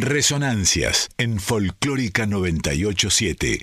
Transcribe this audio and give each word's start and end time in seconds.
Resonancias 0.00 1.08
en 1.18 1.40
Folclórica 1.40 2.24
987. 2.24 3.62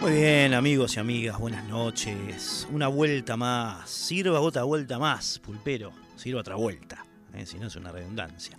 Muy 0.00 0.12
bien, 0.12 0.54
amigos 0.54 0.96
y 0.96 1.00
amigas, 1.00 1.38
buenas 1.38 1.68
noches. 1.68 2.66
Una 2.72 2.88
vuelta 2.88 3.36
más. 3.36 3.90
Sirva 3.90 4.40
otra 4.40 4.62
vuelta 4.62 4.98
más, 4.98 5.38
pulpero. 5.38 5.92
Sirva 6.16 6.40
otra 6.40 6.54
vuelta. 6.54 7.04
¿eh? 7.34 7.44
Si 7.44 7.58
no 7.58 7.66
es 7.66 7.76
una 7.76 7.92
redundancia. 7.92 8.56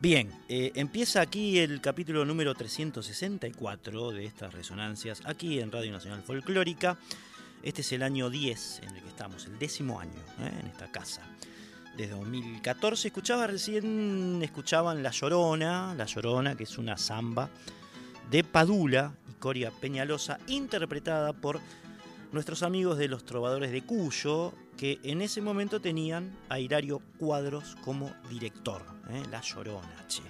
Bien, 0.00 0.32
eh, 0.48 0.72
empieza 0.76 1.20
aquí 1.20 1.58
el 1.58 1.82
capítulo 1.82 2.24
número 2.24 2.54
364 2.54 4.12
de 4.12 4.24
estas 4.24 4.54
resonancias, 4.54 5.20
aquí 5.26 5.60
en 5.60 5.70
Radio 5.70 5.92
Nacional 5.92 6.22
Folclórica. 6.22 6.96
Este 7.62 7.82
es 7.82 7.92
el 7.92 8.02
año 8.02 8.30
10 8.30 8.80
en 8.82 8.96
el 8.96 9.02
que 9.02 9.08
estamos, 9.08 9.44
el 9.44 9.58
décimo 9.58 10.00
año 10.00 10.22
¿eh? 10.40 10.50
en 10.58 10.68
esta 10.68 10.90
casa 10.90 11.20
desde 11.96 12.14
2014. 12.14 13.08
Escuchaba 13.08 13.46
recién, 13.46 14.40
escuchaban 14.42 15.02
La 15.02 15.10
Llorona, 15.10 15.94
La 15.94 16.06
Llorona, 16.06 16.56
que 16.56 16.64
es 16.64 16.78
una 16.78 16.96
samba 16.96 17.50
de 18.30 18.44
Padula 18.44 19.14
y 19.30 19.34
Coria 19.34 19.70
Peñalosa, 19.70 20.38
interpretada 20.46 21.32
por 21.32 21.60
nuestros 22.32 22.62
amigos 22.62 22.98
de 22.98 23.08
los 23.08 23.24
trovadores 23.24 23.70
de 23.70 23.82
Cuyo, 23.82 24.52
que 24.76 24.98
en 25.04 25.22
ese 25.22 25.40
momento 25.40 25.80
tenían 25.80 26.36
a 26.48 26.58
Hilario 26.58 27.00
Cuadros 27.18 27.76
como 27.84 28.12
director, 28.28 28.82
¿eh? 29.10 29.22
La 29.30 29.40
Llorona, 29.40 30.06
che. 30.08 30.22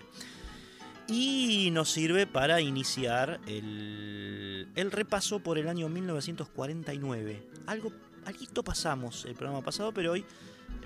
Y 1.07 1.71
nos 1.73 1.91
sirve 1.91 2.27
para 2.27 2.61
iniciar 2.61 3.41
el, 3.47 4.69
el 4.75 4.91
repaso 4.91 5.39
por 5.39 5.59
el 5.59 5.69
año 5.69 5.89
1949. 5.89 7.43
Algo, 7.67 7.93
algo 8.25 8.63
pasamos 8.63 9.27
el 9.27 9.35
programa 9.35 9.63
pasado, 9.63 9.93
pero 9.93 10.13
hoy 10.13 10.25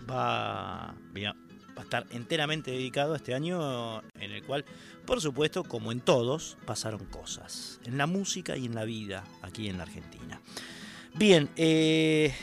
va, 0.09 0.91
a 0.91 1.83
estar 1.83 2.07
enteramente 2.11 2.71
dedicado 2.71 3.15
a 3.15 3.17
este 3.17 3.35
año 3.35 4.03
en 4.21 4.33
el 4.33 4.43
cual, 4.43 4.65
por 5.07 5.21
supuesto, 5.21 5.65
como 5.65 5.93
en 5.93 6.01
todos, 6.01 6.57
pasaron 6.67 7.05
cosas, 7.07 7.81
en 7.85 7.99
la 7.99 8.07
música 8.07 8.57
y 8.57 8.67
en 8.67 8.75
la 8.75 8.85
vida 8.85 9.25
aquí 9.43 9.69
en 9.69 9.79
la 9.79 9.85
Argentina. 9.85 10.41
Bien, 11.15 11.49
eh, 11.57 12.35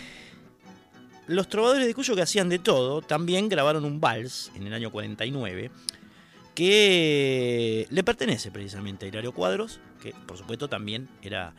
los 1.28 1.50
trovadores 1.50 1.88
de 1.88 1.94
Cuyo 1.94 2.16
que 2.16 2.22
hacían 2.22 2.50
de 2.50 2.60
todo, 2.60 3.02
también 3.02 3.50
grabaron 3.50 3.86
un 3.86 4.00
vals 4.00 4.52
en 4.56 4.68
el 4.68 4.74
año 4.74 4.92
49, 4.92 5.72
que 6.54 7.88
le 7.90 8.04
pertenece 8.04 8.52
precisamente 8.52 9.06
a 9.06 9.10
Hilario 9.10 9.34
Cuadros, 9.34 9.80
que 10.02 10.14
por 10.26 10.38
supuesto 10.38 10.70
también 10.70 11.10
era 11.22 11.54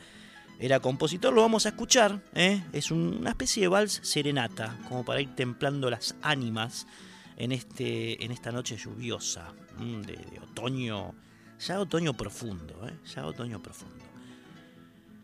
era 0.59 0.81
compositor, 0.81 1.33
lo 1.33 1.43
vamos 1.43 1.67
a 1.67 1.71
escuchar. 1.71 2.21
¿eh? 2.35 2.63
Es 2.73 2.91
una 2.91 3.31
especie 3.31 3.63
de 3.63 3.69
vals 3.69 4.01
serenata, 4.03 4.79
como 4.89 5.05
para 5.05 5.21
ir 5.21 5.35
templando 5.35 5.91
las 5.91 6.15
ánimas 6.23 6.87
en, 7.37 7.53
este, 7.53 8.25
en 8.25 8.33
esta 8.33 8.53
noche 8.53 8.77
lluviosa 8.77 9.53
de, 9.79 10.41
otoño, 10.43 11.15
ya 11.59 11.81
otoño 11.81 12.15
profundo, 12.15 12.89
¿eh? 12.89 12.95
ya 13.15 13.27
otoño 13.27 13.63
profundo. 13.63 14.05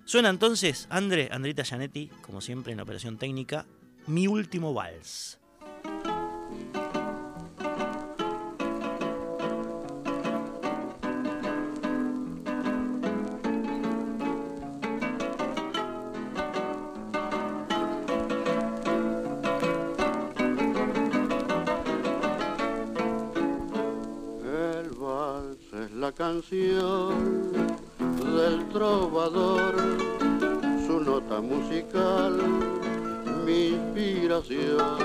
Suena 0.05 0.29
entonces, 0.29 0.87
André, 0.91 1.29
Andrita 1.33 1.63
Gianetti, 1.63 2.09
como 2.21 2.41
siempre 2.41 2.73
en 2.73 2.77
la 2.79 2.83
operación 2.83 3.17
técnica, 3.17 3.67
mi 4.07 4.27
último 4.27 4.75
vals. 4.75 5.39
Canción 26.17 27.43
del 27.99 28.69
trovador, 28.69 29.75
su 30.87 31.01
nota 31.01 31.41
musical, 31.41 32.39
mi 33.45 33.69
inspiración. 33.69 34.99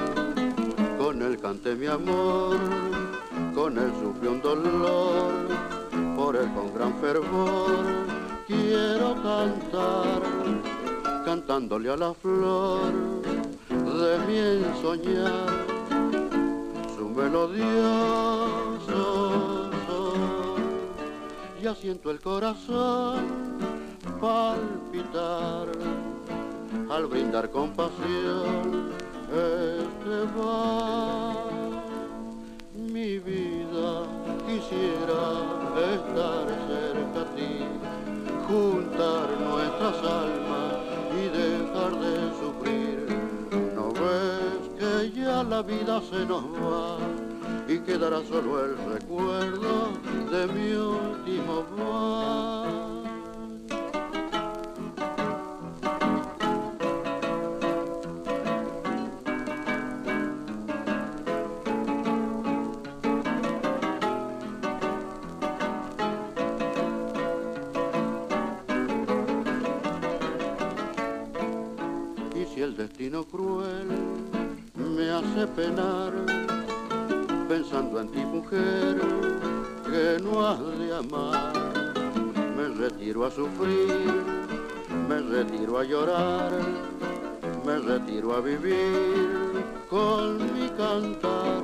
Con 0.98 1.22
él 1.22 1.38
canté 1.40 1.76
mi 1.76 1.88
amor, 1.88 2.58
con 3.56 3.78
él 3.78 3.92
sufrí 4.02 4.28
un 4.28 4.42
dolor, 4.42 5.32
por 6.16 6.36
él 6.36 6.52
con 6.54 6.74
gran 6.74 6.94
fervor 7.00 8.08
quiero 8.48 9.16
cantar, 9.22 10.22
cantándole 11.26 11.90
a 11.92 11.98
la 11.98 12.14
flor 12.14 12.92
de 13.70 14.18
mi 14.28 14.38
ensoñar, 14.38 15.66
su 16.96 17.10
melodioso 17.10 18.68
ya 21.62 21.74
siento 21.74 22.12
el 22.12 22.20
corazón 22.20 23.58
palpitar 24.22 25.68
al 26.90 27.06
brindar 27.08 27.50
compasión 27.50 28.92
este 29.30 30.40
va 30.40 31.36
mi 32.74 33.20
vida. 33.20 34.06
Quisiera 34.48 35.24
estar 35.94 36.48
cerca 36.68 37.22
a 37.22 37.36
ti 37.36 37.66
juntar 38.48 39.28
nuestras 39.42 39.98
almas 40.04 40.74
y 41.20 41.24
dejar 41.38 41.92
de 42.00 42.16
sufrir. 42.40 42.98
No 43.76 43.92
ves 43.92 44.62
que 44.80 45.12
ya 45.20 45.44
la 45.44 45.62
vida 45.62 46.02
se 46.10 46.26
nos 46.26 46.44
va 46.44 46.98
y 47.70 47.80
quedará 47.80 48.24
solo 48.24 48.64
el 48.64 48.78
recuerdo 48.94 49.92
de 50.32 50.48
mi 50.54 50.72
último 50.74 51.66
vals. 51.78 52.88
Y 72.34 72.46
si 72.46 72.62
el 72.62 72.78
destino 72.78 73.26
cruel 73.26 73.88
me 74.76 75.10
hace 75.10 75.48
penar, 75.48 76.14
pensando 77.48 78.02
en 78.02 78.10
ti 78.10 78.20
mujer 78.20 78.98
que 79.86 80.22
no 80.22 80.46
has 80.46 80.60
de 80.80 80.94
amar. 80.94 81.54
Me 82.58 82.68
retiro 82.68 83.26
a 83.26 83.32
sufrir, 83.32 84.24
me 85.08 85.20
retiro 85.22 85.80
a 85.80 85.84
llorar, 85.84 86.52
me 87.66 87.80
retiro 87.80 88.36
a 88.36 88.42
vivir 88.42 89.64
con 89.90 90.38
mi 90.54 90.68
cantar. 90.70 91.64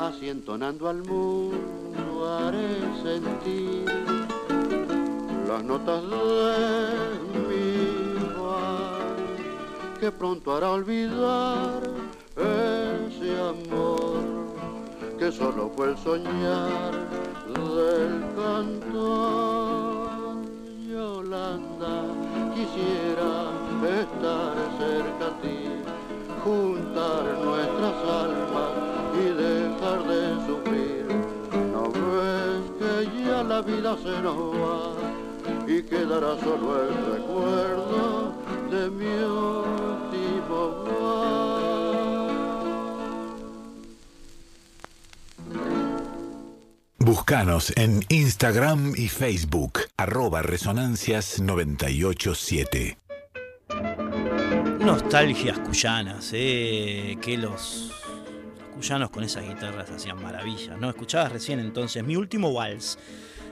Así 0.00 0.28
entonando 0.28 0.88
al 0.88 1.02
mundo 1.04 2.28
haré 2.28 2.78
sentir 3.02 3.84
las 5.46 5.62
notas 5.62 6.02
de 6.02 7.48
mi 7.48 8.34
voz 8.36 10.00
que 10.00 10.10
pronto 10.10 10.56
hará 10.56 10.70
olvidar 10.70 11.80
solo 15.32 15.70
fue 15.74 15.90
el 15.90 15.98
soñar 15.98 16.92
del 17.48 18.20
cantor. 18.36 20.10
Yolanda, 20.88 22.04
quisiera 22.54 23.50
estar 24.00 24.54
cerca 24.78 25.26
a 25.26 25.40
ti, 25.40 25.60
juntar 26.44 27.22
nuestras 27.42 27.96
almas 28.24 28.72
y 29.20 29.24
dejar 29.42 29.98
de 30.06 30.20
sufrir. 30.46 31.06
No 31.72 31.82
ves 31.90 32.62
que 32.78 32.92
ya 33.24 33.42
la 33.42 33.60
vida 33.62 33.96
se 33.96 34.14
nos 34.22 34.38
va 34.54 34.92
y 35.66 35.82
quedará 35.82 36.38
solo 36.40 36.82
el 36.82 36.94
recuerdo 37.14 38.32
de 38.70 38.90
mi 38.90 39.14
último 39.24 40.82
Búscanos 47.22 47.72
en 47.76 48.04
Instagram 48.08 48.94
y 48.96 49.08
Facebook, 49.08 49.82
arroba 49.96 50.42
resonancias987. 50.42 52.96
Nostalgias 54.80 55.60
cuyanas, 55.60 56.30
eh, 56.32 57.16
que 57.22 57.38
los, 57.38 57.92
cuyanos 58.74 59.10
con 59.10 59.22
esas 59.22 59.46
guitarras 59.46 59.88
hacían 59.88 60.20
maravillas, 60.20 60.76
¿no? 60.80 60.88
Escuchabas 60.88 61.30
recién 61.30 61.60
entonces 61.60 62.02
mi 62.02 62.16
último 62.16 62.52
vals. 62.52 62.98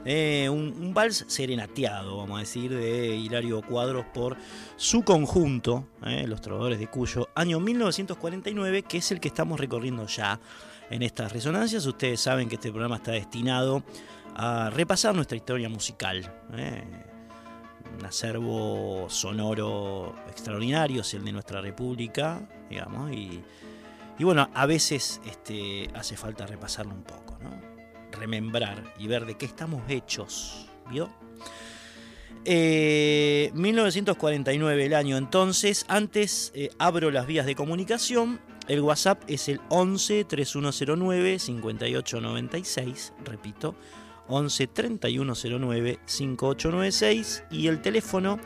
Eh, 0.05 0.49
un, 0.50 0.93
vals 0.93 1.25
serenateado, 1.28 2.16
vamos 2.16 2.38
a 2.38 2.40
decir, 2.40 2.75
de 2.75 3.14
Hilario 3.14 3.62
Cuadros 3.62 4.05
por 4.12 4.37
su 4.75 5.05
conjunto, 5.05 5.87
eh, 6.05 6.26
Los 6.26 6.40
Trovadores 6.40 6.81
de 6.81 6.88
Cuyo, 6.88 7.28
año 7.37 7.61
1949, 7.61 8.82
que 8.82 8.99
es 8.99 9.12
el 9.12 9.20
que 9.20 9.28
estamos 9.28 9.61
recorriendo 9.61 10.08
ya 10.08 10.40
en 10.90 11.02
estas 11.02 11.32
resonancias. 11.32 11.87
Ustedes 11.87 12.20
saben 12.20 12.48
que 12.48 12.56
este 12.56 12.70
programa 12.70 12.96
está 12.96 13.12
destinado 13.12 13.84
a 14.34 14.70
repasar 14.70 15.14
nuestra 15.14 15.37
historia 15.37 15.69
musical. 15.69 16.32
¿eh? 16.54 16.82
Un 17.99 18.04
acervo 18.04 19.06
sonoro 19.09 20.16
extraordinario 20.28 21.02
es 21.02 21.14
el 21.14 21.25
de 21.25 21.32
nuestra 21.32 21.61
república, 21.61 22.40
digamos, 22.68 23.12
y, 23.12 23.42
bueno, 24.18 24.50
a 24.52 24.66
veces 24.66 25.20
este, 25.26 25.88
hace 25.94 26.16
falta 26.16 26.47
repasarlo 26.47 26.92
un 26.92 27.04
poco, 27.04 27.38
¿no? 27.42 27.70
remembrar 28.12 28.92
y 28.99 29.06
ver 29.06 29.25
de 29.25 29.37
qué 29.37 29.47
estamos 29.47 29.82
hechos, 29.88 30.66
¿vio? 30.90 31.09
1949 32.44 34.82
eh, 34.82 34.87
el 34.87 34.94
año 34.94 35.16
entonces, 35.16 35.85
antes 35.88 36.52
eh, 36.54 36.70
abro 36.78 37.11
las 37.11 37.26
vías 37.26 37.47
de 37.47 37.54
comunicación 37.54 38.40
el 38.69 38.81
WhatsApp 38.81 39.23
es 39.26 39.49
el 39.49 39.61
11 39.69 40.25
3109 40.25 41.38
5896, 41.38 43.12
repito, 43.25 43.75
11 44.29 44.67
3109 44.69 45.99
5896 46.05 47.45
y 47.50 47.67
el 47.67 47.83
teléfono 47.83 48.38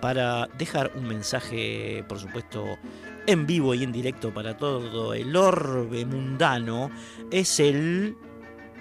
para 0.00 0.46
dejar 0.58 0.92
un 0.94 1.06
mensaje, 1.06 2.04
por 2.08 2.18
supuesto, 2.18 2.78
en 3.26 3.46
vivo 3.46 3.74
y 3.74 3.82
en 3.82 3.92
directo 3.92 4.32
para 4.32 4.56
todo 4.56 5.12
el 5.12 5.36
orbe 5.36 6.06
mundano 6.06 6.90
es 7.30 7.60
el 7.60 8.16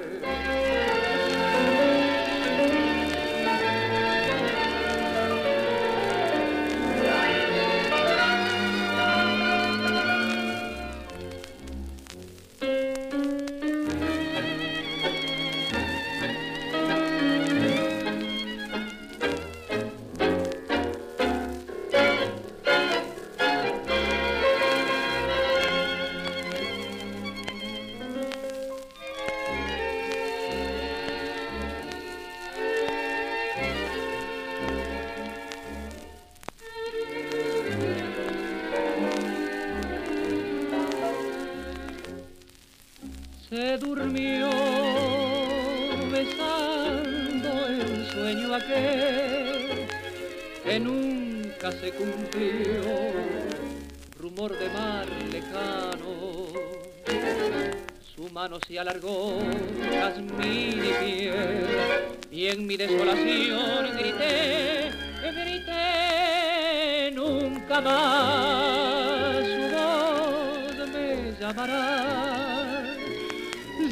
Nunca 67.76 67.90
más 67.90 69.44
su 69.44 69.62
voz 69.76 70.76
me 70.92 71.08
llamará, 71.38 71.84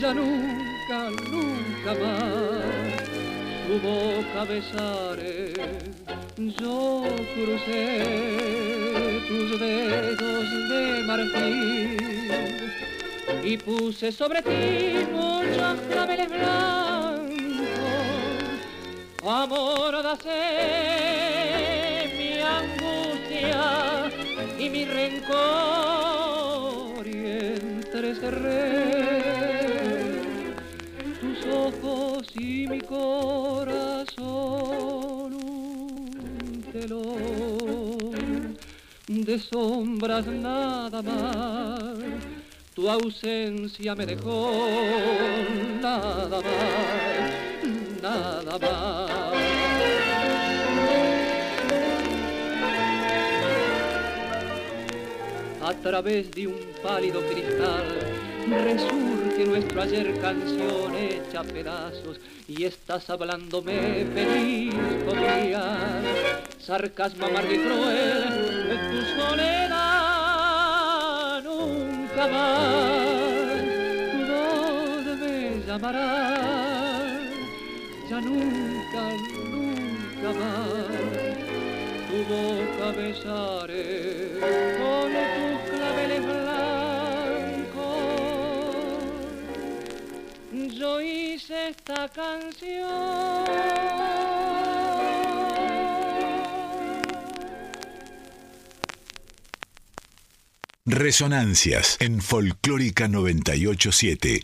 ya 0.00 0.14
nunca, 0.14 0.98
nunca 1.30 1.92
más 2.00 3.02
su 3.66 3.74
boca 3.80 4.40
besaré 4.48 5.52
yo 6.36 7.04
crucé 7.34 7.84
tus 9.28 9.48
dedos 9.60 10.48
de 10.70 10.82
marfil 11.06 11.96
y 13.42 13.56
puse 13.58 14.12
sobre 14.12 14.42
ti 14.42 15.06
muchos 15.12 15.80
claveles 15.90 16.28
blancos. 16.28 17.24
Amor, 19.26 20.02
dase 20.02 21.43
y 24.64 24.71
mi 24.71 24.85
rencor 24.85 25.35
y 27.06 27.16
entrecerré 27.56 28.83
tus 31.21 31.47
ojos 31.47 32.26
y 32.37 32.66
mi 32.66 32.80
corazón 32.80 34.14
de 39.25 39.38
sombras 39.38 40.26
nada 40.26 41.02
más. 41.02 41.83
Tu 42.75 42.88
ausencia 42.90 43.94
me 43.94 44.04
dejó 44.06 44.50
nada 45.80 46.40
más, 46.40 48.02
nada 48.02 48.59
más. 48.59 49.33
Través 55.84 56.30
de 56.30 56.46
un 56.46 56.56
pálido 56.82 57.20
cristal 57.20 57.84
resurge 58.64 59.44
nuestro 59.44 59.82
ayer 59.82 60.18
canción 60.18 60.94
hecha 60.96 61.44
pedazos 61.44 62.18
y 62.48 62.64
estás 62.64 63.10
hablándome 63.10 64.06
feliz 64.14 64.74
confiar 65.04 66.02
sarcasmo 66.58 67.26
amargo 67.26 67.52
y 67.52 67.58
cruel 67.58 68.68
de 68.68 68.76
tu 68.88 69.02
soledad 69.20 69.74
nunca 71.44 72.28
más. 72.28 73.44
Tu 74.10 74.20
voz 74.32 75.06
me 75.20 75.36
llamará 75.66 77.20
ya 78.08 78.20
nunca, 78.22 79.02
nunca 79.52 80.30
más. 80.40 81.34
Tu 82.08 82.16
boca 82.32 82.86
besaré 82.96 83.84
con 84.78 85.10
tus 85.12 85.53
yo 90.84 91.00
hice 91.00 91.68
esta 91.68 92.10
canción 92.10 93.46
Resonancias 100.84 101.96
en 102.00 102.20
Folclórica 102.20 103.08
987. 103.08 104.42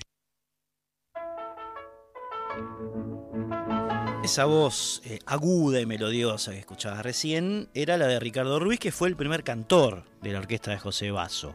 Esa 4.25 4.47
voz 4.47 5.03
eh, 5.05 5.19
aguda 5.27 5.79
y 5.81 5.85
melodiosa 5.85 6.53
que 6.53 6.61
escuchabas 6.61 7.03
recién 7.03 7.69
era 7.75 7.99
la 7.99 8.07
de 8.07 8.19
Ricardo 8.19 8.59
Ruiz, 8.59 8.81
que 8.81 8.93
fue 8.93 9.09
el 9.09 9.17
primer 9.17 9.45
cantor 9.45 10.05
de 10.23 10.33
la 10.33 10.39
orquesta 10.39 10.71
de 10.71 10.79
José 10.79 11.11
Basso. 11.11 11.55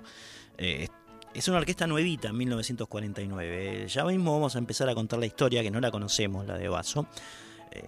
Eh, 0.59 0.89
es 1.35 1.47
una 1.49 1.57
orquesta 1.57 1.85
nuevita, 1.85 2.29
en 2.29 2.37
1949. 2.37 3.87
Ya 3.87 4.05
mismo 4.05 4.31
vamos 4.31 4.55
a 4.55 4.59
empezar 4.59 4.87
a 4.87 4.95
contar 4.95 5.19
la 5.19 5.25
historia, 5.25 5.61
que 5.61 5.69
no 5.69 5.81
la 5.81 5.91
conocemos, 5.91 6.47
la 6.47 6.57
de 6.57 6.69
Basso. 6.69 7.07
Eh, 7.71 7.83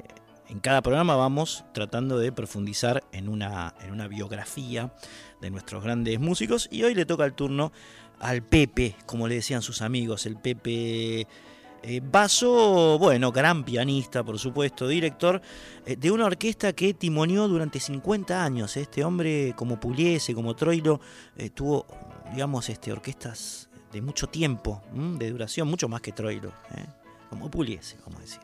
en 0.50 0.60
cada 0.60 0.82
programa 0.82 1.16
vamos 1.16 1.64
tratando 1.74 2.20
de 2.20 2.32
profundizar 2.34 3.04
en 3.14 3.30
una, 3.30 3.74
en 3.82 3.92
una 3.92 4.08
biografía 4.08 4.94
de 5.42 5.50
nuestros 5.50 5.84
grandes 5.84 6.20
músicos 6.20 6.68
y 6.72 6.84
hoy 6.84 6.94
le 6.94 7.06
toca 7.06 7.26
el 7.26 7.34
turno 7.34 7.72
al 8.20 8.44
Pepe, 8.44 8.96
como 9.06 9.28
le 9.28 9.36
decían 9.36 9.62
sus 9.62 9.82
amigos, 9.82 10.26
el 10.26 10.38
Pepe 10.38 11.28
eh, 11.84 12.02
Basso, 12.04 12.98
bueno, 13.00 13.32
gran 13.32 13.64
pianista, 13.64 14.24
por 14.24 14.40
supuesto, 14.40 14.88
director 14.88 15.42
eh, 15.86 15.96
de 15.96 16.12
una 16.12 16.26
orquesta 16.26 16.74
que 16.74 16.94
timoneó 16.94 17.48
durante 17.48 17.80
50 17.80 18.44
años. 18.44 18.76
Este 18.78 19.04
hombre, 19.04 19.54
como 19.56 19.80
Pugliese, 19.80 20.34
como 20.34 20.56
Troilo, 20.56 21.00
eh, 21.38 21.50
tuvo, 21.50 21.86
digamos, 22.34 22.70
este, 22.70 22.92
orquestas 22.92 23.70
de 23.92 24.02
mucho 24.02 24.28
tiempo, 24.28 24.82
de 24.92 25.32
duración, 25.32 25.68
mucho 25.68 25.88
más 25.88 26.02
que 26.02 26.12
Troilo, 26.12 26.52
como 27.30 27.50
Pugliese, 27.50 27.98
como 27.98 28.20
decir. 28.20 28.42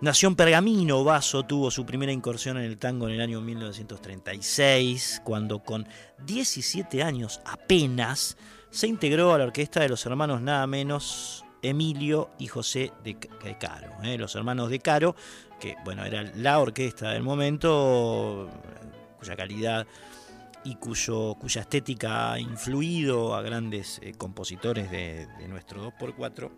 Nació 0.00 0.30
en 0.30 0.36
Pergamino, 0.36 1.04
Basso 1.04 1.42
tuvo 1.42 1.70
su 1.70 1.84
primera 1.84 2.10
incursión 2.10 2.56
en 2.56 2.64
el 2.64 2.78
tango 2.78 3.06
en 3.06 3.16
el 3.16 3.20
año 3.20 3.42
1936, 3.42 5.20
cuando 5.24 5.58
con 5.62 5.86
17 6.24 7.02
años 7.02 7.40
apenas 7.44 8.38
se 8.70 8.86
integró 8.86 9.34
a 9.34 9.38
la 9.38 9.44
orquesta 9.44 9.80
de 9.80 9.90
los 9.90 10.06
hermanos 10.06 10.40
nada 10.40 10.66
menos 10.66 11.44
Emilio 11.60 12.30
y 12.38 12.46
José 12.46 12.92
de 13.04 13.18
Caro. 13.58 13.92
¿eh? 14.02 14.16
Los 14.16 14.34
hermanos 14.36 14.70
de 14.70 14.78
Caro, 14.78 15.14
que 15.60 15.76
bueno, 15.84 16.04
era 16.06 16.22
la 16.34 16.58
orquesta 16.60 17.10
del 17.10 17.22
momento, 17.22 18.48
cuya 19.18 19.36
calidad 19.36 19.86
y 20.64 20.76
cuyo, 20.76 21.34
cuya 21.34 21.62
estética 21.62 22.32
ha 22.32 22.40
influido 22.40 23.34
a 23.34 23.42
grandes 23.42 23.98
eh, 24.02 24.12
compositores 24.16 24.90
de, 24.90 25.26
de 25.38 25.48
nuestro 25.48 25.92
2x4. 25.92 26.50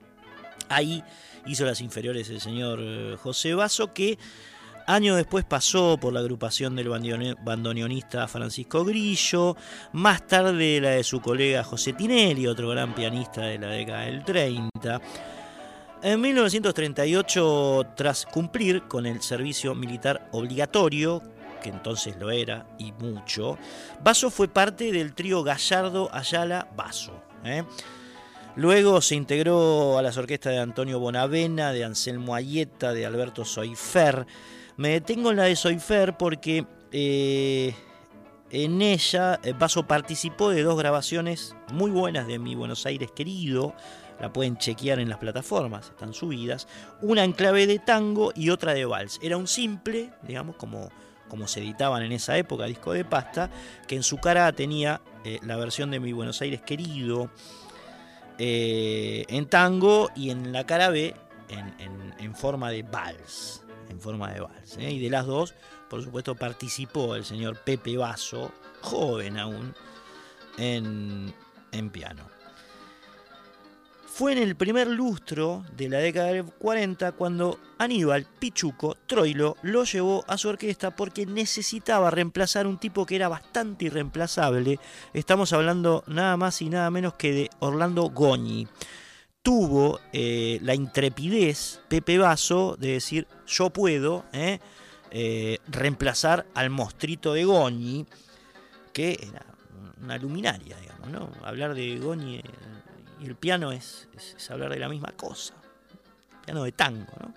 Ahí 0.68 1.02
hizo 1.46 1.64
las 1.64 1.80
inferiores 1.80 2.28
el 2.30 2.40
señor 2.40 2.78
eh, 2.82 3.16
José 3.20 3.54
Basso, 3.54 3.92
que 3.92 4.18
años 4.86 5.16
después 5.16 5.44
pasó 5.44 5.98
por 6.00 6.12
la 6.12 6.20
agrupación 6.20 6.76
del 6.76 6.88
bandoneonista 6.88 8.28
Francisco 8.28 8.84
Grillo, 8.84 9.56
más 9.92 10.26
tarde 10.26 10.80
la 10.80 10.90
de 10.90 11.04
su 11.04 11.20
colega 11.20 11.64
José 11.64 11.92
Tinelli, 11.92 12.46
otro 12.46 12.68
gran 12.68 12.94
pianista 12.94 13.42
de 13.42 13.58
la 13.58 13.68
década 13.68 14.02
del 14.02 14.24
30. 14.24 15.00
En 16.04 16.20
1938, 16.20 17.92
tras 17.94 18.26
cumplir 18.26 18.82
con 18.88 19.06
el 19.06 19.22
servicio 19.22 19.72
militar 19.74 20.28
obligatorio, 20.32 21.22
que 21.62 21.70
entonces 21.70 22.16
lo 22.16 22.30
era 22.30 22.66
y 22.78 22.92
mucho, 22.92 23.56
Basso 24.02 24.30
fue 24.30 24.48
parte 24.48 24.92
del 24.92 25.14
trío 25.14 25.42
Gallardo 25.42 26.10
Ayala 26.12 26.68
Basso. 26.76 27.22
¿eh? 27.44 27.64
Luego 28.56 29.00
se 29.00 29.14
integró 29.14 29.96
a 29.96 30.02
las 30.02 30.18
orquestas 30.18 30.52
de 30.52 30.58
Antonio 30.58 30.98
Bonavena, 30.98 31.72
de 31.72 31.84
Anselmo 31.84 32.34
Ayeta, 32.34 32.92
de 32.92 33.06
Alberto 33.06 33.44
Soifer. 33.44 34.26
Me 34.76 34.90
detengo 34.90 35.30
en 35.30 35.38
la 35.38 35.44
de 35.44 35.56
Soifer 35.56 36.16
porque 36.18 36.66
eh, 36.90 37.74
en 38.50 38.82
ella 38.82 39.40
Basso 39.58 39.80
eh, 39.80 39.84
participó 39.84 40.50
de 40.50 40.62
dos 40.62 40.76
grabaciones 40.76 41.56
muy 41.72 41.90
buenas 41.90 42.26
de 42.26 42.38
Mi 42.38 42.54
Buenos 42.54 42.84
Aires 42.84 43.10
querido. 43.10 43.74
La 44.20 44.32
pueden 44.32 44.58
chequear 44.58 45.00
en 45.00 45.08
las 45.08 45.18
plataformas, 45.18 45.88
están 45.88 46.12
subidas. 46.12 46.68
Una 47.00 47.24
en 47.24 47.32
clave 47.32 47.66
de 47.66 47.78
tango 47.78 48.32
y 48.36 48.50
otra 48.50 48.74
de 48.74 48.84
vals. 48.84 49.18
Era 49.22 49.36
un 49.38 49.48
simple, 49.48 50.12
digamos, 50.22 50.56
como, 50.56 50.90
como 51.32 51.48
se 51.48 51.60
editaban 51.60 52.02
en 52.02 52.12
esa 52.12 52.36
época, 52.36 52.66
disco 52.66 52.92
de 52.92 53.06
pasta, 53.06 53.48
que 53.88 53.96
en 53.96 54.02
su 54.02 54.18
cara 54.18 54.52
tenía 54.52 55.00
eh, 55.24 55.38
la 55.42 55.56
versión 55.56 55.90
de 55.90 55.98
Mi 55.98 56.12
Buenos 56.12 56.42
Aires 56.42 56.60
querido 56.60 57.30
eh, 58.36 59.24
en 59.28 59.46
tango 59.46 60.10
y 60.14 60.28
en 60.28 60.52
la 60.52 60.66
cara 60.66 60.90
B 60.90 61.16
en, 61.48 62.34
forma 62.34 62.70
de 62.70 62.82
vals. 62.82 63.64
En 63.88 63.98
forma 63.98 64.30
de 64.30 64.40
vals. 64.40 64.76
¿eh? 64.76 64.90
Y 64.90 65.00
de 65.00 65.08
las 65.08 65.24
dos, 65.24 65.54
por 65.88 66.04
supuesto, 66.04 66.34
participó 66.34 67.16
el 67.16 67.24
señor 67.24 67.56
Pepe 67.64 67.96
Basso, 67.96 68.52
joven 68.82 69.38
aún, 69.38 69.74
en, 70.58 71.32
en 71.72 71.88
piano. 71.88 72.26
Fue 74.14 74.32
en 74.32 74.38
el 74.38 74.56
primer 74.56 74.88
lustro 74.88 75.64
de 75.74 75.88
la 75.88 75.96
década 75.96 76.26
del 76.26 76.44
40 76.44 77.12
cuando 77.12 77.58
Aníbal 77.78 78.26
Pichuco 78.38 78.98
Troilo 79.06 79.56
lo 79.62 79.84
llevó 79.84 80.22
a 80.28 80.36
su 80.36 80.50
orquesta 80.50 80.94
porque 80.94 81.24
necesitaba 81.24 82.10
reemplazar 82.10 82.66
un 82.66 82.76
tipo 82.76 83.06
que 83.06 83.16
era 83.16 83.28
bastante 83.28 83.86
irreemplazable. 83.86 84.78
Estamos 85.14 85.54
hablando 85.54 86.04
nada 86.08 86.36
más 86.36 86.60
y 86.60 86.68
nada 86.68 86.90
menos 86.90 87.14
que 87.14 87.32
de 87.32 87.50
Orlando 87.60 88.10
Goñi. 88.10 88.68
tuvo 89.40 89.98
eh, 90.12 90.58
la 90.60 90.74
intrepidez, 90.74 91.80
Pepe 91.88 92.18
Vaso, 92.18 92.76
de 92.78 92.92
decir, 92.92 93.26
yo 93.46 93.70
puedo 93.70 94.26
eh, 94.34 94.58
eh, 95.10 95.56
reemplazar 95.68 96.44
al 96.52 96.68
mostrito 96.68 97.32
de 97.32 97.44
Goñi, 97.44 98.04
que 98.92 99.18
era 99.26 99.46
una 100.02 100.18
luminaria, 100.18 100.76
digamos, 100.76 101.08
¿no? 101.08 101.30
Hablar 101.46 101.74
de 101.74 101.96
Goñi 101.98 102.42
y 103.22 103.26
el 103.26 103.36
piano 103.36 103.72
es, 103.72 104.08
es, 104.16 104.50
hablar 104.50 104.70
de 104.70 104.78
la 104.78 104.88
misma 104.88 105.12
cosa. 105.12 105.54
Piano 106.44 106.64
de 106.64 106.72
tango, 106.72 107.12
¿no? 107.20 107.32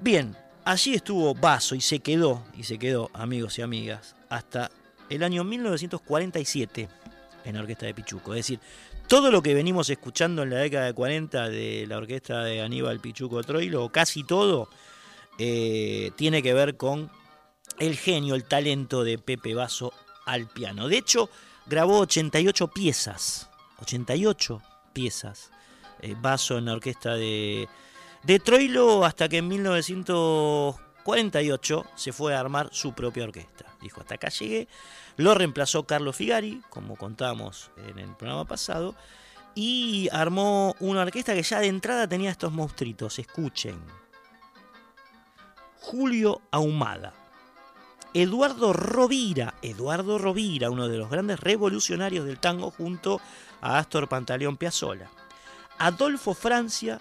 Bien, 0.00 0.36
allí 0.64 0.94
estuvo 0.94 1.34
Vaso 1.34 1.74
y 1.74 1.80
se 1.80 2.00
quedó, 2.00 2.44
y 2.54 2.64
se 2.64 2.78
quedó, 2.78 3.10
amigos 3.14 3.58
y 3.58 3.62
amigas, 3.62 4.14
hasta 4.28 4.70
el 5.08 5.22
año 5.22 5.44
1947 5.44 6.88
en 7.44 7.54
la 7.54 7.60
orquesta 7.62 7.86
de 7.86 7.94
Pichuco. 7.94 8.34
Es 8.34 8.40
decir, 8.40 8.60
todo 9.08 9.30
lo 9.30 9.42
que 9.42 9.54
venimos 9.54 9.88
escuchando 9.88 10.42
en 10.42 10.50
la 10.50 10.58
década 10.58 10.86
de 10.86 10.92
40 10.92 11.48
de 11.48 11.86
la 11.88 11.96
orquesta 11.96 12.44
de 12.44 12.60
Aníbal 12.60 13.00
Pichuco 13.00 13.42
Troilo, 13.42 13.88
casi 13.88 14.22
todo, 14.22 14.68
eh, 15.38 16.12
tiene 16.16 16.42
que 16.42 16.52
ver 16.52 16.76
con 16.76 17.10
el 17.78 17.96
genio, 17.96 18.34
el 18.34 18.44
talento 18.44 19.04
de 19.04 19.18
Pepe 19.18 19.54
Vaso 19.54 19.94
al 20.26 20.46
piano. 20.46 20.88
De 20.88 20.98
hecho, 20.98 21.30
grabó 21.66 22.00
88 22.00 22.68
piezas, 22.68 23.48
88 23.80 24.62
piezas, 24.98 25.52
eh, 26.00 26.16
Vaso 26.20 26.58
en 26.58 26.64
la 26.64 26.72
orquesta 26.72 27.14
de, 27.14 27.68
de 28.24 28.40
Troilo, 28.40 29.04
hasta 29.04 29.28
que 29.28 29.36
en 29.38 29.46
1948 29.46 31.84
se 31.94 32.12
fue 32.12 32.34
a 32.34 32.40
armar 32.40 32.70
su 32.72 32.94
propia 32.94 33.22
orquesta. 33.22 33.66
Dijo, 33.80 34.00
hasta 34.00 34.16
acá 34.16 34.28
llegué 34.28 34.66
lo 35.18 35.34
reemplazó 35.34 35.82
Carlos 35.82 36.16
Figari, 36.16 36.62
como 36.70 36.96
contábamos 36.96 37.72
en 37.76 37.98
el 37.98 38.14
programa 38.14 38.44
pasado, 38.44 38.94
y 39.54 40.08
armó 40.12 40.76
una 40.78 41.02
orquesta 41.02 41.34
que 41.34 41.42
ya 41.42 41.58
de 41.58 41.66
entrada 41.66 42.08
tenía 42.08 42.30
estos 42.30 42.52
monstruitos. 42.52 43.18
Escuchen. 43.18 43.82
Julio 45.80 46.40
Ahumada. 46.52 47.12
Eduardo 48.14 48.72
Rovira, 48.72 49.54
Eduardo 49.62 50.18
Rovira, 50.18 50.70
uno 50.70 50.88
de 50.88 50.98
los 50.98 51.10
grandes 51.10 51.40
revolucionarios 51.40 52.26
del 52.26 52.38
tango 52.38 52.70
junto 52.70 53.20
a 53.60 53.78
Astor 53.78 54.08
Pantaleón 54.08 54.56
Piazzolla. 54.56 55.10
Adolfo 55.78 56.34
Francia 56.34 57.00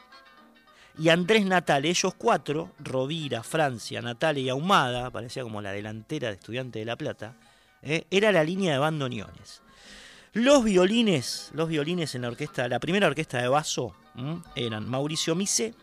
y 0.99 1.09
Andrés 1.09 1.45
Natal, 1.45 1.85
ellos 1.85 2.13
cuatro, 2.15 2.71
Rovira, 2.79 3.43
Francia, 3.43 4.01
Natal 4.01 4.37
y 4.37 4.49
Ahumada, 4.49 5.09
parecía 5.09 5.43
como 5.43 5.61
la 5.61 5.71
delantera 5.71 6.27
de 6.27 6.35
Estudiante 6.35 6.79
de 6.79 6.85
La 6.85 6.95
Plata, 6.95 7.35
¿eh? 7.81 8.05
era 8.11 8.31
la 8.31 8.43
línea 8.43 8.73
de 8.73 8.79
bandoneones. 8.79 9.61
Los 10.33 10.63
violines, 10.63 11.49
los 11.53 11.69
violines 11.69 12.13
en 12.13 12.23
la 12.23 12.27
orquesta, 12.27 12.67
la 12.67 12.79
primera 12.79 13.07
orquesta 13.07 13.41
de 13.41 13.47
Basso 13.47 13.95
eran 14.55 14.89
Mauricio 14.89 15.35
Mise, 15.35 15.73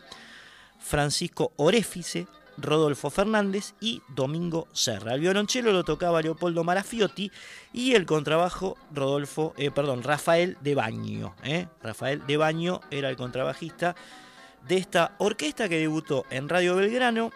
Francisco 0.78 1.52
Orefice, 1.56 2.26
Rodolfo 2.56 3.10
Fernández 3.10 3.74
y 3.80 4.02
Domingo 4.08 4.68
Serra. 4.72 5.14
El 5.14 5.20
violonchelo 5.20 5.72
lo 5.72 5.84
tocaba 5.84 6.22
Leopoldo 6.22 6.64
Marafiotti 6.64 7.30
y 7.72 7.94
el 7.94 8.06
contrabajo 8.06 8.76
Rodolfo, 8.92 9.54
eh, 9.56 9.70
perdón, 9.70 10.02
Rafael 10.02 10.56
de 10.60 10.74
Baño. 10.74 11.34
¿eh? 11.42 11.66
Rafael 11.82 12.26
de 12.26 12.36
Baño 12.36 12.80
era 12.90 13.10
el 13.10 13.16
contrabajista 13.16 13.94
de 14.66 14.76
esta 14.76 15.14
orquesta 15.18 15.68
que 15.68 15.78
debutó 15.78 16.24
en 16.30 16.48
Radio 16.48 16.76
Belgrano. 16.76 17.30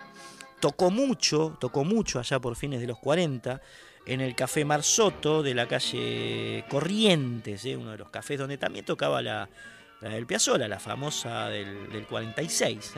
Tocó 0.60 0.90
mucho, 0.90 1.56
tocó 1.60 1.84
mucho 1.84 2.18
allá 2.18 2.40
por 2.40 2.56
fines 2.56 2.80
de 2.80 2.86
los 2.86 2.98
40 2.98 3.60
en 4.06 4.20
el 4.20 4.34
Café 4.34 4.64
Marsoto 4.64 5.42
de 5.42 5.54
la 5.54 5.68
calle 5.68 6.64
Corrientes, 6.68 7.64
¿eh? 7.64 7.76
uno 7.76 7.92
de 7.92 7.98
los 7.98 8.10
cafés 8.10 8.38
donde 8.38 8.56
también 8.56 8.84
tocaba 8.84 9.20
la, 9.20 9.48
del 10.00 10.26
Piazzola, 10.26 10.66
la 10.66 10.80
famosa 10.80 11.48
del, 11.48 12.06
46. 12.08 12.94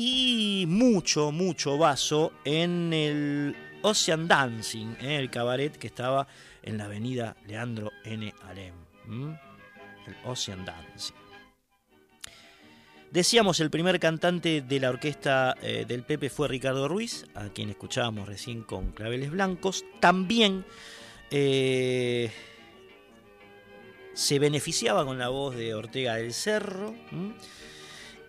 Y 0.00 0.66
mucho, 0.68 1.32
mucho 1.32 1.76
vaso 1.76 2.32
en 2.44 2.92
el 2.92 3.56
Ocean 3.82 4.28
Dancing, 4.28 4.94
¿eh? 5.00 5.16
el 5.16 5.28
cabaret 5.28 5.76
que 5.76 5.88
estaba 5.88 6.28
en 6.62 6.78
la 6.78 6.84
avenida 6.84 7.34
Leandro 7.48 7.90
N. 8.04 8.32
Alem. 8.48 8.74
El 10.06 10.16
Ocean 10.24 10.64
Dancing. 10.64 11.16
Decíamos, 13.10 13.58
el 13.58 13.70
primer 13.70 13.98
cantante 13.98 14.62
de 14.62 14.78
la 14.78 14.90
orquesta 14.90 15.56
eh, 15.62 15.84
del 15.84 16.04
Pepe 16.04 16.30
fue 16.30 16.46
Ricardo 16.46 16.86
Ruiz, 16.86 17.26
a 17.34 17.48
quien 17.48 17.68
escuchábamos 17.68 18.28
recién 18.28 18.62
con 18.62 18.92
Claveles 18.92 19.32
Blancos. 19.32 19.84
También 19.98 20.64
eh, 21.32 22.30
se 24.14 24.38
beneficiaba 24.38 25.04
con 25.04 25.18
la 25.18 25.28
voz 25.28 25.56
de 25.56 25.74
Ortega 25.74 26.14
del 26.14 26.32
Cerro. 26.32 26.94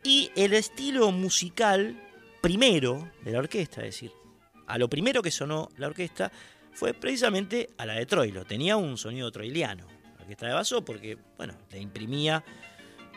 Y 0.03 0.31
el 0.35 0.53
estilo 0.53 1.11
musical 1.11 2.01
primero 2.41 3.11
de 3.23 3.31
la 3.31 3.39
orquesta, 3.39 3.81
es 3.81 3.95
decir, 3.95 4.11
a 4.67 4.77
lo 4.77 4.89
primero 4.89 5.21
que 5.21 5.31
sonó 5.31 5.69
la 5.77 5.87
orquesta 5.87 6.31
fue 6.71 6.93
precisamente 6.93 7.69
a 7.77 7.85
la 7.85 7.93
de 7.93 8.05
Troilo. 8.05 8.45
Tenía 8.45 8.77
un 8.77 8.97
sonido 8.97 9.31
troiliano, 9.31 9.85
la 10.17 10.21
orquesta 10.21 10.47
de 10.47 10.53
Basso, 10.53 10.85
porque, 10.85 11.17
bueno, 11.37 11.55
le 11.71 11.79
imprimía 11.79 12.43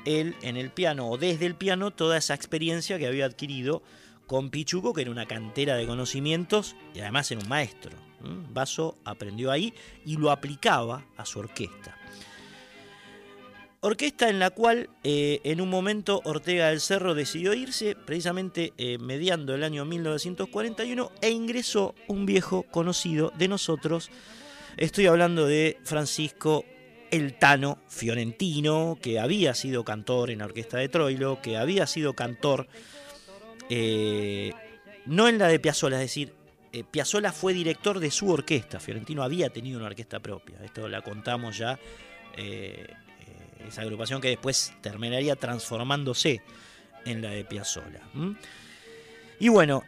él 0.04 0.34
en 0.42 0.56
el 0.56 0.70
piano 0.70 1.08
o 1.08 1.18
desde 1.18 1.46
el 1.46 1.54
piano 1.54 1.92
toda 1.92 2.16
esa 2.16 2.34
experiencia 2.34 2.98
que 2.98 3.06
había 3.06 3.26
adquirido 3.26 3.82
con 4.26 4.50
Pichuco, 4.50 4.92
que 4.92 5.02
era 5.02 5.10
una 5.10 5.26
cantera 5.26 5.76
de 5.76 5.86
conocimientos 5.86 6.74
y 6.94 7.00
además 7.00 7.30
era 7.30 7.40
un 7.40 7.48
maestro. 7.48 7.92
Basso 8.50 8.96
aprendió 9.04 9.50
ahí 9.50 9.74
y 10.06 10.16
lo 10.16 10.30
aplicaba 10.30 11.04
a 11.16 11.24
su 11.24 11.40
orquesta. 11.40 11.98
Orquesta 13.84 14.28
en 14.28 14.38
la 14.38 14.50
cual 14.50 14.90
eh, 15.02 15.40
en 15.42 15.60
un 15.60 15.68
momento 15.68 16.20
Ortega 16.24 16.68
del 16.68 16.80
Cerro 16.80 17.16
decidió 17.16 17.52
irse, 17.52 17.96
precisamente 17.96 18.72
eh, 18.78 18.96
mediando 18.98 19.56
el 19.56 19.64
año 19.64 19.84
1941, 19.84 21.10
e 21.20 21.30
ingresó 21.30 21.96
un 22.06 22.24
viejo 22.24 22.62
conocido 22.62 23.32
de 23.36 23.48
nosotros. 23.48 24.12
Estoy 24.76 25.06
hablando 25.06 25.48
de 25.48 25.78
Francisco 25.82 26.64
el 27.10 27.34
Tano 27.34 27.78
Fiorentino, 27.88 28.98
que 29.02 29.18
había 29.18 29.52
sido 29.52 29.82
cantor 29.82 30.30
en 30.30 30.38
la 30.38 30.44
orquesta 30.44 30.78
de 30.78 30.88
Troilo, 30.88 31.42
que 31.42 31.56
había 31.56 31.88
sido 31.88 32.14
cantor 32.14 32.68
eh, 33.68 34.52
no 35.06 35.26
en 35.26 35.38
la 35.38 35.48
de 35.48 35.58
Piazzolla, 35.58 35.96
es 35.96 36.02
decir, 36.02 36.32
eh, 36.72 36.84
Piazzolla 36.88 37.32
fue 37.32 37.52
director 37.52 37.98
de 37.98 38.12
su 38.12 38.30
orquesta, 38.30 38.78
Fiorentino 38.78 39.24
había 39.24 39.50
tenido 39.50 39.80
una 39.80 39.88
orquesta 39.88 40.20
propia, 40.20 40.58
esto 40.62 40.86
la 40.86 41.02
contamos 41.02 41.58
ya, 41.58 41.80
esa 43.68 43.82
agrupación 43.82 44.20
que 44.20 44.28
después 44.28 44.72
terminaría 44.80 45.36
transformándose 45.36 46.42
en 47.04 47.22
la 47.22 47.30
de 47.30 47.44
Piazzolla. 47.44 48.02
Y 49.38 49.48
bueno, 49.48 49.82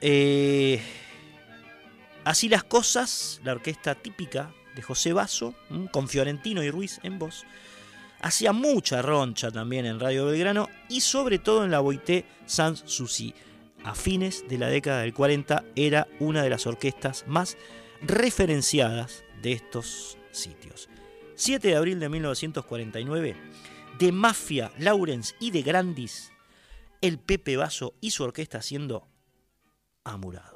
así 2.24 2.48
las 2.48 2.64
cosas, 2.64 3.40
la 3.44 3.52
orquesta 3.52 3.94
típica 3.94 4.52
de 4.74 4.82
José 4.82 5.12
Basso, 5.12 5.54
con 5.92 6.08
Fiorentino 6.08 6.62
y 6.62 6.70
Ruiz 6.70 6.98
en 7.02 7.18
voz. 7.18 7.44
Hacía 8.20 8.52
mucha 8.52 9.02
roncha 9.02 9.50
también 9.50 9.87
en 9.87 10.00
Radio 10.00 10.26
Belgrano 10.26 10.68
y 10.88 11.02
sobre 11.02 11.38
todo 11.38 11.64
en 11.64 11.70
la 11.70 11.80
Boité 11.80 12.24
Sans 12.46 12.82
Souci. 12.87 13.34
A 13.84 13.94
fines 13.94 14.48
de 14.48 14.56
la 14.56 14.68
década 14.68 15.02
del 15.02 15.12
40 15.12 15.62
era 15.76 16.08
una 16.18 16.42
de 16.42 16.48
las 16.48 16.66
orquestas 16.66 17.24
más 17.28 17.58
referenciadas 18.00 19.24
de 19.42 19.52
estos 19.52 20.16
sitios. 20.32 20.88
7 21.34 21.68
de 21.68 21.76
abril 21.76 22.00
de 22.00 22.08
1949, 22.08 23.37
de 23.98 24.12
Mafia, 24.12 24.72
Lawrence 24.78 25.35
y 25.40 25.50
de 25.50 25.62
Grandis, 25.62 26.33
el 27.00 27.18
Pepe 27.18 27.57
Basso 27.57 27.94
y 28.00 28.11
su 28.11 28.24
orquesta 28.24 28.62
siendo 28.62 29.09
Amurado. 30.04 30.54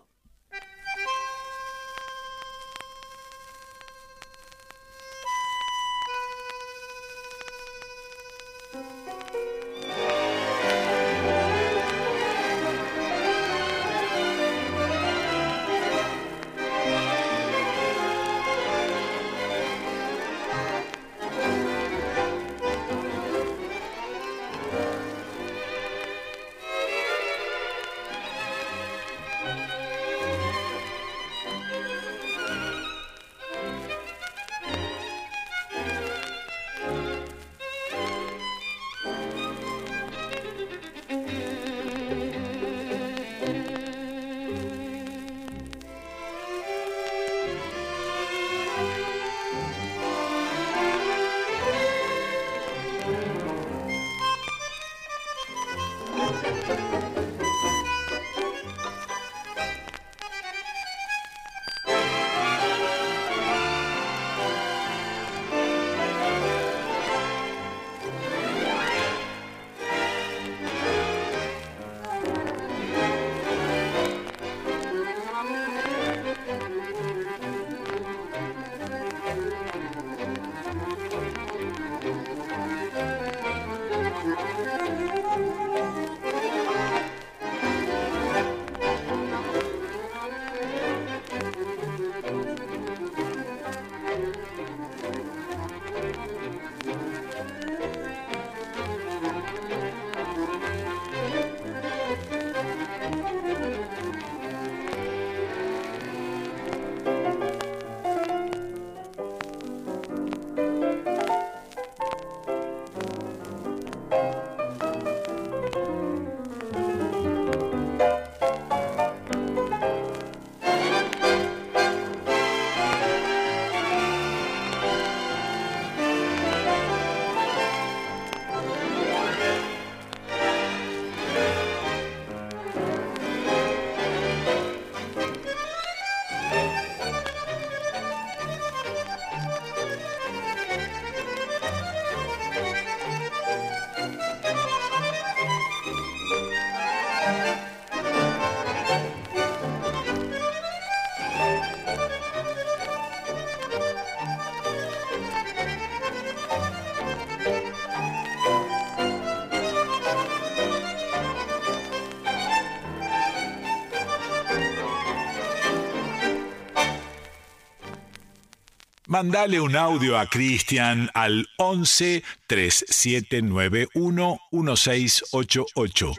Mandale 169.18 169.60
un 169.60 169.74
audio 169.74 170.16
a 170.16 170.26
Cristian 170.26 171.10
al 171.12 171.48
11 171.56 172.22
3791 172.46 174.38
1688. 174.52 176.12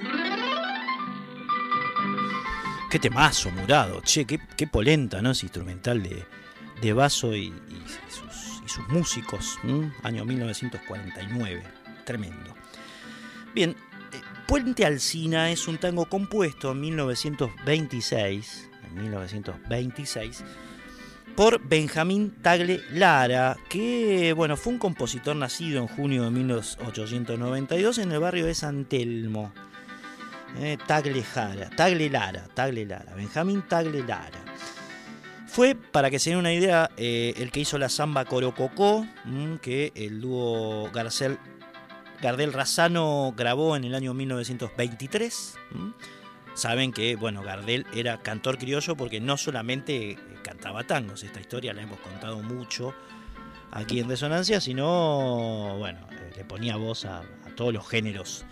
Qué 2.91 2.99
temazo, 2.99 3.51
Murado. 3.51 4.01
Che, 4.01 4.25
qué, 4.25 4.67
polenta, 4.67 5.21
¿no? 5.21 5.31
Ese 5.31 5.45
instrumental 5.45 6.03
de, 6.03 6.25
de 6.81 6.91
Vaso 6.91 7.33
y, 7.33 7.45
y 7.45 7.83
sus, 8.09 8.62
y 8.65 8.67
sus 8.67 8.85
músicos. 8.89 9.57
Año 10.03 10.25
1949. 10.25 11.63
Tremendo. 12.03 12.53
Bien, 13.55 13.77
eh, 14.12 14.21
Puente 14.45 14.85
Alsina 14.85 15.51
es 15.51 15.69
un 15.69 15.77
tango 15.77 16.09
compuesto 16.09 16.73
en 16.73 16.81
1926. 16.81 18.69
En 18.83 19.03
1926 19.03 20.43
por 21.36 21.62
Benjamín 21.68 22.32
Tagle 22.42 22.82
Lara, 22.92 23.58
que 23.70 24.34
bueno, 24.34 24.58
fue 24.58 24.74
un 24.74 24.80
compositor 24.80 25.36
nacido 25.36 25.82
en 25.82 25.88
junio 25.88 26.24
de 26.24 26.32
1892 26.32 27.98
en 28.00 28.12
el 28.12 28.20
barrio 28.20 28.46
de 28.46 28.54
San 28.54 28.86
Telmo. 28.86 29.52
Eh, 30.58 30.78
Tagle 30.88 31.24
Jara, 31.24 31.70
Tagle 31.70 32.10
Lara, 32.10 32.48
Tagle 32.54 32.86
Lara, 32.86 33.13
Benjamín 33.15 33.62
Tagle 33.62 34.04
Lara. 34.04 34.39
Fue, 35.48 35.76
para 35.76 36.10
que 36.10 36.20
se 36.20 36.32
den 36.32 36.39
una 36.39 36.54
idea, 36.54 36.92
eh, 36.98 37.34
el 37.38 37.52
que 37.52 37.62
hizo 37.62 37.78
la 37.78 37.89
samba 37.89 38.26
Corococó, 38.26 39.06
mm, 39.26 39.56
que 39.58 39.92
el 39.96 40.22
dúo 40.22 40.89
Garcel, 40.92 41.38
Gardel 42.22 42.54
Razano 42.54 43.34
grabó 43.36 43.76
en 43.76 43.84
el 43.84 43.96
año 43.96 44.13
1923. 44.13 45.56
mm. 45.72 46.18
Saben 46.60 46.91
que, 46.91 47.15
bueno, 47.15 47.41
Gardel 47.41 47.88
era 47.93 48.17
cantor 48.17 48.58
criollo 48.58 48.98
porque 48.98 49.22
no 49.22 49.38
solamente 49.38 50.12
eh, 50.12 50.17
cantaba 50.43 50.84
tangos, 50.84 51.24
esta 51.24 51.39
historia 51.39 51.74
la 51.74 51.84
hemos 51.84 52.00
contado 52.00 52.41
mucho 52.41 52.93
aquí 53.72 54.02
en 54.02 54.10
Resonancia, 54.10 54.60
sino, 54.60 55.78
bueno, 55.78 56.00
eh, 56.12 56.34
le 56.36 56.43
ponía 56.43 56.76
voz 56.76 57.06
a, 57.06 57.22
todos 57.56 57.74
los 57.74 57.88
géneros 57.88 58.45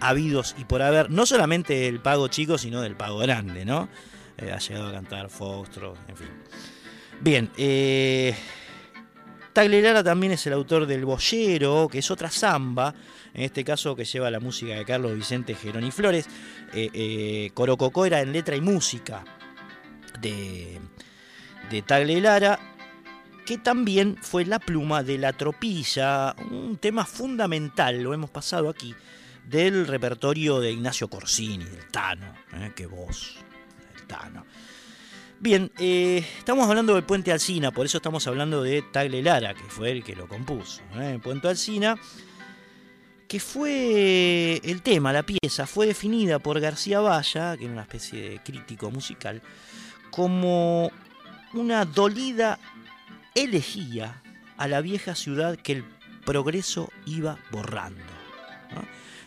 habidos 0.00 0.54
y 0.58 0.64
por 0.64 0.82
haber, 0.82 1.10
no 1.10 1.24
solamente 1.24 1.72
del 1.72 2.00
pago 2.00 2.28
chico, 2.28 2.58
sino 2.58 2.82
del 2.82 2.94
pago 2.94 3.18
grande, 3.18 3.64
¿no? 3.64 3.88
Eh, 4.36 4.52
ha 4.52 4.58
llegado 4.58 4.88
a 4.88 4.92
cantar 4.92 5.30
Foxtrot, 5.30 5.96
en 6.08 6.16
fin. 6.16 6.28
Bien, 7.22 7.50
eh, 7.56 8.34
Taglialara 9.54 10.04
también 10.04 10.34
es 10.34 10.46
el 10.46 10.52
autor 10.52 10.86
del 10.86 11.06
Boyero, 11.06 11.88
que 11.90 12.00
es 12.00 12.10
otra 12.10 12.30
samba, 12.30 12.94
en 13.36 13.42
este 13.42 13.64
caso 13.64 13.94
que 13.94 14.06
lleva 14.06 14.30
la 14.30 14.40
música 14.40 14.74
de 14.74 14.84
Carlos 14.86 15.14
Vicente 15.14 15.54
Geroni 15.54 15.90
Flores. 15.90 16.26
Eh, 16.72 16.88
eh, 16.94 17.50
Corococó 17.52 18.06
era 18.06 18.22
en 18.22 18.32
letra 18.32 18.56
y 18.56 18.62
música 18.62 19.24
de, 20.18 20.80
de 21.70 21.82
Taglialara, 21.82 22.58
que 23.44 23.58
también 23.58 24.16
fue 24.22 24.46
la 24.46 24.58
pluma 24.58 25.02
de 25.02 25.18
la 25.18 25.34
tropilla, 25.34 26.34
un 26.50 26.78
tema 26.78 27.04
fundamental, 27.04 28.02
lo 28.02 28.14
hemos 28.14 28.30
pasado 28.30 28.70
aquí, 28.70 28.94
del 29.46 29.86
repertorio 29.86 30.58
de 30.58 30.72
Ignacio 30.72 31.08
Corsini, 31.08 31.66
del 31.66 31.86
Tano, 31.88 32.32
¿eh? 32.54 32.72
qué 32.74 32.86
voz, 32.86 33.36
el 33.96 34.06
Tano. 34.06 34.46
Bien, 35.38 35.70
eh, 35.78 36.24
estamos 36.38 36.66
hablando 36.66 36.94
del 36.94 37.04
Puente 37.04 37.30
Alsina, 37.30 37.70
por 37.70 37.84
eso 37.84 37.98
estamos 37.98 38.26
hablando 38.26 38.62
de 38.62 38.80
Tagle 38.80 39.22
Lara, 39.22 39.52
que 39.52 39.64
fue 39.64 39.90
el 39.92 40.02
que 40.02 40.16
lo 40.16 40.26
compuso. 40.26 40.80
¿eh? 40.94 41.20
Puente 41.22 41.48
Alsina, 41.48 41.96
que 43.28 43.40
fue 43.40 44.60
el 44.62 44.82
tema, 44.82 45.12
la 45.12 45.24
pieza, 45.24 45.66
fue 45.66 45.86
definida 45.86 46.38
por 46.38 46.60
García 46.60 47.00
Valla, 47.00 47.56
que 47.56 47.64
era 47.64 47.72
una 47.72 47.82
especie 47.82 48.30
de 48.30 48.38
crítico 48.40 48.90
musical, 48.90 49.42
como 50.10 50.90
una 51.54 51.84
dolida 51.84 52.58
elegía 53.34 54.22
a 54.56 54.68
la 54.68 54.80
vieja 54.80 55.14
ciudad 55.14 55.56
que 55.56 55.72
el 55.72 55.84
progreso 56.24 56.90
iba 57.04 57.38
borrando. 57.50 58.02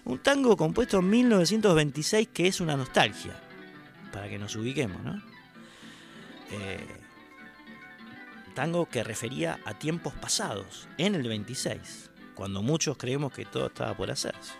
Un 0.06 0.20
tango 0.20 0.58
compuesto 0.58 1.00
en 1.00 1.10
1926 1.10 2.30
que 2.34 2.48
es 2.48 2.62
una 2.62 2.76
nostalgia, 2.76 3.34
para 4.12 4.28
que 4.30 4.40
nos 4.40 4.56
ubiquemos, 4.56 5.04
¿no? 5.04 5.22
Eh, 6.52 6.88
tango 8.56 8.88
que 8.88 9.04
refería 9.04 9.60
a 9.66 9.74
tiempos 9.78 10.14
pasados, 10.14 10.88
en 10.98 11.16
el 11.16 11.28
26, 11.28 12.09
cuando 12.39 12.63
muchos 12.63 12.95
creemos 12.95 13.34
que 13.34 13.43
todo 13.43 13.67
estaba 13.67 13.95
por 13.97 14.10
hacerse. 14.10 14.54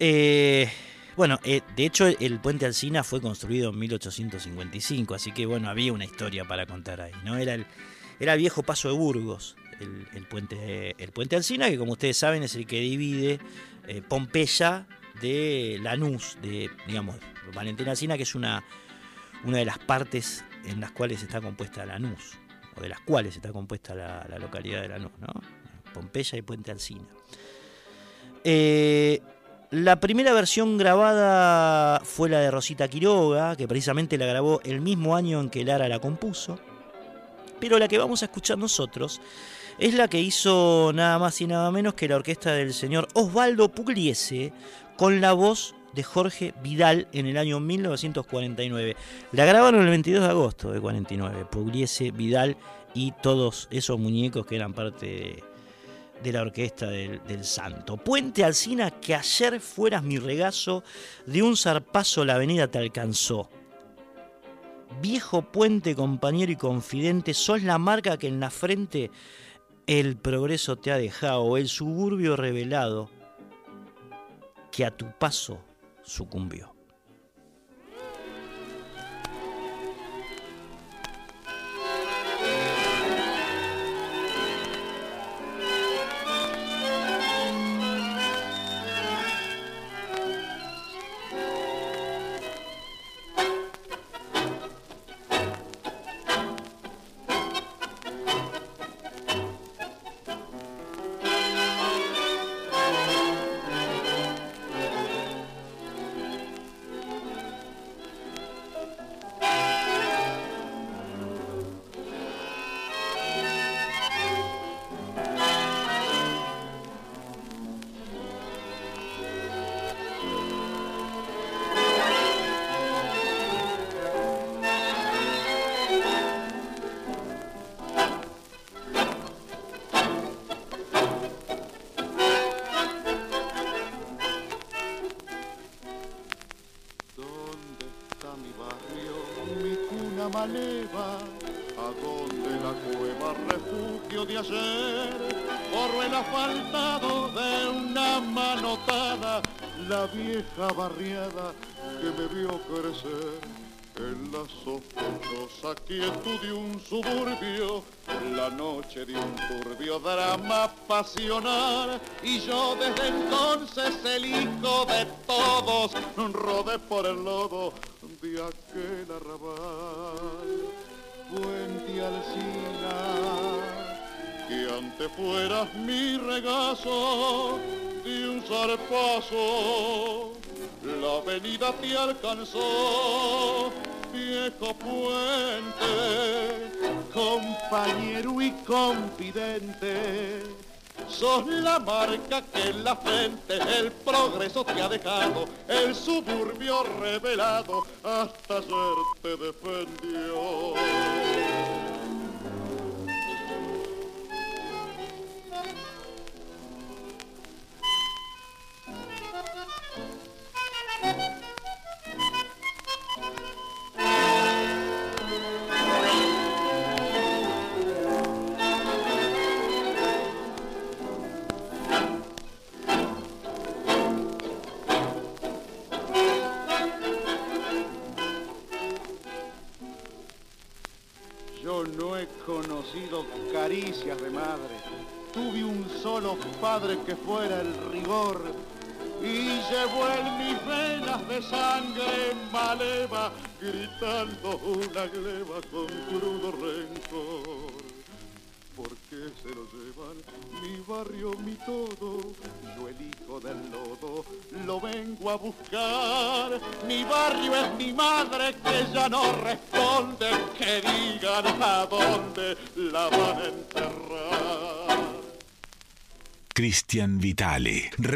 Eh, 0.00 0.68
bueno, 1.16 1.38
eh, 1.44 1.60
de 1.76 1.86
hecho 1.86 2.08
el 2.08 2.40
puente 2.40 2.66
Alsina 2.66 3.04
fue 3.04 3.20
construido 3.20 3.70
en 3.70 3.78
1855, 3.78 5.14
así 5.14 5.30
que 5.30 5.46
bueno, 5.46 5.70
había 5.70 5.92
una 5.92 6.04
historia 6.04 6.44
para 6.44 6.66
contar 6.66 7.00
ahí, 7.00 7.12
¿no? 7.24 7.36
Era 7.36 7.54
el, 7.54 7.64
era 8.18 8.32
el 8.32 8.40
viejo 8.40 8.64
paso 8.64 8.88
de 8.88 8.94
Burgos, 8.94 9.54
el, 9.78 10.26
puente, 10.26 10.96
el 10.98 11.12
puente 11.12 11.36
Alsina, 11.36 11.70
que 11.70 11.78
como 11.78 11.92
ustedes 11.92 12.16
saben 12.16 12.42
es 12.42 12.56
el 12.56 12.66
que 12.66 12.80
divide 12.80 13.38
eh, 13.86 14.02
Pompeya 14.02 14.88
de 15.20 15.78
Lanús, 15.80 16.38
de, 16.42 16.70
digamos, 16.88 17.14
Valentín 17.54 17.88
Alsina, 17.88 18.16
que 18.16 18.24
es 18.24 18.34
una, 18.34 18.64
una 19.44 19.58
de 19.58 19.64
las 19.64 19.78
partes 19.78 20.44
en 20.64 20.80
las 20.80 20.90
cuales 20.90 21.22
está 21.22 21.40
compuesta 21.40 21.86
Lanús, 21.86 22.32
o 22.74 22.80
de 22.80 22.88
las 22.88 23.00
cuales 23.00 23.36
está 23.36 23.52
compuesta 23.52 23.94
la, 23.94 24.26
la 24.28 24.40
localidad 24.40 24.82
de 24.82 24.88
Lanús, 24.88 25.12
¿no? 25.20 25.61
Pompeya 25.92 26.38
y 26.38 26.42
Puente 26.42 26.70
Alsina. 26.70 27.06
Eh, 28.44 29.20
la 29.70 30.00
primera 30.00 30.32
versión 30.32 30.76
grabada 30.76 32.00
fue 32.04 32.28
la 32.28 32.40
de 32.40 32.50
Rosita 32.50 32.88
Quiroga, 32.88 33.56
que 33.56 33.66
precisamente 33.66 34.18
la 34.18 34.26
grabó 34.26 34.60
el 34.64 34.80
mismo 34.80 35.16
año 35.16 35.40
en 35.40 35.48
que 35.48 35.64
Lara 35.64 35.88
la 35.88 35.98
compuso. 35.98 36.58
Pero 37.58 37.78
la 37.78 37.88
que 37.88 37.96
vamos 37.96 38.22
a 38.22 38.26
escuchar 38.26 38.58
nosotros 38.58 39.20
es 39.78 39.94
la 39.94 40.08
que 40.08 40.20
hizo 40.20 40.92
nada 40.94 41.18
más 41.18 41.40
y 41.40 41.46
nada 41.46 41.70
menos 41.70 41.94
que 41.94 42.08
la 42.08 42.16
orquesta 42.16 42.52
del 42.52 42.74
señor 42.74 43.08
Osvaldo 43.14 43.70
Pugliese 43.70 44.52
con 44.96 45.20
la 45.20 45.32
voz 45.32 45.74
de 45.94 46.02
Jorge 46.02 46.54
Vidal 46.62 47.08
en 47.12 47.26
el 47.26 47.36
año 47.36 47.60
1949. 47.60 48.96
La 49.32 49.44
grabaron 49.44 49.82
el 49.82 49.88
22 49.88 50.22
de 50.22 50.28
agosto 50.28 50.70
de 50.70 50.80
49, 50.80 51.46
Pugliese, 51.50 52.10
Vidal 52.10 52.56
y 52.94 53.12
todos 53.22 53.68
esos 53.70 53.98
muñecos 53.98 54.44
que 54.46 54.56
eran 54.56 54.74
parte 54.74 55.06
de, 55.06 55.44
de 56.22 56.32
la 56.32 56.42
orquesta 56.42 56.88
del, 56.88 57.44
Santo. 57.44 57.96
Puente 57.96 58.44
Alsina, 58.44 58.90
que 58.90 59.14
ayer 59.14 59.60
fueras 59.60 60.02
mi 60.02 60.18
regazo, 60.18 60.84
de 61.26 61.42
un 61.42 61.56
zarpazo 61.56 62.24
la 62.24 62.34
avenida 62.34 62.68
te 62.68 62.78
alcanzó. 62.78 63.50
Viejo 65.00 65.42
puente, 65.42 65.94
compañero 65.94 66.52
y 66.52 66.56
confidente, 66.56 67.34
sos 67.34 67.62
la 67.62 67.78
marca 67.78 68.18
que 68.18 68.28
en 68.28 68.40
la 68.40 68.50
frente 68.50 69.10
el 69.86 70.16
progreso 70.16 70.76
te 70.76 70.92
ha 70.92 70.96
dejado, 70.96 71.56
el 71.56 71.68
suburbio 71.68 72.36
revelado 72.36 73.10
que 74.70 74.84
a 74.84 74.90
tu 74.90 75.06
paso 75.18 75.58
sucumbió. 76.02 76.71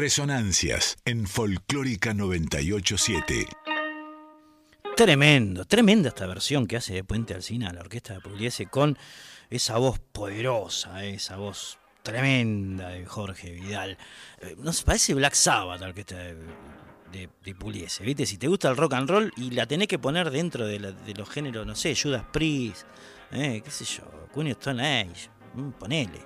Resonancias 0.07 0.97
en 1.03 1.27
Folclórica 1.27 2.13
987. 2.13 3.45
Tremendo, 4.95 5.65
tremenda 5.65 6.07
esta 6.07 6.25
versión 6.25 6.65
que 6.65 6.77
hace 6.77 6.93
de 6.93 7.03
Puente 7.03 7.33
Alcina 7.33 7.73
la 7.73 7.81
orquesta 7.81 8.13
de 8.13 8.21
Pugliese 8.21 8.67
con 8.67 8.97
esa 9.49 9.77
voz 9.77 9.99
poderosa, 9.99 11.03
esa 11.03 11.35
voz 11.35 11.77
tremenda 12.03 12.87
de 12.87 13.05
Jorge 13.05 13.51
Vidal. 13.51 13.97
Eh, 14.39 14.55
Nos 14.59 14.81
parece 14.83 15.13
Black 15.13 15.33
Sabbath 15.33 15.81
la 15.81 15.87
orquesta 15.87 16.15
de, 16.15 16.37
de, 17.11 17.55
¿viste? 17.99 18.25
Si 18.25 18.37
te 18.37 18.47
gusta 18.47 18.69
el 18.69 18.77
rock 18.77 18.93
and 18.93 19.09
roll 19.09 19.33
y 19.35 19.51
la 19.51 19.65
tenés 19.65 19.89
que 19.89 19.99
poner 19.99 20.31
dentro 20.31 20.65
de, 20.65 20.79
los 21.17 21.29
géneros, 21.29 21.67
no 21.67 21.75
sé, 21.75 21.97
Judas 22.01 22.23
Priest, 22.31 22.87
eh, 23.33 23.61
qué 23.61 23.69
sé 23.69 23.83
yo, 23.83 24.03
of 24.05 24.47
Stone 24.51 25.01
Age, 25.01 25.29
mm, 25.53 25.71
ponele, 25.71 26.21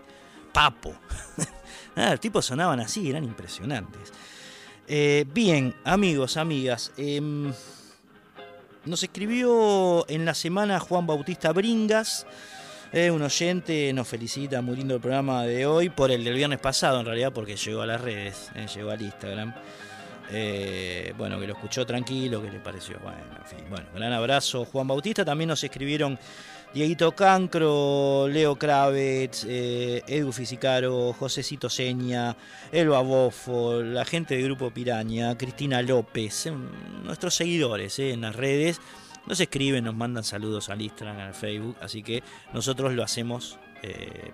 Papo. 0.54 0.94
Ah, 1.96 2.12
los 2.12 2.20
tipos 2.20 2.46
sonaban 2.46 2.80
así, 2.80 3.10
eran 3.10 3.24
impresionantes. 3.24 4.12
Eh, 4.88 5.26
bien, 5.34 5.76
amigos, 5.84 6.38
amigas, 6.38 6.92
em, 6.98 7.54
nos 8.86 9.04
escribió 9.04 10.06
en 10.10 10.26
la 10.26 10.34
semana 10.34 10.80
Juan 10.80 11.06
Bautista 11.06 11.52
Bringas, 11.52 12.26
eh, 12.94 13.10
un 13.10 13.22
oyente, 13.22 13.94
nos 13.94 14.08
felicita 14.08 14.62
muy 14.62 14.76
lindo 14.76 14.96
el 14.96 15.02
programa 15.02 15.44
de 15.44 15.66
hoy, 15.66 15.90
por 15.90 16.12
el 16.12 16.26
del 16.26 16.34
viernes 16.34 16.60
pasado 16.60 17.00
en 17.00 17.06
realidad, 17.06 17.32
porque 17.32 17.56
llegó 17.56 17.82
a 17.84 17.86
las 17.86 18.02
redes, 18.02 18.52
eh, 18.54 18.68
llegó 18.76 18.92
al 18.92 19.02
Instagram. 19.02 19.54
Eh, 20.34 21.14
bueno, 21.18 21.40
que 21.40 21.48
lo 21.48 21.54
escuchó 21.54 21.86
tranquilo, 21.86 22.42
que 22.42 22.52
le 22.52 22.60
pareció. 22.60 22.98
Bueno, 23.00 23.20
en 23.38 23.46
fin, 23.46 23.66
bueno, 23.70 23.88
gran 23.94 24.12
abrazo 24.14 24.66
Juan 24.66 24.88
Bautista. 24.88 25.24
También 25.24 25.50
nos 25.50 25.64
escribieron 25.64 26.18
Dieguito 26.74 27.12
Cancro, 27.12 28.30
Leo 28.30 28.56
Kravitz, 28.56 29.46
eh, 29.46 30.02
Edu 30.08 30.32
Fisicaro, 30.32 31.12
Josecito 31.12 31.70
Seña, 31.70 32.38
Elba 32.72 33.02
Bofo, 33.02 33.82
la 33.82 34.06
gente 34.06 34.36
del 34.36 34.46
Grupo 34.46 34.72
Piraña, 34.72 35.38
Cristina 35.38 35.82
López, 35.82 36.46
eh, 36.46 36.54
nuestros 37.04 37.36
seguidores 37.36 38.00
eh, 38.00 38.14
en 38.14 38.22
las 38.22 38.38
redes. 38.38 38.80
Nos 39.28 39.42
escriben, 39.42 39.84
nos 39.84 39.96
mandan 39.96 40.24
saludos 40.24 40.70
al 40.70 40.82
Instagram, 40.82 41.20
al 41.20 41.34
Facebook, 41.34 41.76
así 41.82 42.04
que 42.04 42.24
nosotros 42.54 42.94
lo 42.94 43.04
hacemos 43.04 43.58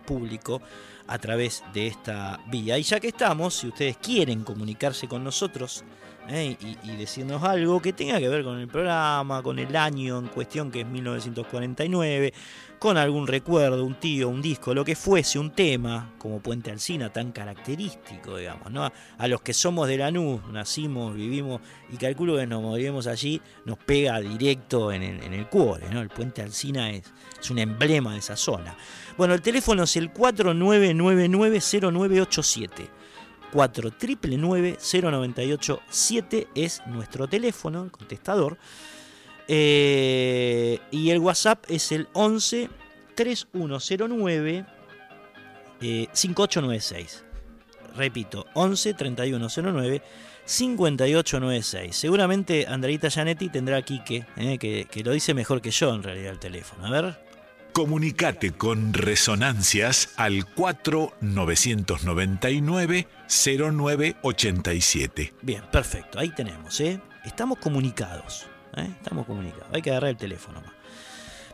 público 0.06 0.62
a 1.08 1.18
través 1.20 1.64
de 1.74 1.88
esta 1.88 2.38
vía. 2.48 2.78
Y 2.78 2.84
ya 2.84 3.00
que 3.00 3.08
estamos, 3.08 3.56
si 3.56 3.68
ustedes 3.68 3.96
quieren 3.96 4.44
comunicarse 4.44 5.08
con 5.08 5.24
nosotros 5.24 5.86
eh, 6.30 6.58
y, 6.60 6.78
y 6.84 6.96
decirnos 6.96 7.44
algo 7.44 7.82
que 7.82 7.94
tenga 7.94 8.20
que 8.20 8.30
ver 8.30 8.44
con 8.44 8.60
el 8.60 8.68
programa, 8.68 9.42
con 9.42 9.60
el 9.60 9.76
año 9.76 10.20
en 10.20 10.28
cuestión 10.28 10.72
que 10.72 10.82
es 10.82 10.88
1949, 10.88 12.34
con 12.80 12.98
algún 12.98 13.28
recuerdo, 13.28 13.84
un 13.84 13.96
tío, 13.96 14.30
un 14.30 14.42
disco, 14.42 14.74
lo 14.74 14.86
que 14.86 14.96
fuese, 14.96 15.38
un 15.40 15.52
tema, 15.52 16.14
como 16.18 16.40
Puente 16.40 16.72
Alcina, 16.72 17.12
tan 17.12 17.32
característico, 17.32 18.38
digamos, 18.38 18.72
¿no? 18.72 18.90
A, 19.18 19.28
los 19.28 19.42
que 19.42 19.54
somos 19.54 19.88
de 19.88 19.98
Lanús, 19.98 20.42
nacimos, 20.52 21.16
vivimos 21.16 21.60
y 21.92 21.98
calculo 21.98 22.38
que 22.38 22.46
nos 22.46 22.62
moriremos 22.62 23.08
allí, 23.08 23.42
nos 23.66 23.80
pega 23.80 24.20
directo 24.20 24.92
en 24.92 25.02
el, 25.04 25.24
en 25.24 25.34
el 25.34 25.48
cuore, 25.48 25.90
¿no? 25.90 26.02
El 26.02 26.10
Puente 26.10 26.44
Alcina 26.44 26.92
es, 26.92 27.04
es 27.40 27.50
un 27.50 27.60
emblema 27.60 28.12
de 28.14 28.20
esa 28.20 28.36
zona. 28.36 28.76
Bueno, 29.18 29.34
el 29.34 29.42
teléfono 29.42 29.84
es 29.84 29.96
el 29.96 30.14
49990987. 30.14 32.90
49990987 33.54 36.48
es 36.56 36.82
nuestro 36.88 37.28
teléfono, 37.28 37.84
el 37.84 37.92
contestador. 37.92 38.58
Eh, 39.48 40.80
y 40.92 41.12
el 41.12 41.20
WhatsApp 41.20 41.64
es 41.70 41.94
el 41.94 42.10
11 42.14 42.70
3109 43.16 44.66
eh, 45.82 46.08
5896. 46.12 47.24
Repito, 47.96 48.46
11 48.54 48.94
3109 48.94 50.02
5896. 50.46 51.96
Seguramente 51.96 52.68
Andreita 52.68 53.10
Gianetti 53.10 53.50
tendrá 53.50 53.78
a 53.78 53.82
Quique, 53.82 54.26
eh, 54.38 54.58
que, 54.58 54.88
que 54.90 55.04
lo 55.04 55.12
dice 55.12 55.34
mejor 55.34 55.62
que 55.62 55.72
yo 55.72 55.94
en 55.94 56.04
realidad 56.04 56.32
el 56.34 56.40
teléfono. 56.40 56.86
A 56.86 56.90
ver. 56.90 57.28
Comunicate 57.74 58.54
con 58.54 58.94
Resonancias 58.94 60.10
al 60.16 60.46
4999-0987. 63.28 65.34
Bien, 65.42 65.64
perfecto, 65.72 66.20
ahí 66.20 66.30
tenemos, 66.30 66.80
¿eh? 66.80 67.02
Estamos 67.26 67.58
comunicados, 67.60 68.48
¿eh? 68.76 68.88
Estamos 68.98 69.26
comunicados, 69.26 69.68
hay 69.74 69.82
que 69.82 69.90
agarrar 69.92 70.12
el 70.12 70.18
teléfono 70.18 70.62
más. 70.62 70.72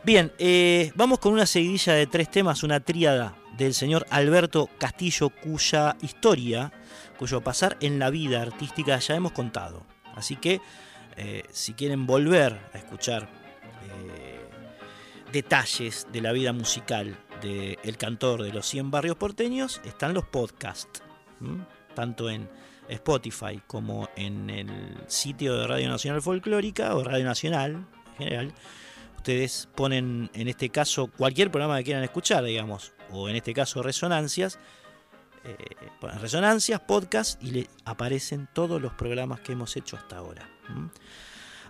Bien, 0.04 0.32
eh, 0.38 0.92
vamos 0.94 1.18
con 1.18 1.32
una 1.32 1.46
seguidilla 1.46 1.94
de 1.94 2.06
tres 2.06 2.30
temas, 2.30 2.62
una 2.62 2.78
tríada 2.80 3.34
del 3.56 3.74
señor 3.74 4.06
Alberto 4.10 4.68
Castillo, 4.78 5.30
cuya 5.30 5.96
historia, 6.02 6.72
cuyo 7.18 7.40
pasar 7.40 7.76
en 7.80 7.98
la 7.98 8.10
vida 8.10 8.42
artística 8.42 8.98
ya 8.98 9.14
hemos 9.14 9.32
contado. 9.32 9.82
Así 10.14 10.36
que, 10.36 10.60
eh, 11.16 11.44
si 11.50 11.72
quieren 11.74 12.06
volver 12.06 12.60
a 12.72 12.78
escuchar 12.78 13.28
detalles 15.34 16.06
de 16.12 16.20
la 16.20 16.30
vida 16.30 16.52
musical 16.52 17.18
del 17.42 17.96
cantor 17.98 18.44
de 18.44 18.52
los 18.52 18.66
100 18.66 18.92
barrios 18.92 19.16
porteños, 19.16 19.80
están 19.84 20.14
los 20.14 20.24
podcasts, 20.24 21.02
tanto 21.94 22.30
en 22.30 22.48
Spotify 22.88 23.60
como 23.66 24.08
en 24.16 24.50
el 24.50 24.68
sitio 25.06 25.56
de 25.56 25.66
Radio 25.66 25.88
Nacional 25.88 26.22
Folclórica 26.22 26.94
o 26.94 27.04
Radio 27.04 27.24
Nacional 27.24 27.86
en 28.06 28.16
general. 28.16 28.54
Ustedes 29.16 29.68
ponen 29.74 30.30
en 30.34 30.48
este 30.48 30.68
caso 30.68 31.06
cualquier 31.06 31.50
programa 31.50 31.78
que 31.78 31.84
quieran 31.84 32.04
escuchar, 32.04 32.44
digamos, 32.44 32.92
o 33.10 33.28
en 33.28 33.36
este 33.36 33.54
caso 33.54 33.82
resonancias, 33.82 34.58
eh, 35.44 35.56
resonancias, 36.20 36.80
podcast 36.80 37.42
y 37.42 37.50
le 37.50 37.68
aparecen 37.84 38.48
todos 38.52 38.80
los 38.80 38.92
programas 38.92 39.40
que 39.40 39.52
hemos 39.52 39.76
hecho 39.76 39.96
hasta 39.96 40.18
ahora. 40.18 40.48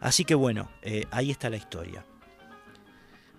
Así 0.00 0.24
que 0.24 0.34
bueno, 0.34 0.70
eh, 0.82 1.04
ahí 1.10 1.30
está 1.30 1.48
la 1.48 1.56
historia. 1.56 2.04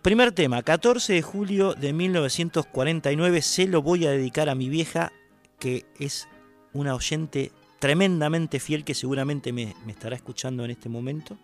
Primer 0.01 0.31
tema, 0.31 0.61
14 0.61 1.13
de 1.13 1.21
julio 1.21 1.73
de 1.73 1.91
1949, 1.91 3.41
se 3.41 3.67
lo 3.67 3.81
voy 3.81 4.05
a 4.05 4.11
dedicar 4.11 4.49
a 4.49 4.55
mi 4.55 4.69
vieja, 4.69 5.11
que 5.59 5.85
es 5.99 6.27
una 6.73 6.95
oyente 6.95 7.51
tremendamente 7.79 8.59
fiel 8.59 8.83
que 8.83 8.93
seguramente 8.93 9.53
me, 9.53 9.75
estará 9.87 10.15
escuchando 10.15 10.65
en 10.65 10.71
este 10.71 10.89
momento. 10.89 11.37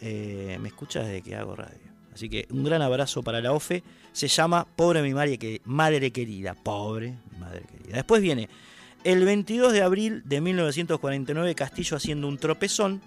Eh, 0.00 0.58
me 0.60 0.68
escucha 0.68 1.02
desde 1.02 1.22
que 1.22 1.36
hago 1.36 1.54
radio. 1.54 1.92
Así 2.12 2.28
que 2.28 2.46
un 2.50 2.64
gran 2.64 2.82
abrazo 2.82 3.22
para 3.22 3.40
la 3.40 3.52
OFE. 3.52 3.82
Se 4.12 4.28
llama 4.28 4.66
Pobre 4.76 5.02
mi 5.02 5.14
madre, 5.14 5.38
que, 5.38 5.60
madre 5.64 6.10
querida. 6.10 6.54
Pobre 6.54 7.16
mi 7.30 7.38
madre 7.38 7.62
querida. 7.62 7.96
Después 7.96 8.20
viene 8.20 8.48
el 9.04 9.24
22 9.24 9.72
de 9.72 9.82
abril 9.82 10.22
de 10.24 10.40
1949 10.40 11.54
Castillo 11.54 11.96
haciendo 11.96 12.28
un 12.28 12.38
tropezón. 12.38 13.00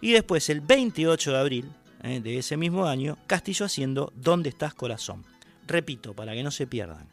Y 0.00 0.12
después 0.12 0.48
el 0.50 0.60
28 0.60 1.32
de 1.32 1.38
abril 1.38 1.70
eh, 2.02 2.20
de 2.20 2.38
ese 2.38 2.56
mismo 2.56 2.86
año 2.86 3.16
Castillo 3.26 3.66
haciendo 3.66 4.12
¿Dónde 4.16 4.48
estás 4.48 4.74
corazón? 4.74 5.24
Repito, 5.68 6.14
para 6.14 6.32
que 6.32 6.42
no 6.42 6.50
se 6.50 6.66
pierdan. 6.66 7.06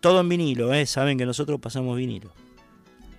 Todo 0.00 0.20
en 0.20 0.28
vinilo, 0.30 0.72
¿eh? 0.72 0.86
saben 0.86 1.18
que 1.18 1.26
nosotros 1.26 1.60
pasamos 1.60 1.96
vinilo. 1.96 2.32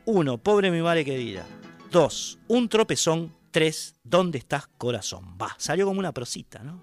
Uno, 0.05 0.39
Pobre 0.39 0.71
mi 0.71 0.81
madre 0.81 1.05
querida. 1.05 1.45
Dos, 1.91 2.39
Un 2.47 2.67
tropezón. 2.69 3.39
Tres, 3.51 3.95
¿Dónde 4.03 4.37
estás 4.37 4.67
corazón? 4.77 5.35
Va, 5.39 5.53
salió 5.57 5.85
como 5.85 5.99
una 5.99 6.13
prosita, 6.13 6.63
¿no? 6.63 6.81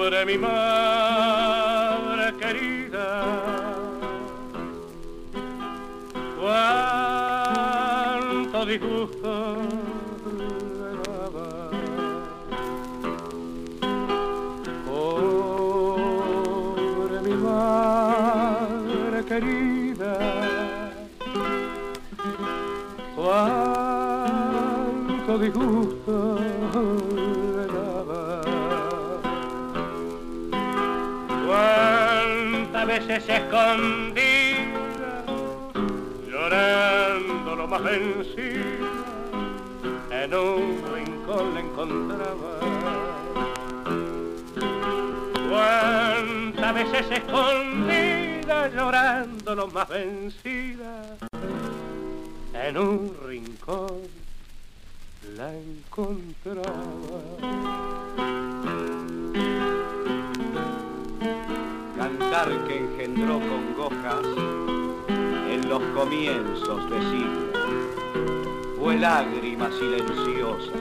Pobre 0.00 0.24
mi 0.24 0.38
madre 0.38 0.69
veces 33.10 33.42
escondida, 33.42 35.24
llorando 36.30 37.56
lo 37.56 37.66
más 37.66 37.82
vencida, 37.82 39.18
en 40.12 40.32
un 40.32 40.80
rincón 40.94 41.54
le 41.54 41.60
encontraba. 41.60 42.60
Cuántas 45.50 46.74
veces 46.74 47.10
escondida 47.10 48.68
llorando 48.68 49.54
lo 49.56 49.66
más 49.66 49.88
vencida, 49.88 51.16
en 52.54 52.78
un 52.78 53.16
rincón 53.26 54.02
la 55.36 55.52
encontraba. 55.52 56.70
Que 62.40 62.78
engendró 62.78 63.38
congojas 63.38 64.24
en 65.50 65.68
los 65.68 65.82
comienzos 65.94 66.88
de 66.88 66.98
siglo, 67.10 67.52
fue 68.78 68.96
lágrima 68.96 69.70
silenciosa, 69.72 70.72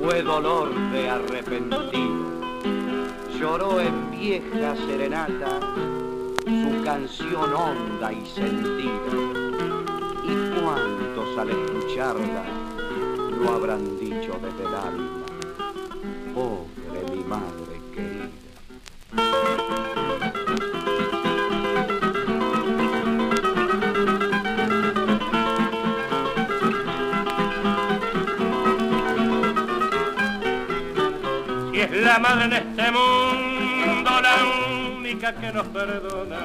fue 0.00 0.22
dolor 0.22 0.72
de 0.92 1.10
arrepentido, 1.10 1.90
lloró 3.40 3.80
en 3.80 4.12
vieja 4.12 4.76
serenata 4.86 5.58
su 6.44 6.84
canción 6.84 7.52
honda 7.52 8.12
y 8.12 8.24
sentida. 8.26 8.92
Y 10.22 10.60
cuántos 10.60 11.38
al 11.38 11.50
escucharla 11.50 12.44
lo 13.36 13.50
habrán 13.50 13.98
dicho 13.98 14.38
desde 14.40 14.62
el 14.62 14.74
alma, 14.76 15.25
en 32.44 32.52
este 32.52 32.90
mundo 32.90 34.20
la 34.20 34.36
que 35.32 35.52
nos 35.52 35.66
perdona. 35.68 36.36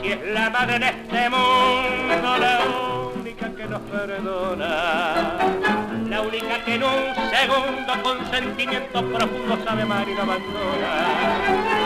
Si 0.00 0.12
es 0.12 0.20
la 0.32 0.50
madre 0.50 0.76
en 0.76 0.82
este 0.84 1.30
mundo, 1.30 2.36
la 2.38 2.60
única 3.14 3.50
que 3.56 3.66
nos 3.66 3.80
perdona. 3.82 5.38
La 6.08 6.20
única 6.22 6.64
que 6.64 6.74
en 6.74 6.84
un 6.84 7.14
segundo 7.30 8.02
con 8.02 8.30
sentimiento 8.30 9.04
profundo 9.04 9.58
sabe 9.64 9.82
amar 9.82 10.08
y 10.08 10.12
abandona. 10.12 10.92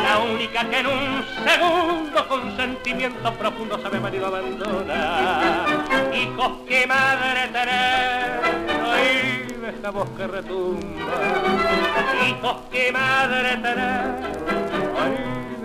La 0.03 0.19
única 0.19 0.69
que 0.69 0.79
en 0.81 0.87
un 0.87 1.25
segundo 1.45 2.29
con 2.29 2.57
sentimiento 2.57 3.33
profundo 3.35 3.81
sabe 3.83 3.99
amar 3.99 4.15
y 4.15 4.19
no 4.19 4.27
abandona. 4.27 5.67
Hijos 6.15 6.53
que 6.67 6.87
madre 6.87 7.45
esta 9.85 9.99
voz 9.99 10.09
que 10.17 10.27
retumba. 10.27 11.15
Hijos 12.27 12.57
que 12.73 12.91
madre 12.91 13.57
tener, 13.59 14.15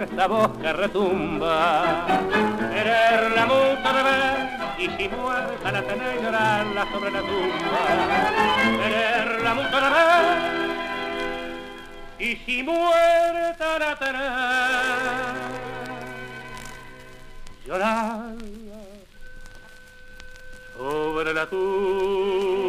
esta 0.01 0.27
voz 0.27 0.49
que 0.57 0.73
retumba. 0.73 2.05
Quererla 2.73 3.45
mucho 3.45 3.93
de 3.93 4.03
ver 4.03 4.49
y 4.77 4.89
si 4.89 5.07
muerta 5.07 5.71
la 5.71 5.81
tenéis 5.83 6.21
llorarla 6.21 6.91
sobre 6.91 7.11
la 7.11 7.21
tumba. 7.21 7.79
Quererla 8.83 9.53
mucho 9.53 9.79
de 9.79 9.89
ver 9.89 10.37
y 12.19 12.35
si 12.45 12.61
muerta 12.61 13.79
la 13.79 13.95
tenéis 13.95 14.33
llorarla 17.65 18.35
sobre 20.77 21.33
la 21.33 21.45
tumba. 21.45 22.68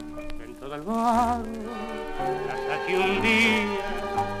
Dentro 0.61 0.77
del 0.77 0.85
barrio, 0.85 1.71
que 2.85 2.95
un 2.95 3.19
día 3.23 3.65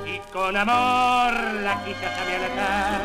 y 0.05 0.19
con 0.31 0.55
amor 0.55 1.33
la 1.63 1.83
quise 1.83 2.05
alejar. 2.05 3.01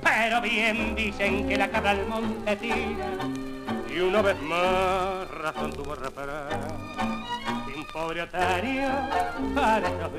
Pero 0.00 0.40
bien 0.40 0.94
dicen 0.94 1.48
que 1.48 1.56
la 1.56 1.68
cabra 1.68 1.90
al 1.90 2.06
monte 2.06 2.54
tira 2.54 3.10
y 3.92 3.98
una 3.98 4.22
vez 4.22 4.40
más 4.42 5.28
razón 5.28 5.72
tuvo 5.72 5.96
reparar. 5.96 6.60
Pobre 7.92 8.22
otario 8.22 8.90
para 9.54 9.88
estos 9.88 10.10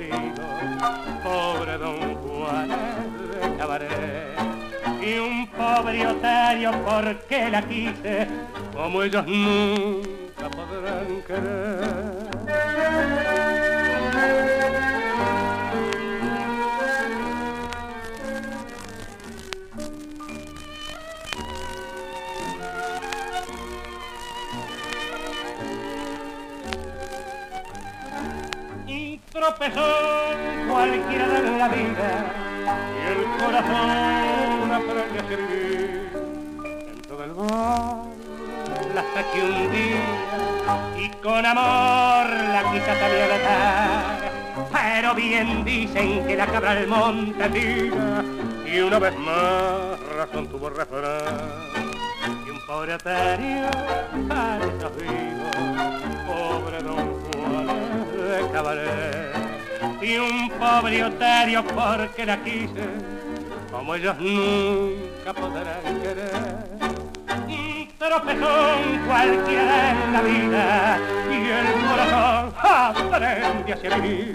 pobre 1.23 1.77
don 1.77 2.15
Juan 2.15 2.69
de 2.69 3.57
cabaret. 3.57 4.37
Y 5.01 5.17
un 5.19 5.47
pobre 5.47 6.07
otario 6.07 6.71
porque 6.83 7.49
la 7.49 7.61
quise 7.61 8.27
como 8.73 9.03
ellos 9.03 9.25
nunca 9.27 10.26
podrán 10.45 11.21
querer. 11.23 12.27
Tropezón 29.31 30.67
cualquiera 30.67 31.27
de 31.27 31.57
la 31.57 31.67
vida 31.69 32.09
y 32.95 33.11
el 33.11 33.21
corazón 33.37 34.71
aprende 34.71 35.19
a 35.19 35.27
servir 35.27 36.09
dentro 36.87 37.17
del 37.17 37.33
bar 37.33 38.07
hasta 38.97 39.31
que 39.31 39.41
un 39.41 39.71
día 39.71 40.16
y 40.97 41.09
con 41.21 41.45
amor 41.45 42.27
la 42.29 42.63
salió 42.99 43.19
de 43.19 43.39
tarde. 43.39 44.31
Pero 44.71 45.13
bien 45.13 45.63
dicen 45.63 46.25
que 46.25 46.35
la 46.35 46.47
cabra 46.47 46.71
al 46.71 46.87
monte 46.87 47.49
tira 47.49 48.23
y 48.65 48.79
una 48.79 48.99
vez 48.99 49.17
más 49.17 49.99
razón 50.15 50.47
tuvo 50.47 50.69
refrán. 50.69 51.23
Y 52.45 52.49
un 52.49 52.59
pobre 52.65 52.93
aterio 52.93 53.69
para 54.27 54.65
estos 54.65 54.91
pobre 56.27 56.81
don 56.81 57.21
Juan 57.23 57.67
de 57.67 58.51
cabaret. 58.51 59.37
Y 60.01 60.17
un 60.17 60.49
pobre 60.49 61.03
otario 61.03 61.63
porque 61.65 62.25
la 62.25 62.43
quise, 62.43 62.85
como 63.71 63.95
ellos 63.95 64.17
nunca 64.19 65.33
podrán 65.33 66.01
querer 66.01 66.77
tropezón 67.97 68.99
cualquiera 69.05 69.91
en 69.91 70.13
la 70.13 70.21
vida 70.21 70.97
y 71.29 71.49
el 71.49 71.65
corazón 71.87 72.53
aprende 73.13 73.73
a 73.73 73.97
vivir. 73.97 74.33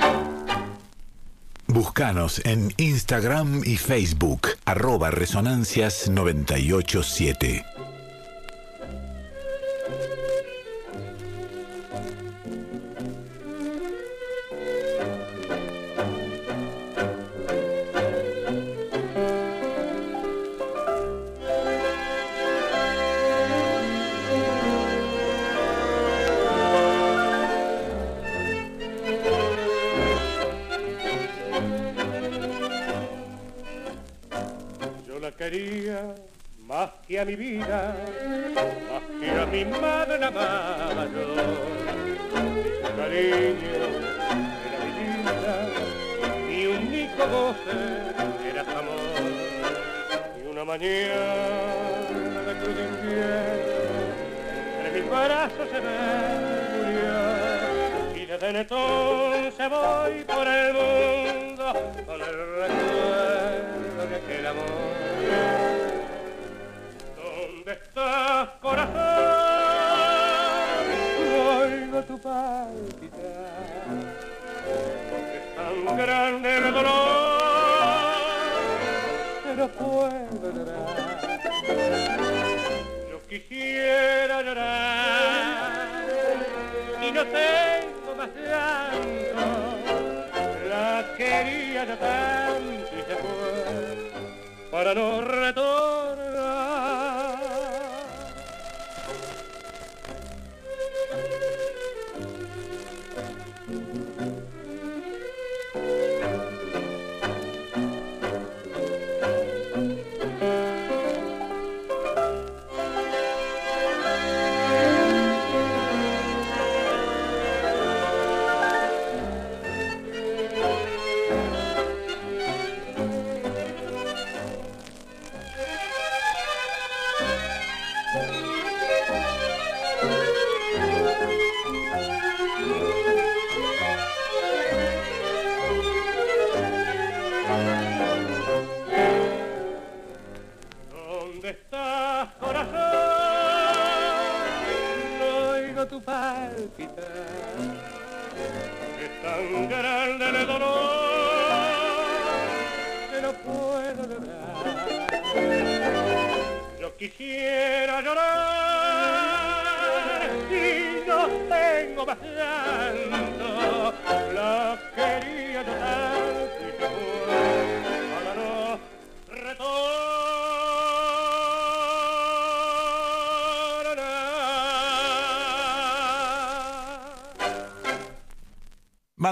Buscanos 1.67 2.43
en 2.45 2.75
Instagram 2.77 3.63
y 3.65 3.79
Facebook, 3.79 4.49
arroba 4.67 5.11
resonancias987. 5.11 7.72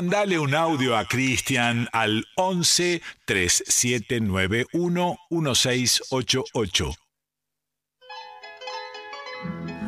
Mandale 0.01 0.39
un 0.39 0.55
audio 0.55 0.97
a 0.97 1.05
Cristian 1.05 1.87
al 1.93 2.25
11 2.37 3.03
3791 3.27 5.19
1688. 5.29 6.95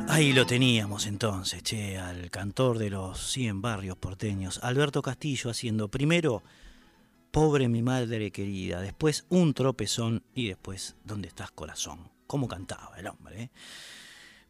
Ahí 0.09 0.35
lo 0.35 0.45
teníamos 0.45 1.07
entonces, 1.07 1.63
che, 1.63 1.97
al 1.97 2.31
cantor 2.31 2.77
de 2.77 2.91
los 2.91 3.33
100 3.33 3.63
barrios 3.63 3.97
porteños, 3.97 4.61
Alberto 4.63 5.01
Castillo, 5.01 5.49
haciendo 5.49 5.89
primero 5.89 6.43
Pobre 7.31 7.69
mi 7.69 7.81
madre 7.81 8.31
querida, 8.31 8.83
después 8.83 9.25
Un 9.31 9.55
tropezón 9.55 10.25
y 10.35 10.49
después 10.49 10.95
¿Dónde 11.05 11.29
estás 11.29 11.53
corazón? 11.53 12.11
¿Cómo 12.27 12.49
cantaba 12.49 12.99
el 12.99 13.07
hombre? 13.07 13.45
Eh? 13.45 13.51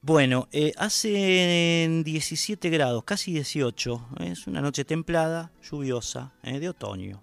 Bueno, 0.04 0.48
eh, 0.50 0.72
hace 0.78 2.02
17 2.04 2.70
grados, 2.70 3.04
casi 3.04 3.32
18. 3.34 4.08
¿eh? 4.18 4.30
Es 4.32 4.48
una 4.48 4.60
noche 4.60 4.84
templada, 4.84 5.52
lluviosa, 5.62 6.32
¿eh? 6.42 6.58
de 6.58 6.70
otoño, 6.70 7.22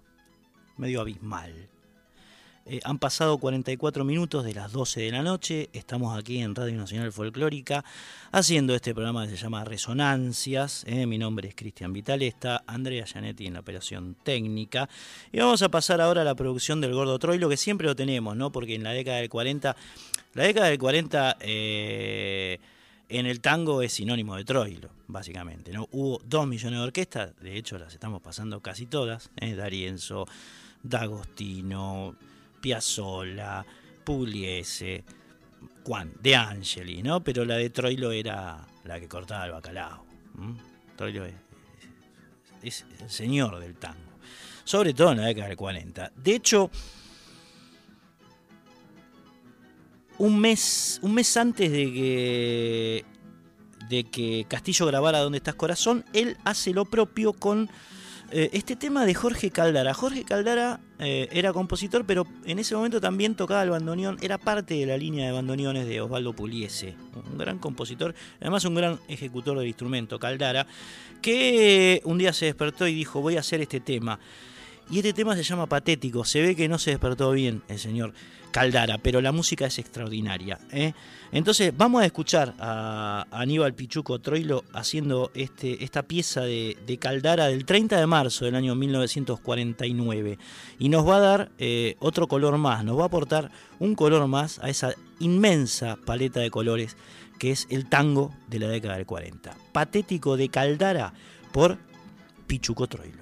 medio 0.78 1.02
abismal. 1.02 1.68
Han 2.84 2.98
pasado 2.98 3.38
44 3.38 4.04
minutos 4.04 4.44
de 4.44 4.54
las 4.54 4.72
12 4.72 5.00
de 5.00 5.10
la 5.10 5.22
noche. 5.22 5.70
Estamos 5.72 6.18
aquí 6.18 6.40
en 6.40 6.54
Radio 6.54 6.76
Nacional 6.76 7.12
Folclórica 7.12 7.84
haciendo 8.32 8.74
este 8.74 8.94
programa 8.94 9.26
que 9.26 9.36
se 9.36 9.42
llama 9.42 9.64
Resonancias. 9.64 10.84
Mi 10.86 11.18
nombre 11.18 11.48
es 11.48 11.54
Cristian 11.54 11.92
Vitalesta, 11.92 12.62
Andrea 12.66 13.06
Gianetti 13.06 13.46
en 13.46 13.54
la 13.54 13.60
operación 13.60 14.16
técnica. 14.22 14.88
Y 15.32 15.38
vamos 15.38 15.62
a 15.62 15.68
pasar 15.68 16.00
ahora 16.00 16.22
a 16.22 16.24
la 16.24 16.34
producción 16.34 16.80
del 16.80 16.94
Gordo 16.94 17.18
Troilo, 17.18 17.48
que 17.48 17.56
siempre 17.56 17.86
lo 17.86 17.96
tenemos, 17.96 18.36
¿no? 18.36 18.52
Porque 18.52 18.74
en 18.74 18.84
la 18.84 18.92
década 18.92 19.18
del 19.18 19.28
40 19.28 19.76
la 20.34 20.44
década 20.44 20.68
del 20.68 20.78
40 20.78 21.38
eh, 21.40 22.60
en 23.08 23.26
el 23.26 23.40
tango 23.40 23.82
es 23.82 23.94
sinónimo 23.94 24.36
de 24.36 24.44
Troilo, 24.44 24.90
básicamente. 25.08 25.72
¿no? 25.72 25.88
Hubo 25.90 26.20
dos 26.24 26.46
millones 26.46 26.78
de 26.78 26.84
orquestas, 26.84 27.36
de 27.40 27.56
hecho 27.56 27.78
las 27.78 27.94
estamos 27.94 28.22
pasando 28.22 28.60
casi 28.60 28.86
todas, 28.86 29.30
¿eh? 29.36 29.54
D'Arienzo, 29.54 30.28
D'Agostino, 30.84 32.14
Piazzolla, 32.60 33.64
Pugliese, 34.04 35.04
Juan, 35.84 36.12
De 36.20 36.36
Angeli, 36.36 37.02
¿no? 37.02 37.22
Pero 37.22 37.44
la 37.44 37.56
de 37.56 37.70
Troilo 37.70 38.12
era 38.12 38.66
la 38.84 39.00
que 39.00 39.08
cortaba 39.08 39.46
el 39.46 39.52
bacalao. 39.52 40.04
Troilo 40.96 41.24
es, 41.24 41.34
es 42.62 42.84
el 43.00 43.10
señor 43.10 43.58
del 43.58 43.76
tango, 43.76 44.18
sobre 44.64 44.94
todo 44.94 45.12
en 45.12 45.18
la 45.18 45.26
década 45.26 45.48
del 45.48 45.56
40. 45.56 46.12
De 46.16 46.34
hecho, 46.34 46.70
un 50.20 50.38
mes, 50.38 51.00
un 51.02 51.14
mes 51.14 51.36
antes 51.36 51.72
de 51.72 51.92
que, 51.92 53.04
de 53.88 54.04
que 54.04 54.44
Castillo 54.46 54.86
grabara 54.86 55.20
Donde 55.20 55.38
estás 55.38 55.54
corazón, 55.54 56.04
él 56.12 56.36
hace 56.44 56.72
lo 56.72 56.84
propio 56.84 57.32
con 57.32 57.70
eh, 58.32 58.50
este 58.52 58.76
tema 58.76 59.04
de 59.06 59.14
Jorge 59.14 59.50
Caldara. 59.50 59.94
Jorge 59.94 60.24
Caldara 60.24 60.80
eh, 60.98 61.28
era 61.32 61.52
compositor, 61.52 62.04
pero 62.06 62.26
en 62.44 62.58
ese 62.58 62.74
momento 62.74 63.00
también 63.00 63.34
tocaba 63.34 63.62
el 63.62 63.70
bandoneón, 63.70 64.18
era 64.22 64.38
parte 64.38 64.74
de 64.74 64.86
la 64.86 64.96
línea 64.96 65.26
de 65.26 65.32
bandoneones 65.32 65.86
de 65.86 66.00
Osvaldo 66.00 66.32
Puliese, 66.32 66.94
un 67.14 67.38
gran 67.38 67.58
compositor, 67.58 68.14
además 68.40 68.64
un 68.64 68.74
gran 68.74 69.00
ejecutor 69.08 69.58
del 69.58 69.66
instrumento, 69.66 70.18
Caldara, 70.18 70.66
que 71.20 72.02
un 72.04 72.18
día 72.18 72.32
se 72.32 72.46
despertó 72.46 72.86
y 72.86 72.94
dijo, 72.94 73.20
voy 73.20 73.36
a 73.36 73.40
hacer 73.40 73.60
este 73.60 73.80
tema. 73.80 74.20
Y 74.90 74.98
este 74.98 75.12
tema 75.12 75.36
se 75.36 75.44
llama 75.44 75.66
Patético, 75.66 76.24
se 76.24 76.42
ve 76.42 76.56
que 76.56 76.68
no 76.68 76.78
se 76.78 76.90
despertó 76.90 77.30
bien 77.30 77.62
el 77.68 77.78
señor. 77.78 78.12
Caldara, 78.50 78.98
pero 78.98 79.20
la 79.20 79.32
música 79.32 79.66
es 79.66 79.78
extraordinaria. 79.78 80.58
¿eh? 80.72 80.92
Entonces 81.32 81.72
vamos 81.76 82.02
a 82.02 82.06
escuchar 82.06 82.54
a 82.58 83.26
Aníbal 83.30 83.74
Pichuco 83.74 84.18
Troilo 84.18 84.64
haciendo 84.72 85.30
este, 85.34 85.84
esta 85.84 86.02
pieza 86.02 86.42
de, 86.42 86.76
Caldara 87.00 87.46
del 87.46 87.64
30 87.64 87.98
de 87.98 88.06
marzo 88.06 88.44
del 88.44 88.56
año 88.56 88.74
1949 88.74 90.38
y 90.78 90.88
nos 90.88 91.08
va 91.08 91.16
a 91.16 91.20
dar 91.20 91.50
eh, 91.58 91.96
otro 92.00 92.26
color 92.26 92.58
más, 92.58 92.84
nos 92.84 92.98
va 92.98 93.04
a 93.04 93.06
aportar 93.06 93.50
un 93.78 93.94
color 93.94 94.26
más 94.26 94.58
a 94.58 94.68
esa 94.68 94.92
inmensa 95.20 95.96
paleta 96.04 96.40
de 96.40 96.50
colores 96.50 96.96
que 97.38 97.52
es 97.52 97.66
el 97.70 97.88
tango 97.88 98.34
de 98.48 98.58
la 98.58 98.68
década 98.68 98.96
del 98.96 99.06
40. 99.06 99.56
Patético 99.72 100.36
de 100.36 100.48
Caldara 100.48 101.14
por 101.52 101.78
Pichuco 102.46 102.86
Troilo. 102.86 103.19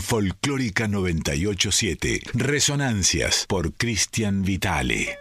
Folclórica 0.00 0.88
987. 0.88 2.20
Resonancias 2.34 3.46
por 3.48 3.74
Cristian 3.74 4.42
Vitale. 4.42 5.18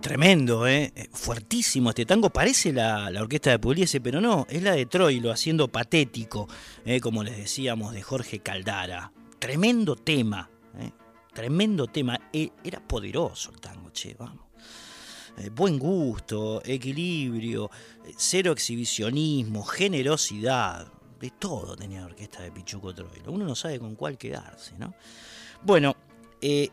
Tremendo, 0.00 0.68
¿eh? 0.68 0.92
fuertísimo 1.12 1.88
este 1.90 2.06
tango. 2.06 2.30
Parece 2.30 2.72
la, 2.72 3.10
orquesta 3.20 3.50
de 3.50 3.58
Pugliese, 3.58 4.00
pero 4.00 4.20
no, 4.20 4.46
es 4.48 4.62
la 4.62 4.72
de 4.72 4.86
Troilo, 4.86 5.32
haciendo 5.32 5.68
patético, 5.68 6.48
¿eh? 6.84 7.00
como 7.00 7.24
les 7.24 7.36
decíamos, 7.36 7.92
de 7.92 8.02
Jorge 8.02 8.38
Caldara. 8.38 9.12
Tremendo 9.38 9.96
tema, 9.96 10.48
¿eh? 10.78 10.92
tremendo 11.34 11.88
tema. 11.88 12.20
E, 12.32 12.52
era 12.62 12.80
poderoso 12.80 13.50
el 13.52 13.60
tango, 13.60 13.90
che, 13.90 14.14
vamos. 14.16 14.46
buen 15.52 15.78
gusto, 15.78 16.62
equilibrio, 16.64 17.70
cero 18.16 18.52
exhibicionismo, 18.52 19.64
generosidad. 19.64 20.95
De 21.20 21.30
todo 21.30 21.76
tenía 21.76 22.04
orquesta 22.04 22.42
de 22.42 22.52
Pichuco 22.52 22.94
Troilo. 22.94 23.32
Uno 23.32 23.44
no 23.44 23.54
sabe 23.54 23.78
con 23.78 23.94
cuál 23.94 24.18
quedarse, 24.18 24.76
¿no? 24.78 24.94
Bueno, 25.62 25.96
eh, 26.40 26.70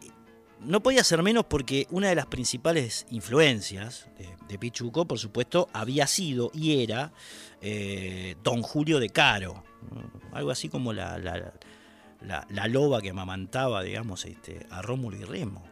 no 0.59 0.83
podía 0.83 1.03
ser 1.03 1.23
menos 1.23 1.45
porque 1.45 1.87
una 1.91 2.09
de 2.09 2.15
las 2.15 2.25
principales 2.25 3.05
influencias 3.09 4.07
de, 4.47 4.59
Pichuco, 4.59 5.05
por 5.05 5.17
supuesto, 5.17 5.69
había 5.73 6.07
sido 6.07 6.51
y 6.53 6.83
era 6.83 7.11
Don 8.43 8.61
Julio 8.61 8.99
de 8.99 9.09
Caro. 9.09 9.63
Algo 10.31 10.51
así 10.51 10.69
como 10.69 10.93
la, 10.93 11.17
la, 12.23 12.67
loba 12.67 13.01
que 13.01 13.09
amamantaba, 13.09 13.83
digamos, 13.83 14.25
este, 14.25 14.65
a 14.69 14.81
Rómulo 14.81 15.17
y 15.17 15.23
Remo. 15.23 15.63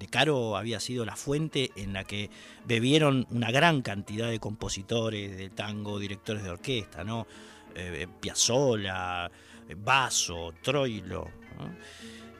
De 0.00 0.06
Caro 0.06 0.56
había 0.56 0.80
sido 0.80 1.04
la 1.04 1.14
fuente 1.14 1.72
en 1.76 1.92
la 1.92 2.04
que 2.04 2.30
bebieron 2.64 3.26
una 3.30 3.50
gran 3.50 3.82
cantidad 3.82 4.30
de 4.30 4.40
compositores 4.40 5.36
de 5.36 5.50
tango, 5.50 5.98
directores 5.98 6.42
de 6.42 6.48
orquesta, 6.48 7.04
¿no? 7.04 7.26
Eh, 7.74 8.06
Piazzolla, 8.18 9.30
Basso, 9.76 10.54
Troilo. 10.62 11.28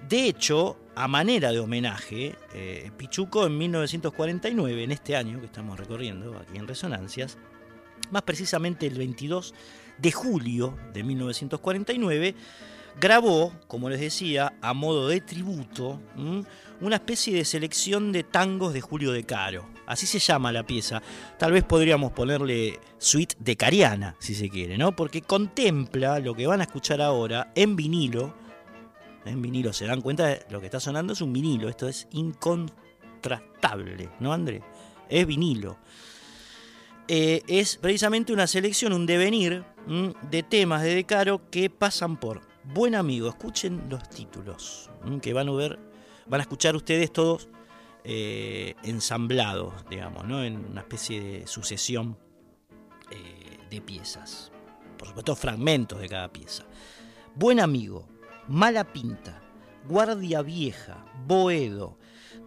De 0.09 0.25
hecho, 0.25 0.79
a 0.95 1.07
manera 1.07 1.53
de 1.53 1.59
homenaje, 1.59 2.35
eh, 2.55 2.91
Pichuco 2.97 3.47
en 3.47 3.59
1949, 3.59 4.83
en 4.83 4.93
este 4.93 5.15
año 5.15 5.39
que 5.39 5.47
estamos 5.47 5.79
recorriendo 5.79 6.39
aquí 6.39 6.57
en 6.57 6.67
Resonancias, 6.67 7.37
más 8.11 8.23
precisamente 8.23 8.87
el 8.87 8.97
22 8.97 9.55
de 9.99 10.13
julio 10.13 10.79
de 10.95 11.05
1949, 11.05 12.35
grabó, 12.99 13.53
como 13.67 13.89
les 13.91 14.01
decía, 14.01 14.55
a 14.61 14.75
modo 14.75 15.09
de 15.09 15.21
tributo, 15.21 16.01
una 16.81 16.97
especie 16.97 17.35
de 17.35 17.45
selección 17.45 18.13
de 18.13 18.25
tangos 18.25 18.73
de 18.73 18.81
Julio 18.81 19.13
de 19.13 19.25
Caro. 19.25 19.67
Así 19.87 20.07
se 20.07 20.19
llama 20.19 20.53
la 20.53 20.65
pieza. 20.65 21.03
Tal 21.39 21.53
vez 21.53 21.65
podríamos 21.65 22.13
ponerle 22.13 22.79
suite 22.99 23.35
de 23.39 23.57
Cariana, 23.57 24.17
si 24.19 24.35
se 24.35 24.49
quiere, 24.49 24.79
¿no? 24.79 24.95
Porque 24.95 25.23
contempla 25.23 26.19
lo 26.21 26.35
que 26.35 26.47
van 26.47 26.61
a 26.61 26.65
escuchar 26.65 27.01
ahora 27.01 27.53
en 27.55 27.77
vinilo. 27.77 28.35
En 29.25 29.43
vinilo, 29.43 29.73
se 29.73 29.87
dan 29.87 30.01
cuenta, 30.01 30.27
de 30.27 30.47
lo 30.51 30.61
que 30.61 30.67
está 30.67 30.81
sonando 30.81 31.13
es 31.13 31.21
un 31.21 31.33
vinilo. 31.33 31.69
Esto 31.69 31.89
es 31.89 32.09
incontrastable, 32.13 34.09
¿no, 34.21 34.33
André? 34.33 34.63
Es 35.09 35.27
vinilo. 35.27 35.77
Eh, 37.09 37.43
es 37.49 37.77
precisamente 37.77 38.33
una 38.33 38.47
selección, 38.47 38.93
un 38.93 39.05
devenir 39.05 39.65
de 40.31 40.43
temas 40.45 40.83
de 40.83 40.95
Decaro 40.95 41.51
que 41.51 41.69
pasan 41.69 42.17
por 42.17 42.50
Buen 42.73 42.95
Amigo. 42.95 43.29
Escuchen 43.29 43.87
los 43.89 44.09
títulos 44.09 44.91
que 45.21 45.33
van 45.33 45.49
a 45.49 45.53
ver, 45.53 45.79
van 46.27 46.41
a 46.41 46.43
escuchar 46.43 46.77
ustedes 46.77 47.13
todos 47.13 47.49
eh, 48.05 48.75
ensamblados, 48.85 49.75
digamos, 49.89 50.25
¿no? 50.25 50.45
en 50.45 50.65
una 50.65 50.83
especie 50.83 51.21
de 51.21 51.47
sucesión 51.47 52.17
eh, 53.11 53.59
de 53.69 53.81
piezas. 53.81 54.53
Por 54.97 55.09
supuesto, 55.09 55.35
fragmentos 55.35 56.01
de 56.01 56.09
cada 56.09 56.33
pieza. 56.33 56.65
Buen 57.35 57.59
Amigo, 57.59 58.09
Mala 58.47 58.93
Pinta, 58.93 59.43
Guardia 59.89 60.43
Vieja, 60.43 61.05
Boedo, 61.27 61.99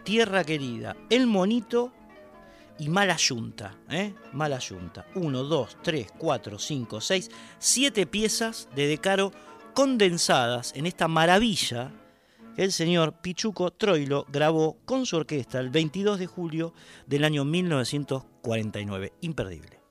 Tierra 0.03 0.45
Querida, 0.45 0.95
El 1.09 1.27
Monito 1.27 1.91
y 2.79 2.89
mala 2.89 3.17
yunta, 3.17 3.77
¿eh? 3.89 4.13
Mala 4.31 4.59
yunta. 4.59 5.05
1, 5.15 5.43
2, 5.43 5.77
3, 5.81 6.07
4, 6.17 6.59
5, 6.59 7.01
6, 7.01 7.31
7 7.59 8.05
piezas 8.07 8.69
de 8.75 8.87
Decaro 8.87 9.31
condensadas 9.73 10.73
en 10.75 10.85
esta 10.85 11.07
maravilla 11.07 11.91
que 12.55 12.63
el 12.63 12.71
señor 12.71 13.13
Pichuco 13.21 13.71
Troilo 13.71 14.25
grabó 14.31 14.77
con 14.85 15.05
su 15.05 15.17
orquesta 15.17 15.59
el 15.59 15.69
22 15.69 16.19
de 16.19 16.27
julio 16.27 16.73
del 17.07 17.23
año 17.23 17.45
1949. 17.45 19.13
Imperdible. 19.21 19.82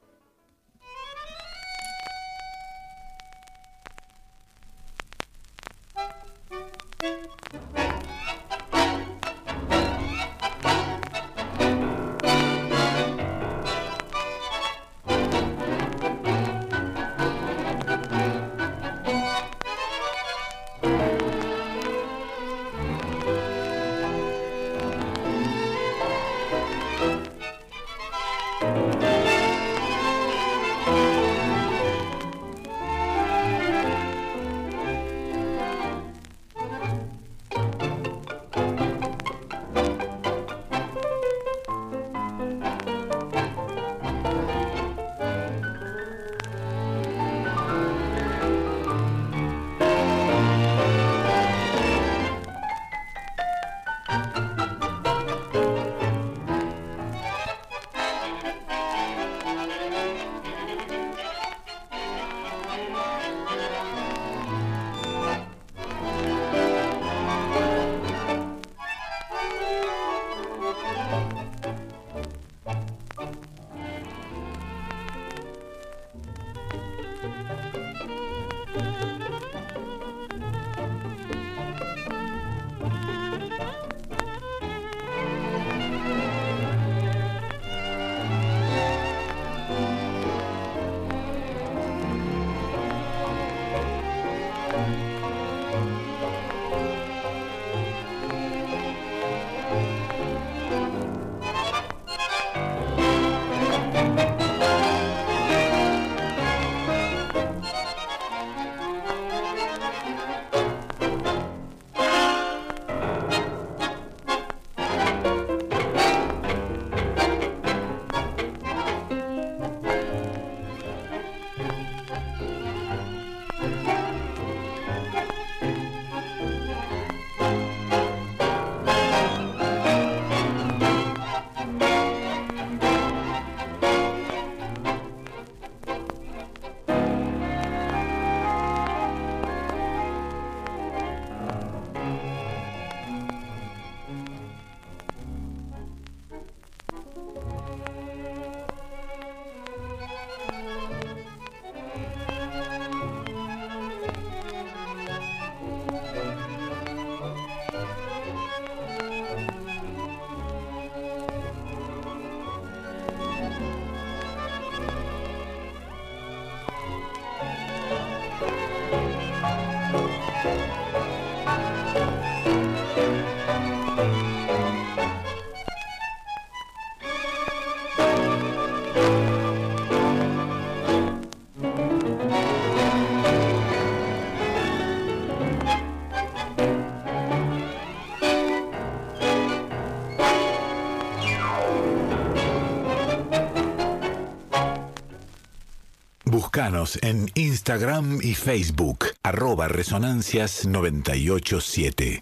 Buscanos 196.55 196.98
en 197.00 197.30
Instagram 197.34 198.18
y 198.20 198.34
Facebook, 198.34 199.07
arroba 199.22 199.68
resonancias987. 199.68 202.20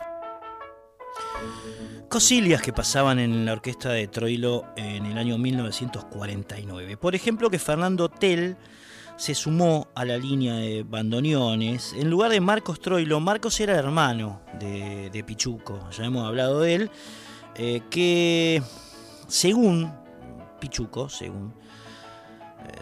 Cosillas 2.08 2.62
que 2.62 2.72
pasaban 2.72 3.18
en 3.18 3.44
la 3.44 3.54
orquesta 3.54 3.90
de 3.90 4.06
Troilo 4.06 4.66
en 4.76 5.06
el 5.06 5.18
año 5.18 5.36
1949. 5.36 6.96
Por 6.96 7.16
ejemplo, 7.16 7.50
que 7.50 7.58
Fernando 7.58 8.08
Tell 8.08 8.56
se 9.16 9.34
sumó 9.34 9.88
a 9.96 10.04
la 10.04 10.16
línea 10.16 10.54
de 10.54 10.84
bandoneones. 10.84 11.92
En 11.94 12.08
lugar 12.08 12.30
de 12.30 12.40
Marcos 12.40 12.78
Troilo, 12.78 13.18
Marcos 13.18 13.58
era 13.58 13.76
hermano 13.76 14.42
de, 14.60 15.24
Pichuco, 15.26 15.90
ya 15.90 16.04
hemos 16.04 16.24
hablado 16.24 16.60
de 16.60 16.74
él, 16.76 16.88
eh, 17.56 17.82
que 17.90 18.62
según 19.26 19.92
Pichuco, 20.60 21.08
según 21.08 21.52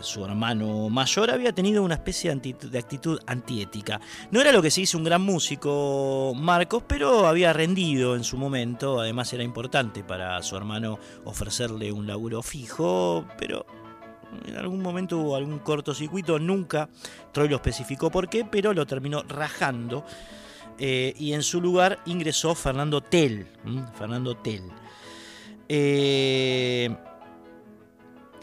su 0.01 0.25
hermano 0.25 0.89
mayor, 0.89 1.31
había 1.31 1.53
tenido 1.53 1.83
una 1.83 1.95
especie 1.95 2.35
de 2.35 2.79
actitud 2.79 3.21
antiética. 3.27 4.01
No 4.31 4.41
era 4.41 4.53
lo 4.53 4.63
que 4.63 4.71
se 4.71 4.83
hizo 4.83 4.99
un 4.99 5.05
gran 5.05 5.23
músico 5.23 6.33
Marcos, 6.37 6.83
pero 6.87 7.27
había 7.27 7.53
rendido 7.53 8.17
en 8.17 8.25
su 8.25 8.37
momento, 8.37 9.01
además 9.01 9.33
era 9.33 9.43
importante 9.43 10.05
para 10.05 10.43
su 10.43 10.57
hermano 10.57 10.99
ofrecerle 11.25 11.93
un 11.93 12.07
laburo 12.07 12.43
fijo, 12.43 13.25
pero 13.39 13.67
en 14.47 14.57
algún 14.57 14.83
momento 14.83 15.19
hubo 15.19 15.37
algún 15.37 15.59
cortocircuito, 15.59 16.39
nunca 16.39 16.89
Troy 17.33 17.49
lo 17.49 17.57
especificó 17.57 18.11
por 18.11 18.29
qué, 18.29 18.45
pero 18.45 18.73
lo 18.73 18.87
terminó 18.87 19.23
rajando. 19.23 20.05
Eh, 20.81 21.13
y 21.19 21.33
en 21.33 21.43
su 21.43 21.61
lugar 21.61 21.99
ingresó 22.07 22.55
Fernando 22.55 23.01
Tell. 23.01 23.47
Fernando 23.97 24.37
Tell. 24.37 24.63
Eh, 25.69 26.97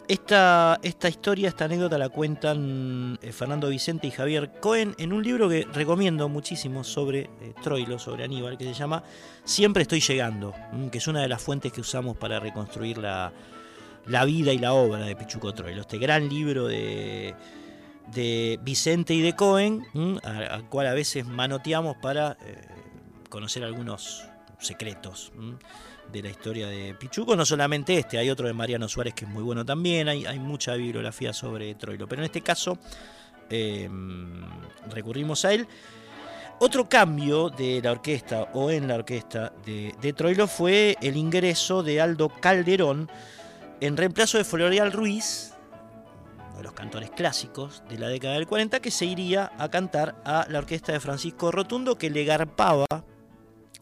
esta, 0.08 0.78
esta, 0.82 1.08
historia, 1.08 1.48
esta 1.48 1.64
anécdota 1.64 1.98
la 1.98 2.08
cuentan 2.08 3.18
eh, 3.22 3.32
Fernando 3.32 3.68
Vicente 3.68 4.06
y 4.06 4.10
Javier 4.10 4.52
Cohen 4.60 4.94
en 4.98 5.12
un 5.12 5.22
libro 5.22 5.48
que 5.48 5.66
recomiendo 5.72 6.28
muchísimo 6.28 6.84
sobre 6.84 7.28
Troilo, 7.62 7.98
sobre 7.98 8.24
Aníbal, 8.24 8.56
que 8.56 8.64
se 8.64 8.74
llama 8.74 9.02
Siempre 9.44 9.82
estoy 9.82 10.00
llegando, 10.00 10.54
que 10.90 10.98
es 10.98 11.06
una 11.06 11.20
de 11.20 11.28
las 11.28 11.42
fuentes 11.42 11.72
que 11.72 11.80
usamos 11.80 12.16
para 12.16 12.40
reconstruir 12.40 12.98
la, 12.98 13.32
la 14.06 14.24
vida 14.24 14.52
y 14.52 14.58
la 14.58 14.72
obra 14.72 15.04
de 15.04 15.16
Pichuco 15.16 15.52
Troilo, 15.52 15.82
este 15.82 15.98
gran 15.98 16.28
libro 16.28 16.66
de, 16.66 17.34
de 18.12 18.58
Vicente 18.62 19.14
y 19.14 19.20
de 19.20 19.34
Cohen, 19.34 19.84
al 20.22 20.68
cual 20.68 20.86
a 20.86 20.94
veces 20.94 21.26
manoteamos 21.26 21.96
para 21.96 22.36
eh, 22.40 22.66
conocer 23.28 23.64
algunos 23.64 24.24
secretos 24.58 25.32
de 26.12 26.22
la 26.22 26.28
historia 26.28 26.68
de 26.68 26.94
Pichuco. 26.94 27.36
No 27.36 27.44
solamente 27.44 27.98
este, 27.98 28.18
hay 28.18 28.30
otro 28.30 28.46
de 28.46 28.52
Mariano 28.52 28.88
Suárez 28.88 29.14
que 29.14 29.24
es 29.24 29.30
muy 29.30 29.42
bueno 29.42 29.64
también, 29.64 30.08
hay, 30.08 30.26
hay 30.26 30.38
mucha 30.38 30.74
bibliografía 30.74 31.32
sobre 31.32 31.74
Troilo, 31.74 32.08
pero 32.08 32.22
en 32.22 32.26
este 32.26 32.40
caso 32.40 32.78
em, 33.50 34.42
recurrimos 34.90 35.44
a 35.44 35.52
él. 35.52 35.66
Otro 36.58 36.88
cambio 36.88 37.50
de 37.50 37.82
la 37.82 37.92
orquesta 37.92 38.48
o 38.54 38.70
en 38.70 38.88
la 38.88 38.94
orquesta 38.94 39.52
de, 39.66 40.12
Troilo 40.14 40.46
fue 40.46 40.96
el 41.02 41.16
ingreso 41.18 41.82
de 41.82 42.00
Aldo 42.00 42.30
Calderón, 42.30 43.10
en 43.80 43.96
reemplazo 43.98 44.38
de 44.38 44.44
Florial 44.44 44.90
Ruiz, 44.90 45.52
uno 46.48 46.56
de 46.56 46.62
los 46.62 46.72
cantores 46.72 47.10
clásicos 47.10 47.82
de 47.90 47.98
la 47.98 48.08
década 48.08 48.34
del 48.34 48.46
40, 48.46 48.80
que 48.80 48.90
se 48.90 49.04
iría 49.04 49.52
a 49.58 49.68
cantar 49.68 50.16
a 50.24 50.46
la 50.48 50.60
orquesta 50.60 50.92
de 50.92 51.00
Francisco 51.00 51.52
Rotundo, 51.52 51.98
que 51.98 52.08
le 52.08 52.24
garpaba 52.24 52.86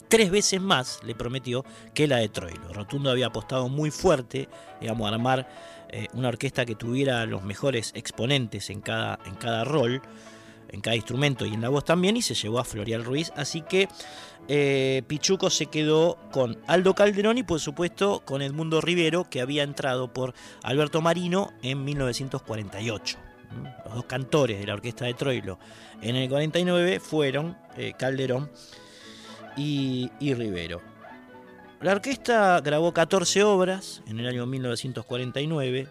tres 0.07 0.31
veces 0.31 0.61
más, 0.61 0.99
le 1.03 1.15
prometió, 1.15 1.65
que 1.93 2.07
la 2.07 2.17
de 2.17 2.29
Troilo. 2.29 2.73
Rotundo 2.73 3.09
había 3.09 3.27
apostado 3.27 3.69
muy 3.69 3.91
fuerte, 3.91 4.49
digamos, 4.81 5.09
a 5.09 5.13
armar 5.13 5.47
eh, 5.89 6.07
una 6.13 6.29
orquesta 6.29 6.65
que 6.65 6.75
tuviera 6.75 7.25
los 7.25 7.43
mejores 7.43 7.91
exponentes 7.95 8.69
en 8.69 8.81
cada, 8.81 9.19
en 9.25 9.35
cada 9.35 9.63
rol 9.63 10.01
en 10.69 10.81
cada 10.81 10.95
instrumento 10.95 11.45
y 11.45 11.53
en 11.53 11.61
la 11.61 11.69
voz 11.69 11.85
también, 11.85 12.17
y 12.17 12.21
se 12.21 12.35
llevó 12.35 12.59
a 12.59 12.65
Florial 12.65 13.03
Ruiz. 13.03 13.31
Así 13.35 13.61
que 13.61 13.87
eh, 14.47 15.03
Pichuco 15.07 15.49
se 15.49 15.67
quedó 15.67 16.17
con 16.31 16.59
Aldo 16.67 16.93
Calderón 16.93 17.37
y 17.37 17.43
por 17.43 17.59
supuesto 17.59 18.21
con 18.25 18.41
Edmundo 18.41 18.81
Rivero, 18.81 19.29
que 19.29 19.41
había 19.41 19.63
entrado 19.63 20.13
por 20.13 20.33
Alberto 20.63 21.01
Marino 21.01 21.51
en 21.61 21.83
1948. 21.83 23.17
Los 23.85 23.95
dos 23.95 24.05
cantores 24.05 24.59
de 24.59 24.67
la 24.67 24.73
orquesta 24.73 25.05
de 25.05 25.13
Troilo 25.13 25.59
en 26.01 26.15
el 26.15 26.27
49 26.27 26.99
fueron 26.99 27.57
eh, 27.77 27.93
Calderón 27.97 28.51
y, 29.55 30.09
Rivero. 30.33 30.81
La 31.81 31.91
orquesta 31.91 32.61
grabó 32.61 32.93
14 32.93 33.43
obras 33.43 34.01
en 34.07 34.19
el 34.19 34.27
año 34.27 34.45
1949, 34.45 35.87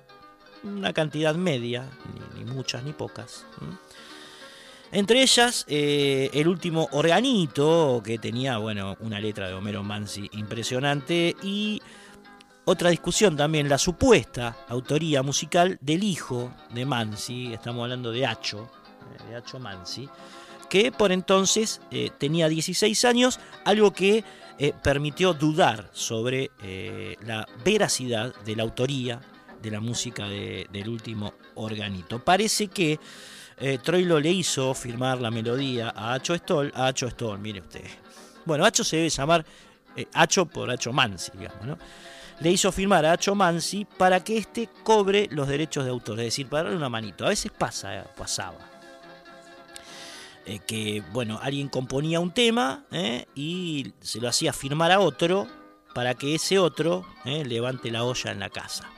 una 0.65 0.93
cantidad 0.93 1.35
media, 1.35 1.89
ni, 2.37 2.45
muchas 2.45 2.85
ni 2.85 2.93
pocas. 2.93 3.47
Entre 4.93 5.23
ellas, 5.23 5.65
eh, 5.69 6.31
el 6.33 6.49
último 6.49 6.89
organito, 6.93 8.01
que 8.05 8.19
tenía 8.19 8.59
bueno, 8.59 8.97
una 9.01 9.21
letra 9.21 9.49
de 9.49 9.55
Homero 9.55 9.83
Mansi 9.83 10.29
impresionante, 10.33 11.37
y 11.43 11.83
otra 12.67 12.91
discusión 12.91 13.37
también, 13.37 13.69
la 13.69 13.77
supuesta 13.77 14.57
autoría 14.69 15.23
musical 15.23 15.79
del 15.83 16.03
hijo 16.03 16.51
de 16.71 16.87
Mansi, 16.87 17.53
estamos 17.53 17.83
hablando 17.83 18.11
de 18.11 18.25
Acho, 18.25 18.71
eh, 19.31 19.41
de 19.53 19.59
Mansi, 19.59 20.09
que 20.69 20.93
por 20.93 21.13
entonces 21.13 21.81
eh, 21.91 22.11
tenía 22.19 22.49
16 22.49 23.05
años, 23.05 23.41
algo 23.65 23.93
que 23.93 24.25
permitió 24.85 25.35
dudar 25.35 25.91
sobre 25.93 26.53
la 27.27 27.45
veracidad 27.65 28.33
de 28.45 28.55
la 28.55 28.63
autoría 28.63 29.21
de 29.61 29.71
la 29.73 29.81
música 29.81 30.29
del 30.29 30.89
último 30.89 31.35
organito. 31.57 32.23
Parece 32.25 32.69
que 32.69 33.01
eh, 33.59 33.79
Troilo 33.83 34.19
le 34.19 34.31
hizo 34.31 34.75
firmar 34.75 35.21
la 35.21 35.31
melodía 35.31 35.93
a 35.95 36.15
Acho 36.15 36.35
Stoll, 36.35 36.73
a 36.75 36.89
Acho 36.89 37.09
Stoll, 37.09 37.39
mire 37.39 37.61
usted. 37.61 37.85
Bueno, 38.45 38.65
Acho 38.65 38.85
se 38.85 38.97
debe 38.97 39.09
llamar 39.09 39.45
eh, 39.97 40.07
Acho 40.13 40.47
por 40.47 40.71
Acho 40.71 40.93
Mansi, 40.93 41.33
digamos. 41.39 41.79
Le 42.41 42.51
hizo 42.51 42.73
firmar 42.73 43.07
a 43.07 43.13
Acho 43.13 43.35
Mansi 43.35 43.85
para 43.85 44.23
que 44.23 44.37
éste 44.37 44.69
cobre 44.83 45.29
los 45.31 45.49
derechos 45.49 45.85
de 45.85 45.91
autor, 45.91 46.19
es 46.21 46.27
decir, 46.27 46.49
para 46.49 46.65
darle 46.65 46.77
una 46.77 46.89
manito. 46.89 47.25
A 47.25 47.29
veces 47.29 47.53
pasa, 47.53 48.05
pasaba. 48.17 48.74
Eh, 50.47 50.61
que, 50.67 51.03
bueno, 51.13 51.39
alguien 51.43 51.69
componía 51.69 52.21
un 52.21 52.33
tema 52.33 52.85
y 53.35 53.95
se 54.01 54.21
lo 54.21 54.29
hacía 54.29 54.53
firmar 54.53 54.93
a 54.93 55.01
otro 55.01 55.47
para 55.95 56.15
que 56.15 56.35
ese 56.35 56.59
otro 56.59 57.07
levante 57.25 57.91
la 57.91 58.05
olla 58.05 58.31
en 58.33 58.41
la 58.41 58.51
casa 58.51 58.95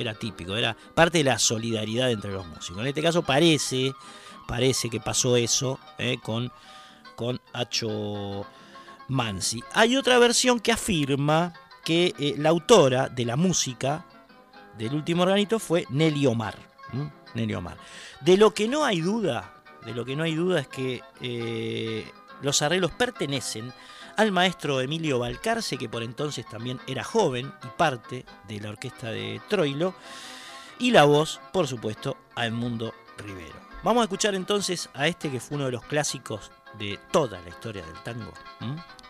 era 0.00 0.14
típico, 0.14 0.56
era 0.56 0.76
parte 0.94 1.18
de 1.18 1.24
la 1.24 1.38
solidaridad 1.38 2.10
entre 2.10 2.32
los 2.32 2.46
músicos. 2.46 2.80
En 2.80 2.88
este 2.88 3.02
caso 3.02 3.22
parece, 3.22 3.92
parece 4.46 4.90
que 4.90 5.00
pasó 5.00 5.36
eso 5.36 5.78
eh, 5.98 6.18
con, 6.22 6.52
con 7.16 7.40
Acho 7.52 8.46
Mansi. 9.08 9.62
Hay 9.72 9.96
otra 9.96 10.18
versión 10.18 10.60
que 10.60 10.72
afirma 10.72 11.52
que 11.84 12.14
eh, 12.18 12.34
la 12.38 12.50
autora 12.50 13.08
de 13.08 13.24
la 13.24 13.36
música 13.36 14.06
del 14.76 14.94
último 14.94 15.22
organito 15.22 15.58
fue 15.58 15.86
Nelly 15.90 16.26
Omar. 16.26 16.56
Nelly 17.34 17.54
Omar. 17.54 17.76
De 18.20 18.36
lo 18.36 18.54
que 18.54 18.68
no 18.68 18.84
hay 18.84 19.00
duda, 19.00 19.57
de 19.88 19.94
lo 19.94 20.04
que 20.04 20.16
no 20.16 20.24
hay 20.24 20.34
duda 20.34 20.60
es 20.60 20.68
que 20.68 21.02
eh, 21.22 22.06
los 22.42 22.60
arreglos 22.60 22.90
pertenecen 22.90 23.72
al 24.18 24.32
maestro 24.32 24.82
Emilio 24.82 25.18
Balcarce, 25.18 25.78
que 25.78 25.88
por 25.88 26.02
entonces 26.02 26.44
también 26.44 26.78
era 26.86 27.02
joven 27.02 27.50
y 27.64 27.68
parte 27.78 28.26
de 28.46 28.60
la 28.60 28.68
orquesta 28.68 29.10
de 29.10 29.40
Troilo, 29.48 29.94
y 30.78 30.90
la 30.90 31.04
voz, 31.04 31.40
por 31.54 31.66
supuesto, 31.66 32.18
a 32.34 32.44
Edmundo 32.44 32.92
Rivero. 33.16 33.54
Vamos 33.82 34.02
a 34.02 34.04
escuchar 34.04 34.34
entonces 34.34 34.90
a 34.92 35.08
este 35.08 35.30
que 35.30 35.40
fue 35.40 35.56
uno 35.56 35.64
de 35.66 35.72
los 35.72 35.84
clásicos 35.84 36.50
de 36.78 37.00
toda 37.10 37.40
la 37.40 37.48
historia 37.48 37.82
del 37.86 38.02
tango, 38.02 38.34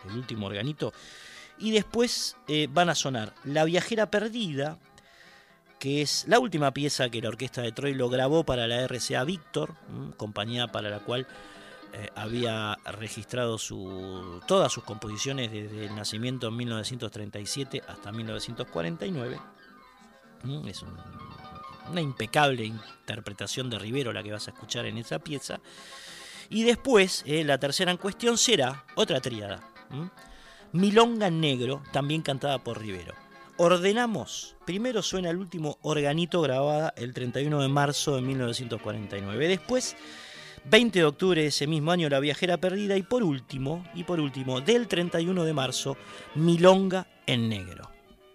el 0.07 0.15
último 0.15 0.47
organito, 0.47 0.93
y 1.57 1.71
después 1.71 2.37
eh, 2.47 2.69
van 2.71 2.89
a 2.89 2.95
sonar 2.95 3.33
La 3.43 3.65
viajera 3.65 4.09
perdida, 4.09 4.79
que 5.79 6.01
es 6.01 6.25
la 6.27 6.39
última 6.39 6.71
pieza 6.71 7.09
que 7.09 7.21
la 7.21 7.29
orquesta 7.29 7.61
de 7.61 7.71
Troilo 7.71 8.09
grabó 8.09 8.43
para 8.43 8.67
la 8.67 8.85
RCA 8.85 9.23
Víctor, 9.23 9.75
compañía 10.17 10.67
para 10.67 10.89
la 10.89 10.99
cual 10.99 11.25
eh, 11.93 12.09
había 12.15 12.77
registrado 12.85 13.57
su, 13.57 14.41
todas 14.45 14.71
sus 14.71 14.83
composiciones 14.83 15.51
desde 15.51 15.85
el 15.85 15.95
nacimiento 15.95 16.49
en 16.49 16.57
1937 16.57 17.81
hasta 17.87 18.11
1949. 18.11 19.39
Mm, 20.43 20.67
es 20.67 20.83
una 21.89 22.01
impecable 22.01 22.65
interpretación 22.65 23.69
de 23.69 23.79
Rivero 23.79 24.11
la 24.11 24.21
que 24.21 24.33
vas 24.33 24.47
a 24.49 24.51
escuchar 24.51 24.85
en 24.85 24.97
esa 24.97 25.19
pieza. 25.19 25.61
Y 26.49 26.63
después, 26.63 27.23
eh, 27.25 27.43
la 27.45 27.57
tercera 27.57 27.91
en 27.91 27.97
cuestión 27.97 28.37
será 28.37 28.85
otra 28.95 29.21
tríada. 29.21 29.61
Milonga 30.73 31.27
en 31.27 31.39
negro, 31.39 31.81
también 31.91 32.21
cantada 32.21 32.59
por 32.59 32.79
Rivero. 32.79 33.28
Ordenamos, 33.61 34.55
primero 34.65 35.01
suena 35.01 35.31
el 35.31 35.35
último 35.35 35.79
organito 35.81 36.41
grabada 36.41 36.93
el 36.95 37.13
31 37.13 37.61
de 37.61 37.67
marzo 37.67 38.15
de 38.15 38.21
1949. 38.21 39.49
Después 39.49 39.97
20 40.63 40.99
de 40.99 41.03
octubre 41.03 41.41
de 41.41 41.47
ese 41.47 41.67
mismo 41.67 41.91
año 41.91 42.07
La 42.07 42.21
Viajera 42.21 42.55
Perdida 42.55 42.95
y 42.95 43.03
por 43.03 43.21
último, 43.21 43.85
y 43.93 44.05
por 44.05 44.21
último, 44.21 44.61
del 44.61 44.87
31 44.87 45.43
de 45.43 45.51
marzo, 45.51 45.97
Milonga 46.35 47.05
en 47.25 47.49
Negro. 47.49 47.91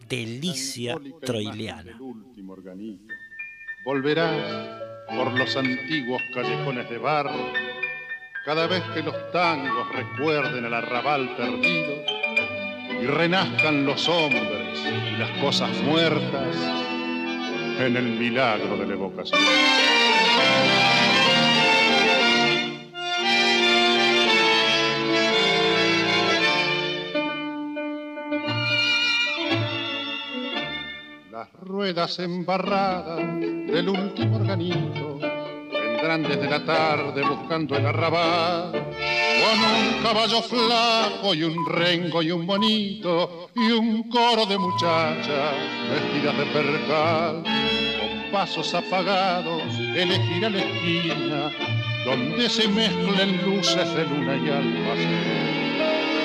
Delicia 0.07 0.99
troileana. 1.23 1.99
Volverás 3.87 4.83
por 5.09 5.33
los 5.33 5.57
antiguos 5.57 6.21
callejones 6.35 6.91
de 6.91 6.99
barro, 6.99 7.51
cada 8.45 8.67
vez 8.67 8.83
que 8.93 9.03
los 9.03 9.33
tangos 9.33 9.89
recuerden 9.91 10.67
el 10.67 10.75
arrabal 10.75 11.35
perdido 11.35 11.95
y 13.01 13.07
renazcan 13.07 13.87
los 13.87 14.07
hombres 14.07 14.64
las 15.19 15.31
cosas 15.41 15.71
muertas 15.83 16.57
en 17.79 17.97
el 17.97 18.05
milagro 18.19 18.77
de 18.77 18.87
la 18.87 18.93
evocación. 18.95 19.41
Las 31.31 31.53
ruedas 31.61 32.19
embarradas 32.19 33.19
del 33.41 33.89
último 33.89 34.37
organito 34.37 35.19
vendrán 35.95 36.23
desde 36.23 36.49
la 36.49 36.65
tarde 36.65 37.23
buscando 37.23 37.77
el 37.77 37.87
arrabal. 37.87 38.73
Con 38.73 39.59
un 39.61 40.03
caballo 40.03 40.43
flaco 40.43 41.35
y 41.35 41.45
un 41.45 41.67
rengo 41.67 42.23
y 42.23 42.31
un 42.31 42.47
bonito 42.47 43.51
y 43.55 43.71
un 43.71 44.09
coro 44.09 44.47
de 44.47 44.59
muchachas 44.59 45.55
vestidas 45.91 46.37
de 46.39 46.47
percal. 46.47 47.43
Con 47.43 48.33
pasos 48.33 48.75
apagados 48.75 49.63
elegir 49.95 50.45
a 50.45 50.51
la 50.51 50.59
esquina 50.59 51.53
donde 52.05 52.51
se 52.51 52.69
mezclen 52.69 53.45
luces 53.45 53.95
de 53.95 54.05
luna 54.05 54.37
y 54.37 54.51
almacén. 54.51 55.75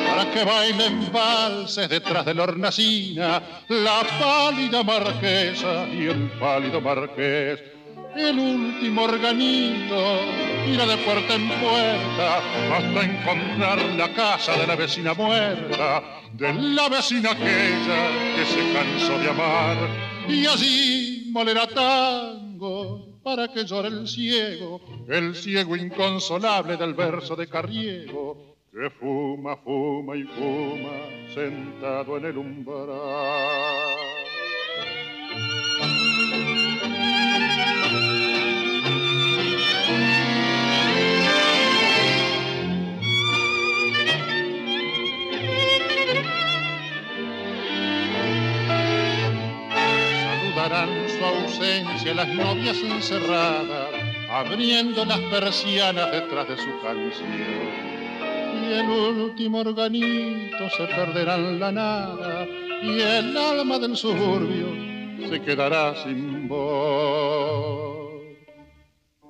Para 0.09 0.31
que 0.31 0.43
bailen 0.43 1.11
valses 1.13 1.87
detrás 1.87 2.25
de 2.25 2.33
la 2.33 2.43
hornacina 2.43 3.41
la 3.67 4.01
pálida 4.19 4.83
marquesa 4.83 5.87
y 5.87 6.07
el 6.07 6.31
pálido 6.39 6.81
marqués 6.81 7.78
el 8.15 8.39
último 8.39 9.03
organito 9.03 10.19
irá 10.67 10.85
de 10.85 10.97
puerta 10.97 11.35
en 11.35 11.49
puerta 11.49 12.37
hasta 12.75 13.03
encontrar 13.03 13.83
la 13.95 14.13
casa 14.13 14.57
de 14.57 14.67
la 14.67 14.75
vecina 14.75 15.13
muerta, 15.13 16.03
de 16.33 16.53
la 16.53 16.89
vecina 16.89 17.31
aquella 17.31 18.35
que 18.35 18.45
se 18.45 18.73
cansó 18.73 19.17
de 19.19 19.29
amar 19.29 19.77
y 20.27 20.45
allí 20.45 21.29
molerá 21.31 21.67
tango 21.67 23.19
para 23.23 23.47
que 23.47 23.65
llore 23.65 23.89
el 23.89 24.07
ciego, 24.07 24.81
el 25.07 25.35
ciego 25.35 25.75
inconsolable 25.75 26.77
del 26.77 26.93
verso 26.93 27.35
de 27.35 27.47
Carriego, 27.47 28.55
que 28.71 28.89
fuma, 28.91 29.57
fuma 29.57 30.15
y 30.15 30.23
fuma 30.23 31.33
sentado 31.33 32.17
en 32.17 32.25
el 32.25 32.37
umbral. 32.37 34.18
Las 52.19 52.35
novias 52.35 52.77
encerradas, 52.83 53.91
abriendo 54.29 55.05
las 55.05 55.19
persianas 55.31 56.11
detrás 56.11 56.49
de 56.49 56.57
su 56.57 56.81
canción 56.83 57.89
y 58.61 58.73
el 58.73 58.89
último 58.89 59.59
organito 59.59 60.69
se 60.75 60.85
perderá 60.87 61.35
en 61.35 61.61
la 61.61 61.71
nada 61.71 62.45
y 62.83 62.99
el 62.99 63.37
alma 63.37 63.79
del 63.79 63.95
suburbio 63.95 64.67
se 65.29 65.41
quedará 65.41 65.95
sin 66.03 66.49
voz. 66.49 68.21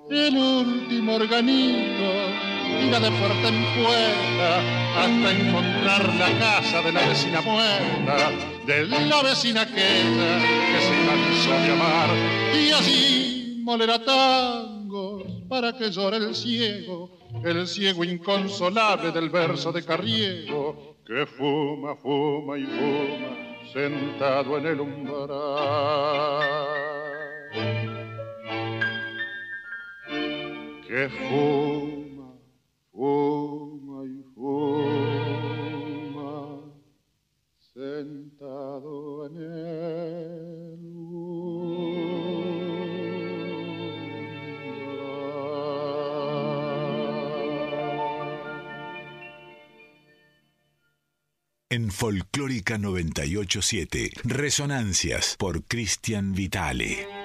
El 0.10 0.36
último 0.36 1.14
organito 1.14 2.10
irá 2.88 3.00
de 3.00 3.12
puerta 3.12 3.50
en 3.50 3.84
puerta 3.84 4.79
hasta 4.98 5.32
encontrar 5.32 6.14
la 6.16 6.40
casa 6.40 6.82
de 6.82 6.92
la 6.92 7.08
vecina 7.08 7.42
muerta, 7.42 8.32
de 8.66 8.88
la 8.88 9.24
vecina 9.24 9.62
aquella 9.62 10.40
que 10.72 10.82
se 10.82 10.96
cansó 11.08 11.52
de 11.52 11.72
amar 11.72 12.10
y 12.54 12.72
así 12.72 13.62
molerá 13.64 14.04
tangos 14.04 15.24
para 15.48 15.74
que 15.78 15.92
llore 15.92 16.18
el 16.18 16.36
ciego 16.36 17.20
el 17.44 17.68
ciego 17.68 18.04
inconsolable 18.04 19.12
del 19.12 19.30
verso 19.30 19.72
de 19.72 19.84
Carriego, 19.84 20.98
que 21.06 21.26
fuma, 21.26 21.96
fuma 21.96 22.58
y 22.58 22.66
fuma, 22.66 23.38
sentado 23.72 24.58
en 24.58 24.66
el 24.66 24.82
umbral. 24.82 25.30
Que 30.88 31.10
fuma, 31.10 32.34
fuma 32.92 33.29
en 51.70 51.92
Folclórica 51.92 52.78
987, 52.78 54.12
Resonancias 54.24 55.36
por 55.38 55.64
Cristian 55.66 56.34
Vitale. 56.34 57.19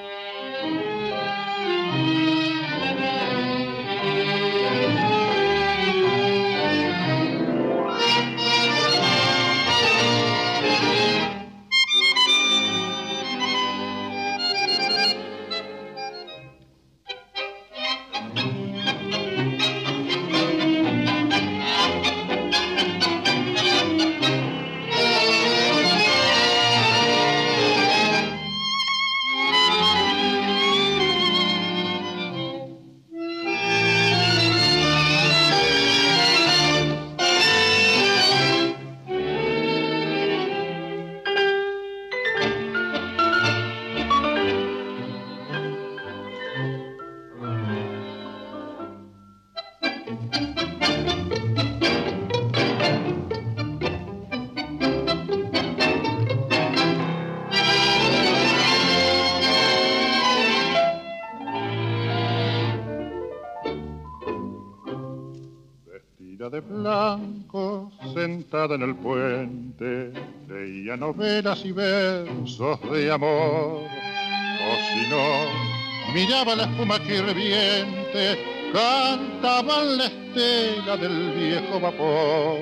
Novelas 70.96 71.64
y 71.64 71.72
versos 71.72 72.80
de 72.90 73.10
amor. 73.10 73.82
O 73.82 74.76
si 74.90 75.06
no, 75.10 76.14
miraba 76.14 76.54
la 76.54 76.64
espuma 76.64 76.98
que 77.00 77.22
reviente, 77.22 78.38
cantaba 78.72 79.82
en 79.82 79.98
la 79.98 80.04
estela 80.04 80.96
del 80.96 81.32
viejo 81.32 81.80
vapor. 81.80 82.58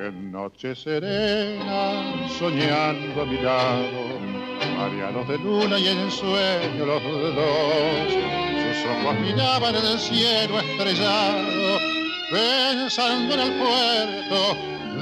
En 0.00 0.30
noche 0.30 0.74
serena, 0.74 2.28
soñando 2.38 3.22
a 3.22 3.26
mi 3.26 3.38
lado, 3.38 4.18
mareados 4.76 5.28
de 5.28 5.38
luna 5.38 5.78
y 5.78 5.88
en 5.88 6.10
sueño 6.10 6.86
los 6.86 7.02
dos. 7.02 8.12
Sus 8.62 8.86
ojos 8.90 9.20
miraban 9.20 9.74
en 9.74 9.84
el 9.84 9.98
cielo 9.98 10.60
estrellado, 10.60 11.78
pensando 12.30 13.34
en 13.34 13.40
el 13.40 13.52
puerto 13.58 14.56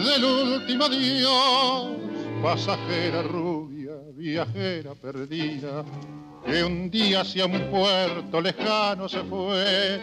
del 0.05 0.25
último 0.25 0.85
adiós. 0.85 2.06
Pasajera 2.43 3.23
rubia, 3.23 3.93
viajera 4.15 4.95
perdida, 4.95 5.85
que 6.45 6.63
un 6.63 6.91
día 6.91 7.23
hacia 7.23 7.47
un 7.47 7.71
puerto 7.71 8.41
lejano 8.41 9.09
se 9.09 9.23
fue, 9.25 10.01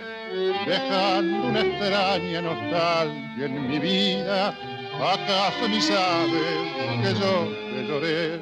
dejando 0.66 1.48
una 1.48 1.62
extraña 1.62 2.42
nostalgia 2.42 3.46
en 3.46 3.68
mi 3.68 3.80
vida. 3.80 4.50
¿Acaso 4.96 5.68
ni 5.70 5.82
sabes 5.82 6.72
que 7.02 7.14
yo 7.20 7.48
te 7.72 7.88
lloré? 7.88 8.40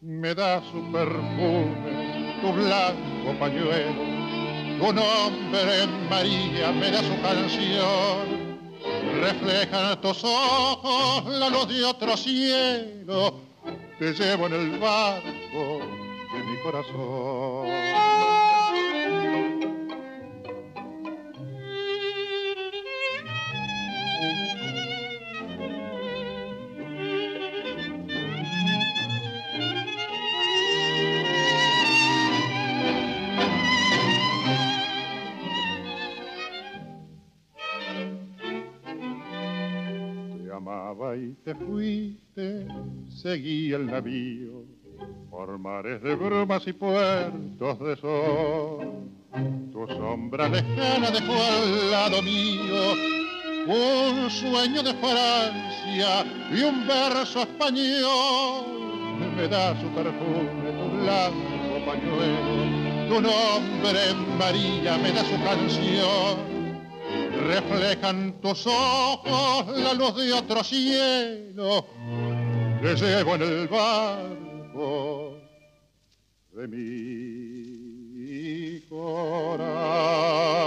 Me 0.00 0.34
da 0.34 0.62
su 0.70 0.80
perfume, 0.92 2.38
tu 2.40 2.52
blanco 2.52 3.38
pañuelo 3.38 4.24
tu 4.78 4.92
nombre 4.92 5.86
María 6.10 6.72
me 6.72 6.90
da 6.90 7.02
su 7.02 7.20
canción. 7.22 8.43
Reflejan 9.20 10.00
tus 10.00 10.24
ojos 10.24 11.24
la 11.26 11.48
luz 11.48 11.68
de 11.68 11.84
otro 11.84 12.16
cielo, 12.16 13.34
te 13.98 14.12
llevo 14.12 14.46
en 14.46 14.52
el 14.54 14.78
barco 14.78 15.80
de 16.32 16.42
mi 16.44 16.56
corazón. 16.62 18.23
Te 41.44 41.54
fuiste, 41.54 42.66
seguí 43.22 43.72
el 43.72 43.86
navío 43.86 44.64
por 45.30 45.58
mares 45.58 46.02
de 46.02 46.14
brumas 46.14 46.66
y 46.66 46.72
puertos 46.72 47.78
de 47.80 47.96
sol. 47.96 49.10
Tu 49.70 49.86
sombra 49.88 50.48
lejana 50.48 51.10
dejó 51.10 51.34
al 51.34 51.90
lado 51.90 52.22
mío 52.22 52.94
un 53.66 54.30
sueño 54.30 54.82
de 54.82 54.94
Francia 54.94 56.24
y 56.50 56.62
un 56.62 56.86
verso 56.86 57.42
español. 57.42 58.64
Me 59.36 59.46
da 59.46 59.78
su 59.78 59.88
perfume, 59.88 60.72
tu 60.72 60.96
blanco 61.02 61.84
pañuelo, 61.84 63.08
tu 63.08 63.20
nombre 63.20 64.00
María 64.38 64.96
me 64.96 65.12
da 65.12 65.22
su 65.24 65.44
canción 65.44 66.53
reflejan 67.44 68.40
tus 68.40 68.66
ojos 68.66 69.78
la 69.78 69.94
luz 69.94 70.16
de 70.16 70.32
otro 70.32 70.64
cielo 70.64 71.86
que 72.80 72.94
llevo 72.94 73.34
en 73.36 73.42
el 73.42 73.68
barco 73.68 75.38
de 76.52 76.68
mi 76.68 78.80
corazón. 78.88 80.63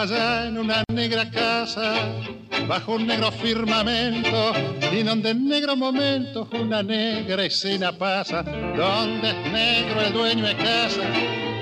Allá 0.00 0.46
en 0.46 0.56
una 0.56 0.82
negra 0.94 1.30
casa 1.30 1.92
bajo 2.66 2.94
un 2.94 3.06
negro 3.06 3.30
firmamento 3.30 4.52
y 4.90 5.02
donde 5.02 5.28
en 5.28 5.46
negro 5.46 5.76
momento 5.76 6.48
una 6.58 6.82
negra 6.82 7.44
escena 7.44 7.92
pasa, 7.92 8.42
donde 8.42 9.28
es 9.28 9.52
negro 9.52 10.00
el 10.00 10.12
dueño 10.14 10.46
de 10.46 10.56
casa 10.56 11.02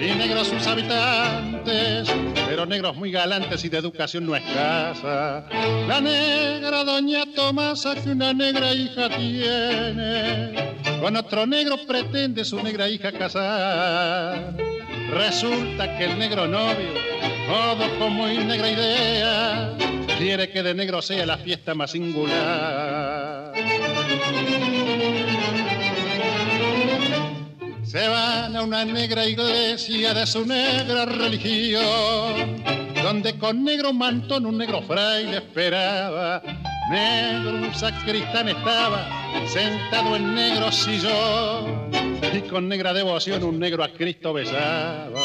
y 0.01 0.16
negros 0.16 0.47
sus 0.47 0.64
habitantes, 0.68 2.09
pero 2.47 2.64
negros 2.64 2.95
muy 2.95 3.11
galantes 3.11 3.64
y 3.64 3.68
de 3.70 3.78
educación 3.78 4.24
no 4.24 4.36
escasa. 4.36 5.45
La 5.89 6.01
negra 6.01 6.84
doña 6.84 7.24
Tomasa 7.34 7.97
que 7.97 8.11
una 8.11 8.32
negra 8.32 8.72
hija 8.72 9.09
tiene, 9.09 10.76
con 11.01 11.16
otro 11.16 11.45
negro 11.45 11.76
pretende 11.89 12.45
su 12.45 12.62
negra 12.62 12.89
hija 12.89 13.11
casar. 13.11 14.55
Resulta 15.11 15.99
que 15.99 16.05
el 16.05 16.18
negro 16.20 16.47
novio, 16.47 16.95
todo 17.49 17.99
con 17.99 18.12
muy 18.12 18.36
negra 18.38 18.70
idea, 18.70 19.74
quiere 20.18 20.51
que 20.51 20.62
de 20.62 20.74
negro 20.74 21.01
sea 21.01 21.24
la 21.24 21.38
fiesta 21.38 21.74
más 21.74 21.92
singular. 21.92 23.55
Se 27.84 28.07
van 28.07 28.55
a 28.55 28.62
una 28.62 28.84
negra 28.84 29.26
iglesia 29.26 30.12
de 30.12 30.26
su 30.26 30.44
negra 30.44 31.07
religión, 31.07 32.62
donde 33.03 33.38
con 33.38 33.64
negro 33.64 33.94
mantón 33.94 34.44
un 34.44 34.59
negro 34.59 34.82
fraile 34.82 35.38
esperaba. 35.38 36.42
Negro 36.90 37.51
un 37.51 37.74
sacristán 37.74 38.51
estaba 38.51 39.09
sentado 39.46 40.16
en 40.16 40.34
negro 40.34 40.70
sillón 40.70 41.90
y 42.34 42.40
con 42.42 42.68
negra 42.68 42.92
devoción 42.92 43.42
un 43.42 43.59
negro 43.59 43.84
a 43.84 43.88
Cristo 43.88 44.34
besaba. 44.34 45.20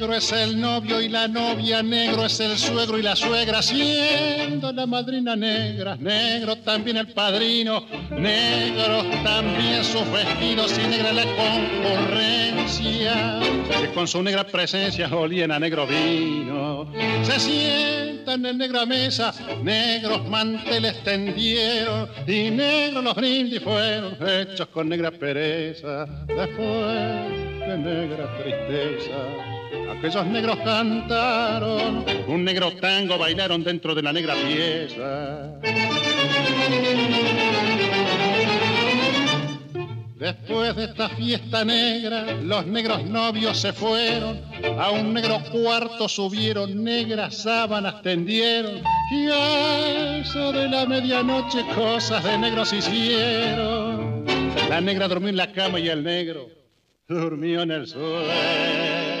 Negro 0.00 0.16
es 0.16 0.32
el 0.32 0.58
novio 0.58 0.98
y 1.02 1.10
la 1.10 1.28
novia, 1.28 1.82
negro 1.82 2.24
es 2.24 2.40
el 2.40 2.56
suegro 2.56 2.98
y 2.98 3.02
la 3.02 3.14
suegra, 3.14 3.60
siendo 3.60 4.72
la 4.72 4.86
madrina 4.86 5.36
negra, 5.36 5.94
negro 6.00 6.56
también 6.56 6.96
el 6.96 7.08
padrino, 7.08 7.84
negro 8.10 9.04
también 9.22 9.84
sus 9.84 10.10
vestidos 10.10 10.72
y 10.78 10.86
negra 10.88 11.12
la 11.12 11.26
concurrencia, 11.36 13.40
que 13.78 13.92
con 13.92 14.08
su 14.08 14.22
negra 14.22 14.46
presencia 14.46 15.14
olían 15.14 15.52
a 15.52 15.58
negro 15.58 15.86
vino. 15.86 16.90
Se 17.22 17.38
sientan 17.38 18.46
en 18.46 18.56
negra 18.56 18.86
mesa, 18.86 19.34
negros 19.62 20.26
manteles 20.30 21.04
tendieron 21.04 22.08
y 22.26 22.48
negros 22.48 23.04
los 23.04 23.14
brindis 23.14 23.62
fueron 23.62 24.16
hechos 24.26 24.66
con 24.68 24.88
negra 24.88 25.10
pereza. 25.10 26.06
Después 26.26 27.28
de 27.68 27.76
negra 27.76 28.38
tristeza 28.38 29.59
aquellos 29.90 30.26
negros 30.26 30.56
cantaron, 30.64 32.04
un 32.28 32.44
negro 32.44 32.72
tango 32.76 33.18
bailaron 33.18 33.62
dentro 33.62 33.94
de 33.94 34.02
la 34.02 34.12
negra 34.12 34.34
pieza. 34.34 35.58
Después 40.16 40.76
de 40.76 40.84
esta 40.84 41.08
fiesta 41.08 41.64
negra, 41.64 42.34
los 42.42 42.66
negros 42.66 43.04
novios 43.04 43.58
se 43.58 43.72
fueron, 43.72 44.40
a 44.78 44.90
un 44.90 45.14
negro 45.14 45.38
cuarto 45.50 46.08
subieron, 46.08 46.84
negras 46.84 47.38
sábanas 47.38 48.02
tendieron, 48.02 48.82
y 49.10 49.28
a 49.32 50.18
eso 50.18 50.52
de 50.52 50.68
la 50.68 50.84
medianoche 50.84 51.64
cosas 51.74 52.22
de 52.22 52.36
negros 52.36 52.72
hicieron. 52.72 54.26
La 54.68 54.80
negra 54.80 55.08
durmió 55.08 55.30
en 55.30 55.36
la 55.36 55.52
cama 55.52 55.80
y 55.80 55.88
el 55.88 56.04
negro 56.04 56.48
durmió 57.08 57.62
en 57.62 57.70
el 57.70 57.86
suelo. 57.86 59.19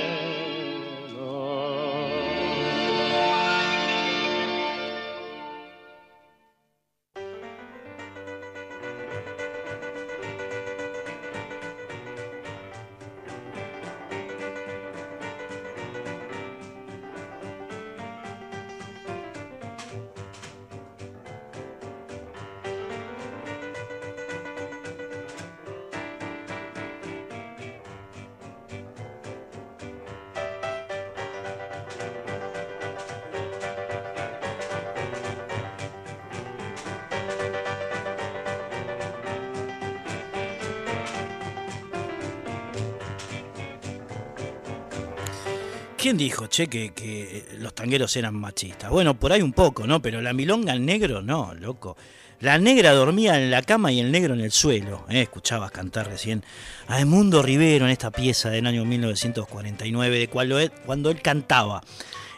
Dijo, 46.24 46.46
che, 46.46 46.68
que, 46.68 47.44
los 47.58 47.74
tangueros 47.74 48.16
eran 48.16 48.34
machistas? 48.34 48.90
Bueno, 48.90 49.18
por 49.18 49.32
ahí 49.32 49.42
un 49.42 49.52
poco, 49.52 49.86
¿no? 49.86 50.00
Pero 50.02 50.20
la 50.20 50.32
milonga 50.32 50.72
al 50.72 50.84
negro, 50.84 51.22
no, 51.22 51.54
loco. 51.54 51.96
La 52.40 52.58
negra 52.58 52.92
dormía 52.92 53.40
en 53.40 53.50
la 53.50 53.62
cama 53.62 53.92
y 53.92 54.00
el 54.00 54.10
negro 54.10 54.32
en 54.34 54.40
el 54.40 54.50
suelo. 54.50 55.04
¿eh? 55.10 55.20
Escuchabas 55.22 55.70
cantar 55.70 56.08
recién 56.08 56.42
a 56.88 56.98
Edmundo 56.98 57.42
Rivero 57.42 57.84
en 57.84 57.90
esta 57.90 58.10
pieza 58.10 58.48
del 58.48 58.66
año 58.66 58.84
1949, 58.86 60.18
de 60.18 60.28
cuando 60.28 60.58
él, 60.58 60.72
cuando 60.86 61.10
él 61.10 61.20
cantaba 61.20 61.82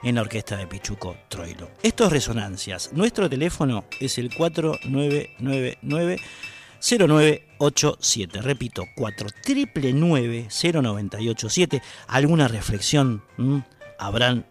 en 0.03 0.16
la 0.16 0.22
orquesta 0.22 0.57
de 0.57 0.66
Pichuco 0.66 1.16
Troilo. 1.28 1.70
Esto 1.83 2.07
es 2.07 2.12
Resonancias. 2.12 2.91
Nuestro 2.93 3.30
teléfono 3.30 3.85
es 4.01 4.18
el 4.18 4.35
4999 4.35 6.20
0987. 7.71 8.43
Repito, 8.43 8.85
4999-0987. 8.97 11.81
¿Alguna 12.09 12.49
reflexión 12.49 13.23
habrán, 13.99 14.45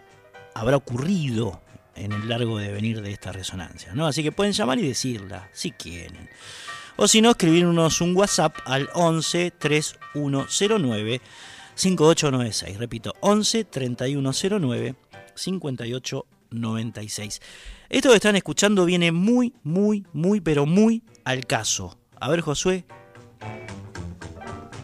habrá 0.54 0.78
ocurrido 0.78 1.62
en 1.96 2.14
el 2.14 2.30
largo 2.30 2.58
de 2.58 2.72
venir 2.72 3.02
de 3.02 3.12
esta 3.12 3.34
resonancia? 3.34 3.94
¿no? 3.94 4.08
Así 4.08 4.24
que 4.24 4.32
pueden 4.32 4.54
llamar 4.54 4.80
y 4.80 4.88
decirla, 4.88 5.50
si 5.52 5.72
quieren. 5.72 6.30
O 6.96 7.08
si 7.08 7.22
no, 7.22 7.32
escribirnos 7.32 8.00
un 8.02 8.16
WhatsApp 8.16 8.56
al 8.66 8.90
11 8.94 9.52
3109 9.52 11.22
5896. 11.76 12.78
Repito, 12.78 13.14
11 13.22 13.64
3109 13.66 14.96
5896. 15.36 17.42
Esto 17.90 18.10
que 18.10 18.16
están 18.16 18.36
escuchando 18.36 18.86
viene 18.86 19.12
muy, 19.12 19.54
muy, 19.64 20.06
muy, 20.14 20.40
pero 20.40 20.66
muy 20.66 21.04
al 21.26 21.46
caso. 21.46 21.98
A 22.20 22.30
ver, 22.30 22.42
Josué. 22.42 22.86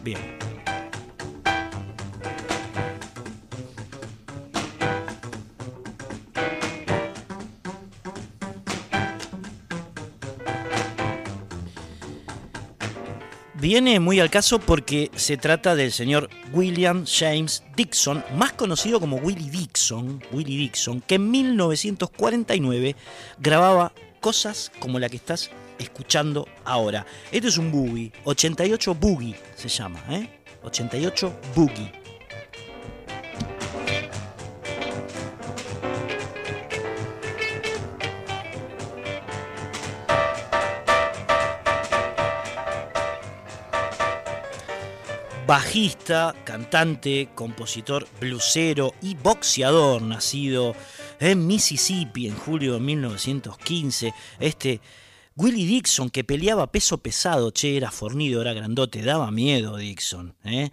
Bien. 0.04 0.38
Viene 13.60 14.00
muy 14.00 14.20
al 14.20 14.30
caso 14.30 14.60
porque 14.60 15.12
se 15.16 15.36
trata 15.36 15.76
del 15.76 15.92
señor 15.92 16.30
William 16.54 17.06
James 17.06 17.64
Dixon, 17.76 18.24
más 18.36 18.54
conocido 18.54 19.00
como 19.00 19.18
Willie 19.18 19.50
Dixon, 19.50 20.24
Willie 20.32 20.58
Dixon, 20.58 21.02
que 21.02 21.16
en 21.16 21.30
1949 21.32 22.96
grababa 23.40 23.94
cosas 24.22 24.72
como 24.80 25.00
la 25.00 25.10
que 25.10 25.18
estás 25.18 25.50
escuchando 25.80 26.48
ahora. 26.66 27.06
Esto 27.32 27.48
es 27.48 27.58
un 27.58 27.72
boogie, 27.72 28.12
88 28.24 28.96
boogie 28.96 29.36
se 29.56 29.70
llama, 29.70 30.04
¿eh? 30.10 30.30
88 30.64 31.34
boogie. 31.56 32.08
bajista, 45.48 46.36
cantante, 46.44 47.30
compositor, 47.34 48.06
blusero 48.20 48.94
y 49.02 49.16
boxeador, 49.16 50.02
nacido 50.02 50.76
en 51.22 51.48
Mississippi 51.48 52.28
en 52.28 52.36
julio 52.36 52.74
de 52.74 52.80
1915. 52.82 54.14
Este 54.42 54.82
Willie 55.38 55.68
Dixon, 55.68 56.10
que 56.10 56.24
peleaba 56.24 56.72
peso 56.72 56.98
pesado, 56.98 57.52
che, 57.52 57.78
era 57.78 57.92
fornido, 57.92 58.42
era 58.42 58.54
grandote, 58.54 59.04
daba 59.04 59.30
miedo 59.30 59.78
Dixon. 59.78 60.36
¿eh? 60.44 60.72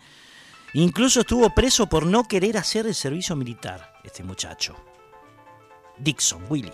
Incluso 0.72 1.20
estuvo 1.20 1.50
preso 1.50 1.86
por 1.86 2.06
no 2.06 2.24
querer 2.24 2.56
hacer 2.56 2.86
el 2.86 2.94
servicio 2.94 3.36
militar, 3.36 3.92
este 4.04 4.24
muchacho. 4.24 4.74
Dixon, 5.98 6.44
Willie. 6.48 6.72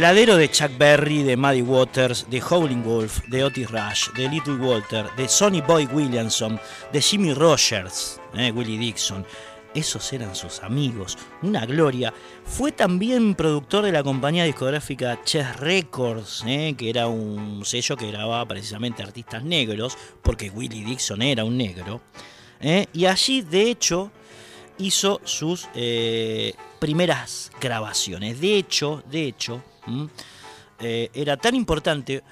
Ladero 0.00 0.38
de 0.38 0.50
Chuck 0.50 0.78
Berry, 0.78 1.22
de 1.22 1.36
Muddy 1.36 1.60
Waters, 1.60 2.24
de 2.30 2.40
Howling 2.40 2.82
Wolf, 2.82 3.20
de 3.28 3.44
Otis 3.44 3.70
Rush, 3.70 4.08
de 4.16 4.30
Little 4.30 4.54
Walter, 4.54 5.04
de 5.14 5.28
Sonny 5.28 5.60
Boy 5.60 5.86
Williamson, 5.92 6.58
de 6.90 7.02
Jimmy 7.02 7.34
Rogers, 7.34 8.18
eh, 8.32 8.50
Willie 8.50 8.78
Dixon. 8.78 9.26
Esos 9.74 10.10
eran 10.14 10.34
sus 10.34 10.60
amigos, 10.60 11.18
una 11.42 11.66
gloria. 11.66 12.14
Fue 12.44 12.72
también 12.72 13.34
productor 13.34 13.84
de 13.84 13.92
la 13.92 14.02
compañía 14.02 14.44
discográfica 14.44 15.20
Chess 15.22 15.56
Records, 15.56 16.44
eh, 16.46 16.74
que 16.78 16.88
era 16.88 17.06
un 17.06 17.62
sello 17.66 17.94
que 17.94 18.10
grababa 18.10 18.48
precisamente 18.48 19.02
artistas 19.02 19.44
negros, 19.44 19.98
porque 20.22 20.48
Willie 20.48 20.82
Dixon 20.82 21.20
era 21.20 21.44
un 21.44 21.58
negro. 21.58 22.00
Eh, 22.62 22.86
y 22.94 23.04
allí, 23.04 23.42
de 23.42 23.70
hecho, 23.70 24.10
hizo 24.78 25.20
sus 25.24 25.68
primeras 26.78 27.52
grabaciones. 27.60 28.40
De 28.40 28.56
hecho, 28.56 29.02
de 29.10 29.26
hecho, 29.26 29.62
eh, 30.80 31.10
era 31.14 31.36
tan 31.36 31.54
importante 31.54 32.22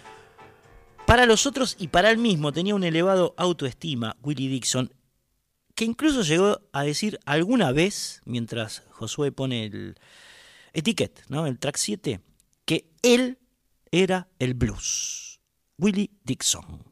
para 1.06 1.26
los 1.26 1.46
otros 1.46 1.76
y 1.78 1.88
para 1.88 2.10
él 2.10 2.18
mismo. 2.18 2.52
Tenía 2.52 2.74
un 2.74 2.84
elevado 2.84 3.34
autoestima, 3.36 4.16
Willie 4.22 4.48
Dixon, 4.48 4.92
que 5.74 5.84
incluso 5.84 6.22
llegó 6.22 6.60
a 6.72 6.82
decir 6.82 7.18
alguna 7.24 7.72
vez, 7.72 8.20
mientras 8.24 8.82
Josué 8.90 9.32
pone 9.32 9.66
el 9.66 9.96
etiquet, 10.72 11.24
¿no? 11.28 11.46
el 11.46 11.58
track 11.58 11.76
7, 11.76 12.20
que 12.64 12.90
él 13.02 13.38
era 13.90 14.28
el 14.38 14.54
blues. 14.54 15.40
Willie 15.78 16.10
Dixon. 16.24 16.87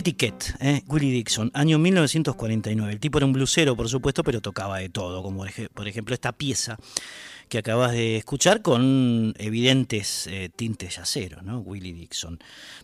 Etiquette, 0.00 0.54
¿eh? 0.60 0.82
Willie 0.86 1.12
Dixon, 1.12 1.50
año 1.52 1.78
1949. 1.78 2.90
El 2.90 3.00
tipo 3.00 3.18
era 3.18 3.26
un 3.26 3.34
blusero, 3.34 3.76
por 3.76 3.86
supuesto, 3.86 4.24
pero 4.24 4.40
tocaba 4.40 4.78
de 4.78 4.88
todo, 4.88 5.22
como 5.22 5.44
por 5.74 5.88
ejemplo 5.88 6.14
esta 6.14 6.32
pieza 6.32 6.78
que 7.50 7.58
acabas 7.58 7.92
de 7.92 8.16
escuchar 8.16 8.62
con 8.62 9.34
evidentes 9.36 10.26
eh, 10.28 10.48
tintes 10.56 10.96
yaceros, 10.96 11.42
¿no? 11.42 11.58
Willie 11.58 11.92
Dixon. 11.92 12.38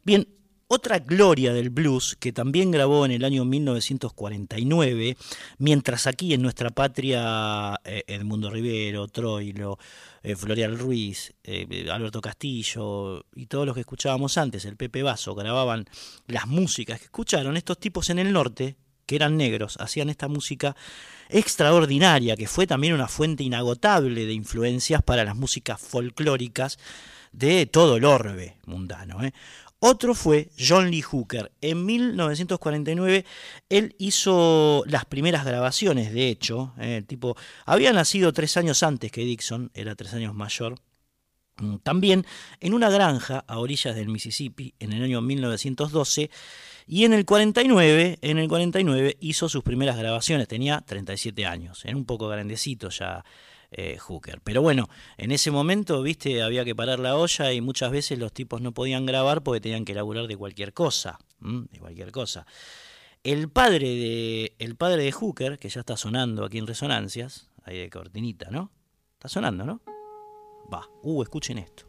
Bien, 0.05 0.29
otra 0.69 0.99
gloria 0.99 1.53
del 1.53 1.71
blues 1.71 2.17
que 2.19 2.33
también 2.33 2.71
grabó 2.71 3.05
en 3.05 3.13
el 3.13 3.25
año 3.25 3.45
1949, 3.45 5.17
mientras 5.59 6.07
aquí 6.07 6.35
en 6.35 6.43
nuestra 6.43 6.71
patria 6.71 7.81
eh, 7.85 8.03
Edmundo 8.09 8.51
Rivero, 8.51 9.07
Troilo, 9.09 9.79
eh, 10.23 10.35
Florial 10.35 10.79
Ruiz, 10.79 11.35
eh, 11.45 11.87
Alberto 11.91 12.21
Castillo 12.21 13.25
y 13.35 13.47
todos 13.47 13.65
los 13.65 13.75
que 13.75 13.81
escuchábamos 13.81 14.39
antes, 14.39 14.65
el 14.65 14.77
Pepe 14.77 15.03
Vaso, 15.03 15.35
grababan 15.35 15.87
las 16.27 16.49
músicas 16.49 16.99
que 16.99 17.05
escucharon, 17.05 17.57
estos 17.57 17.79
tipos 17.79 18.11
en 18.11 18.19
el 18.19 18.33
norte, 18.33 18.77
que 19.07 19.15
eran 19.15 19.37
negros, 19.37 19.77
hacían 19.79 20.09
esta 20.09 20.27
música 20.27 20.75
extraordinaria, 21.29 22.37
que 22.37 22.49
fue 22.49 22.67
también 22.67 22.93
una 22.93 23.07
fuente 23.07 23.45
inagotable 23.45 24.27
de 24.27 24.33
influencias 24.33 25.01
para 25.01 25.25
las 25.25 25.37
músicas 25.37 25.81
folclóricas 25.81 26.77
de 27.37 27.67
todo 27.67 27.97
el 27.97 28.05
orbe 28.05 28.57
mundano. 28.67 29.23
¿eh? 29.23 29.33
Otro 29.79 30.15
fue 30.15 30.51
John 30.59 30.91
Lee 30.91 31.03
Hooker. 31.03 31.53
En 31.61 31.85
1949 31.85 33.25
él 33.69 33.95
hizo 33.99 34.83
las 34.87 35.05
primeras 35.05 35.45
grabaciones, 35.45 36.13
de 36.13 36.29
hecho. 36.29 36.73
¿eh? 36.79 36.97
el 36.97 37.07
tipo 37.07 37.37
había 37.67 37.93
nacido 37.93 38.33
tres 38.33 38.57
años 38.57 38.83
antes 38.83 39.13
que 39.13 39.25
Dixon, 39.25 39.71
era 39.75 39.95
tres 39.95 40.15
años 40.15 40.35
mayor. 40.35 40.77
Mm, 41.59 41.77
también 41.79 42.27
en 42.61 42.75
una 42.75 42.91
granja 42.91 43.45
a 43.47 43.59
orillas 43.59 43.95
del 43.95 44.09
Mississippi 44.09 44.75
en 44.79 44.93
el 44.93 45.03
año 45.03 45.21
1912 45.21 46.31
y 46.87 47.05
en 47.05 47.13
el 47.13 47.25
49, 47.25 48.19
en 48.23 48.39
el 48.39 48.49
49 48.49 49.17
hizo 49.21 49.49
sus 49.49 49.63
primeras 49.63 49.97
grabaciones, 49.97 50.49
tenía 50.49 50.83
37 50.83 51.47
años, 51.47 51.85
era 51.85 51.97
un 51.97 52.05
poco 52.05 52.29
grandecito 52.29 52.91
ya 52.91 53.25
eh, 53.79 53.99
Hooker. 53.99 54.41
Pero 54.43 54.63
bueno, 54.63 54.89
en 55.19 55.33
ese 55.33 55.51
momento, 55.51 56.01
viste, 56.01 56.43
había 56.43 56.65
que 56.65 56.75
parar 56.75 56.99
la 56.99 57.15
olla 57.15 57.53
y 57.53 57.61
muchas 57.61 57.91
veces 57.91 58.19
los 58.19 58.33
tipos 58.33 58.63
no 58.63 58.73
podían 58.73 59.05
grabar 59.05 59.43
porque 59.43 59.61
tenían 59.61 59.85
que 59.85 59.93
laburar 59.93 60.27
de 60.27 60.37
cualquier 60.37 60.73
cosa, 60.73 61.19
de 61.41 61.79
cualquier 61.79 62.11
cosa. 62.11 62.47
El 63.23 63.51
padre 63.51 63.89
de, 63.89 64.57
el 64.59 64.77
padre 64.77 65.03
de 65.03 65.13
Hooker, 65.13 65.59
que 65.59 65.69
ya 65.69 65.81
está 65.81 65.99
sonando 65.99 66.47
aquí 66.47 66.57
en 66.57 66.67
Resonancias, 66.67 67.51
ahí 67.65 67.77
de 67.77 67.91
cortinita, 67.91 68.49
¿no? 68.51 68.71
Está 69.13 69.29
sonando, 69.29 69.67
¿no? 69.67 69.83
Va, 70.73 70.89
uh, 71.03 71.23
escuchen 71.23 71.59
esto. 71.59 71.85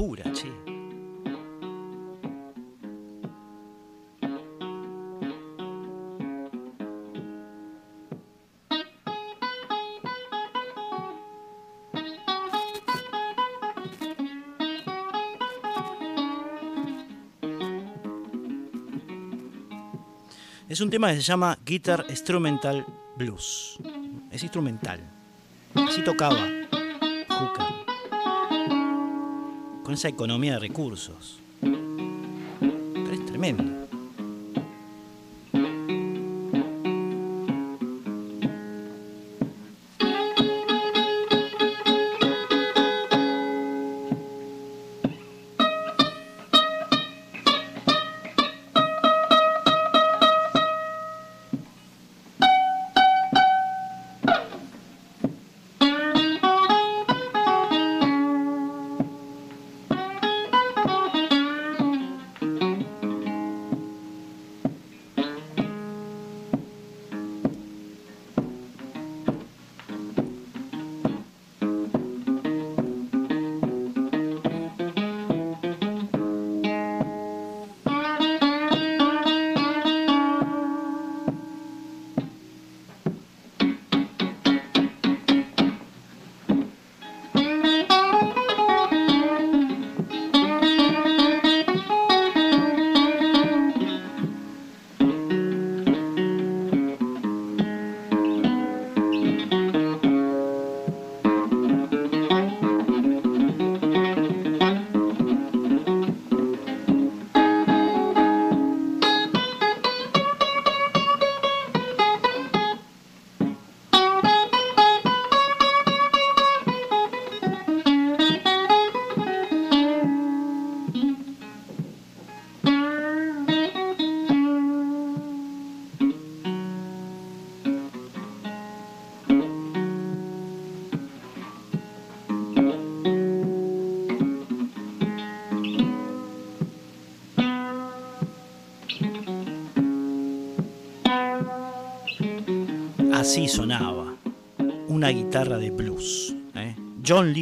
Pura. 0.00 0.24
Es 20.66 20.80
un 20.80 20.88
tema 20.88 21.10
que 21.10 21.16
se 21.16 21.20
llama 21.20 21.58
Guitar 21.66 22.06
Instrumental 22.08 22.86
Blues. 23.18 23.78
Es 24.30 24.42
instrumental. 24.42 25.00
Así 25.74 26.02
tocaba 26.02 26.60
esa 29.94 30.08
economía 30.08 30.54
de 30.54 30.58
recursos. 30.60 31.38
Pero 31.60 33.12
es 33.12 33.26
tremendo. 33.26 33.69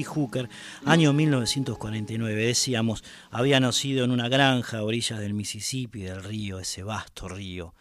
Hooker, 0.04 0.48
año 0.84 1.12
1949, 1.12 2.46
decíamos, 2.46 3.04
había 3.30 3.60
nacido 3.60 4.04
en 4.04 4.10
una 4.10 4.28
granja 4.28 4.78
a 4.78 4.82
orillas 4.84 5.20
del 5.20 5.34
Mississippi, 5.34 6.02
del 6.02 6.22
río, 6.22 6.58
ese 6.58 6.82
vasto 6.82 7.28
río 7.28 7.74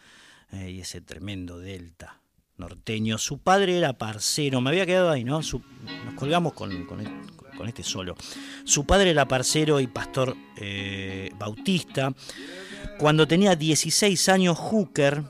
¿eh? 0.51 0.71
y 0.71 0.79
ese 0.81 1.01
tremendo 1.01 1.59
delta 1.59 2.21
norteño. 2.57 3.17
Su 3.17 3.37
padre 3.39 3.77
era 3.77 3.93
parcero, 3.93 4.61
me 4.61 4.69
había 4.69 4.85
quedado 4.85 5.11
ahí, 5.11 5.23
¿no? 5.23 5.39
nos 5.39 6.13
colgamos 6.15 6.53
con, 6.53 6.71
este 7.67 7.83
solo. 7.83 8.15
Su 8.65 8.85
padre 8.85 9.11
era 9.11 9.27
parcero 9.27 9.79
y 9.79 9.87
pastor 9.87 10.35
eh, 10.57 11.31
bautista. 11.37 12.13
Cuando 12.99 13.27
tenía 13.27 13.55
16 13.55 14.29
años, 14.29 14.57
Hooker 14.57 15.23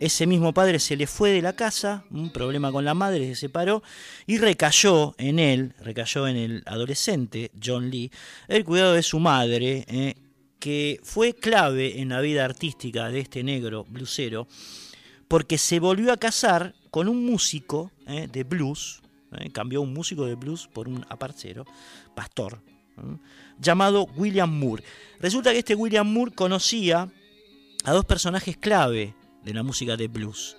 ese 0.00 0.26
mismo 0.26 0.54
padre 0.54 0.78
se 0.78 0.96
le 0.96 1.06
fue 1.06 1.30
de 1.30 1.42
la 1.42 1.54
casa, 1.54 2.04
un 2.10 2.30
problema 2.30 2.70
con 2.70 2.84
la 2.84 2.94
madre, 2.94 3.26
se 3.28 3.34
separó 3.34 3.82
y 4.26 4.38
recayó 4.38 5.14
en 5.18 5.38
él, 5.38 5.74
recayó 5.80 6.28
en 6.28 6.36
el 6.36 6.62
adolescente 6.66 7.50
John 7.62 7.90
Lee, 7.90 8.10
el 8.46 8.64
cuidado 8.64 8.92
de 8.92 9.02
su 9.02 9.18
madre, 9.18 9.84
eh, 9.88 10.14
que 10.60 11.00
fue 11.02 11.34
clave 11.34 12.00
en 12.00 12.10
la 12.10 12.20
vida 12.20 12.44
artística 12.44 13.10
de 13.10 13.20
este 13.20 13.42
negro 13.42 13.84
blusero, 13.88 14.46
porque 15.26 15.58
se 15.58 15.80
volvió 15.80 16.12
a 16.12 16.16
casar 16.16 16.74
con 16.90 17.08
un 17.08 17.24
músico 17.24 17.90
eh, 18.06 18.28
de 18.30 18.44
blues, 18.44 19.02
eh, 19.38 19.50
cambió 19.50 19.82
un 19.82 19.92
músico 19.92 20.26
de 20.26 20.36
blues 20.36 20.68
por 20.72 20.88
un 20.88 21.04
aparcero, 21.08 21.64
pastor, 22.14 22.60
llamado 23.60 24.06
William 24.16 24.50
Moore. 24.50 24.84
Resulta 25.20 25.52
que 25.52 25.58
este 25.58 25.74
William 25.74 26.10
Moore 26.10 26.32
conocía 26.32 27.08
a 27.84 27.92
dos 27.92 28.04
personajes 28.04 28.56
clave 28.56 29.14
de 29.44 29.54
la 29.54 29.62
música 29.62 29.96
de 29.96 30.08
blues. 30.08 30.56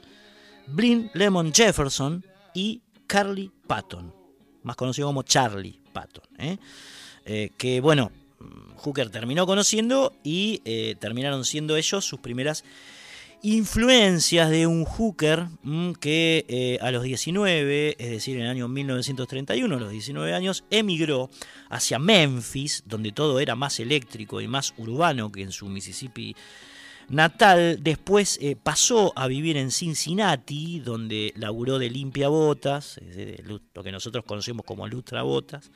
Blin 0.67 1.09
Lemon 1.13 1.53
Jefferson 1.53 2.23
y 2.53 2.81
Carly 3.07 3.51
Patton, 3.65 4.13
más 4.63 4.75
conocido 4.75 5.07
como 5.07 5.23
Charlie 5.23 5.79
Patton. 5.91 6.25
¿eh? 6.37 6.57
Eh, 7.25 7.51
que 7.57 7.81
bueno, 7.81 8.11
Hooker 8.77 9.09
terminó 9.09 9.45
conociendo 9.45 10.13
y 10.23 10.61
eh, 10.65 10.95
terminaron 10.99 11.43
siendo 11.43 11.75
ellos 11.75 12.05
sus 12.05 12.19
primeras 12.19 12.63
influencias 13.41 14.49
de 14.49 14.67
un 14.67 14.83
Hooker 14.85 15.47
mm, 15.63 15.93
que 15.93 16.77
a 16.81 16.91
los 16.91 17.03
19, 17.03 17.95
es 17.97 18.09
decir, 18.11 18.37
en 18.37 18.43
el 18.43 18.49
año 18.49 18.67
1931, 18.67 19.75
a 19.75 19.79
los 19.79 19.91
19 19.91 20.33
años, 20.33 20.65
emigró 20.69 21.29
hacia 21.69 21.97
Memphis, 21.97 22.83
donde 22.85 23.11
todo 23.11 23.39
era 23.39 23.55
más 23.55 23.79
eléctrico 23.79 24.41
y 24.41 24.47
más 24.47 24.73
urbano 24.77 25.31
que 25.31 25.41
en 25.41 25.51
su 25.51 25.67
Mississippi 25.67 26.35
natal. 27.09 27.79
Después 27.81 28.37
eh, 28.41 28.55
pasó 28.55 29.11
a 29.15 29.27
vivir 29.27 29.57
en 29.57 29.71
Cincinnati, 29.71 30.79
donde 30.79 31.33
laburó 31.35 31.79
de 31.79 31.89
limpiabotas, 31.89 32.99
lo 33.43 33.83
que 33.83 33.91
nosotros 33.91 34.23
conocemos 34.25 34.65
como 34.65 34.87
lustrabotas, 34.87 35.71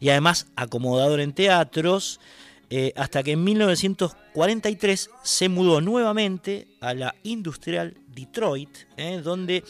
y 0.00 0.10
además 0.10 0.48
acomodador 0.56 1.20
en 1.20 1.32
teatros, 1.32 2.20
eh, 2.68 2.92
hasta 2.96 3.22
que 3.22 3.32
en 3.32 3.44
1943 3.44 5.10
se 5.22 5.48
mudó 5.48 5.80
nuevamente 5.80 6.66
a 6.80 6.94
la 6.94 7.14
Industrial 7.22 7.96
Detroit, 8.08 8.70
eh, 8.96 9.20
donde 9.22 9.62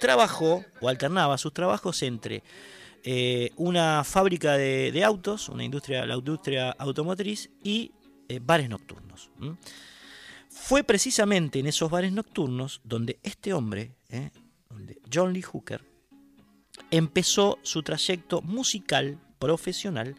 trabajó 0.00 0.64
o 0.80 0.88
alternaba 0.88 1.36
sus 1.36 1.52
trabajos 1.52 2.02
entre 2.02 2.42
una 3.56 4.04
fábrica 4.04 4.58
de, 4.58 5.02
autos, 5.02 5.48
una 5.48 5.64
industria, 5.64 6.04
la 6.04 6.16
industria 6.16 6.70
automotriz 6.72 7.48
y 7.64 7.92
bares 8.42 8.68
nocturnos. 8.68 9.30
Fue 10.70 10.84
precisamente 10.84 11.58
en 11.58 11.66
esos 11.66 11.90
bares 11.90 12.12
nocturnos 12.12 12.80
donde 12.84 13.18
este 13.24 13.52
hombre, 13.52 13.96
¿eh? 14.08 14.30
John 15.12 15.32
Lee 15.32 15.42
Hooker, 15.42 15.84
empezó 16.92 17.58
su 17.62 17.82
trayecto 17.82 18.40
musical 18.40 19.18
profesional 19.40 20.14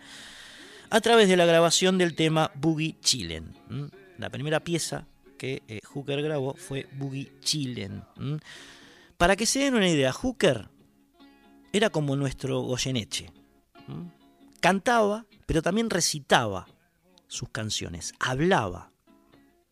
a 0.90 1.00
través 1.00 1.30
de 1.30 1.38
la 1.38 1.46
grabación 1.46 1.98
del 1.98 2.16
tema 2.16 2.52
Boogie 2.56 2.98
Chillen. 3.00 3.56
La 4.18 4.30
primera 4.30 4.60
pieza 4.60 5.08
que 5.38 5.64
eh, 5.70 5.80
Hooker 5.86 6.22
grabó 6.22 6.54
fue 6.56 6.86
Boogie 6.98 7.32
Chillen. 7.40 8.04
Para 9.16 9.38
que 9.38 9.46
se 9.46 9.60
den 9.60 9.76
una 9.76 9.88
idea, 9.88 10.12
Hooker 10.12 10.68
era 11.72 11.92
como 11.92 12.18
nuestro 12.18 12.60
Goyeneche. 12.60 13.32
Cantaba, 14.60 15.26
pero 15.46 15.62
también 15.62 15.90
recitaba 15.90 16.68
sus 17.30 17.48
canciones, 17.48 18.14
hablaba 18.20 18.92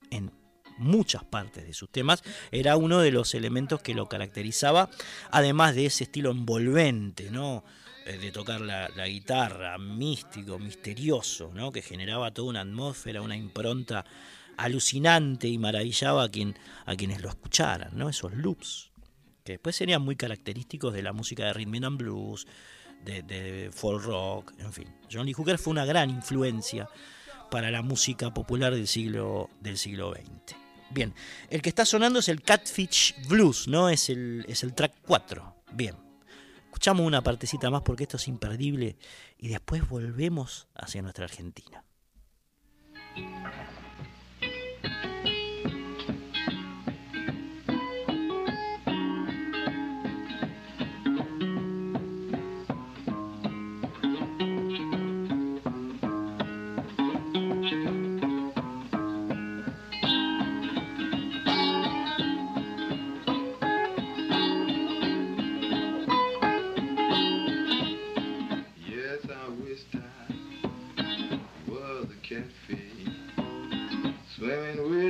en 0.09 0.38
muchas 0.79 1.23
partes 1.23 1.65
de 1.65 1.73
sus 1.73 1.89
temas, 1.89 2.23
era 2.51 2.75
uno 2.75 2.99
de 2.99 3.11
los 3.11 3.35
elementos 3.35 3.81
que 3.81 3.93
lo 3.93 4.07
caracterizaba, 4.07 4.89
además 5.31 5.75
de 5.75 5.85
ese 5.85 6.05
estilo 6.05 6.31
envolvente, 6.31 7.29
¿no? 7.29 7.63
Eh, 8.09 8.17
de 8.17 8.31
tocar 8.31 8.59
la, 8.61 8.89
guitarra, 9.05 9.77
místico, 9.77 10.57
misterioso, 10.57 11.51
¿no? 11.53 11.71
que 11.71 11.83
generaba 11.83 12.31
toda 12.31 12.49
una 12.49 12.61
atmósfera, 12.61 13.21
una 13.21 13.35
impronta 13.35 14.03
alucinante 14.57 15.47
y 15.47 15.59
maravillaba 15.59 16.23
a, 16.23 16.29
quien, 16.29 16.57
a 16.87 16.95
quienes 16.95 17.21
lo 17.21 17.29
escucharan, 17.29 17.91
¿no? 17.93 18.09
esos 18.09 18.33
loops, 18.33 18.89
que 19.43 19.53
después 19.53 19.75
serían 19.75 20.01
muy 20.01 20.15
característicos 20.15 20.91
de 20.91 21.03
la 21.03 21.13
música 21.13 21.45
de 21.45 21.53
rhythm 21.53 21.83
and 21.83 21.97
blues, 21.99 22.47
de, 23.05 23.69
folk 23.71 24.03
rock, 24.03 24.53
en 24.57 24.73
fin. 24.73 24.87
John 25.11 25.27
Lee 25.27 25.33
Hooker 25.33 25.59
fue 25.59 25.71
una 25.71 25.85
gran 25.85 26.09
influencia 26.09 26.89
para 27.51 27.69
la 27.69 27.83
música 27.83 28.33
popular 28.33 28.73
del 28.73 28.87
siglo, 28.87 29.49
del 29.61 29.77
siglo 29.77 30.13
XX. 30.13 30.68
Bien, 30.91 31.13
el 31.49 31.61
que 31.61 31.69
está 31.69 31.85
sonando 31.85 32.19
es 32.19 32.29
el 32.29 32.41
Catfish 32.41 33.27
Blues, 33.27 33.67
¿no? 33.67 33.89
Es 33.89 34.09
el, 34.09 34.45
es 34.47 34.63
el 34.63 34.73
track 34.73 34.93
4. 35.05 35.55
Bien, 35.73 35.95
escuchamos 36.65 37.05
una 37.05 37.21
partecita 37.21 37.69
más 37.69 37.83
porque 37.83 38.03
esto 38.03 38.17
es 38.17 38.27
imperdible 38.27 38.97
y 39.37 39.49
después 39.49 39.87
volvemos 39.87 40.67
hacia 40.75 41.01
nuestra 41.01 41.25
Argentina. 41.25 41.83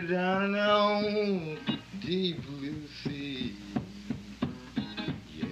Down 0.10 0.56
on 0.56 1.58
deep 2.02 2.38
blue 2.48 2.82
sea. 3.04 3.56
Yeah, 5.36 5.46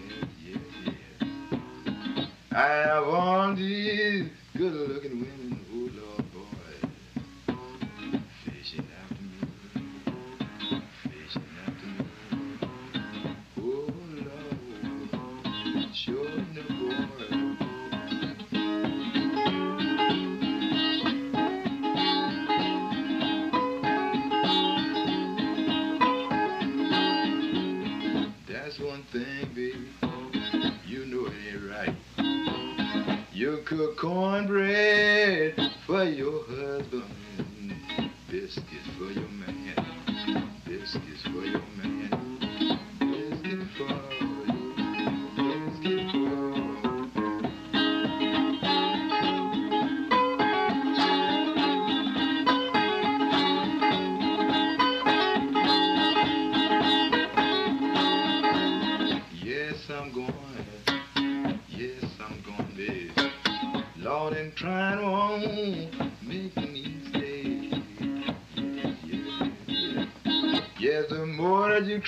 yeah, 0.44 0.58
yeah. 1.22 2.28
I 2.52 2.68
have 2.68 3.04
on 3.04 3.56
these 3.56 4.32
good 4.58 4.74
looking 4.74 5.22
women, 5.22 5.27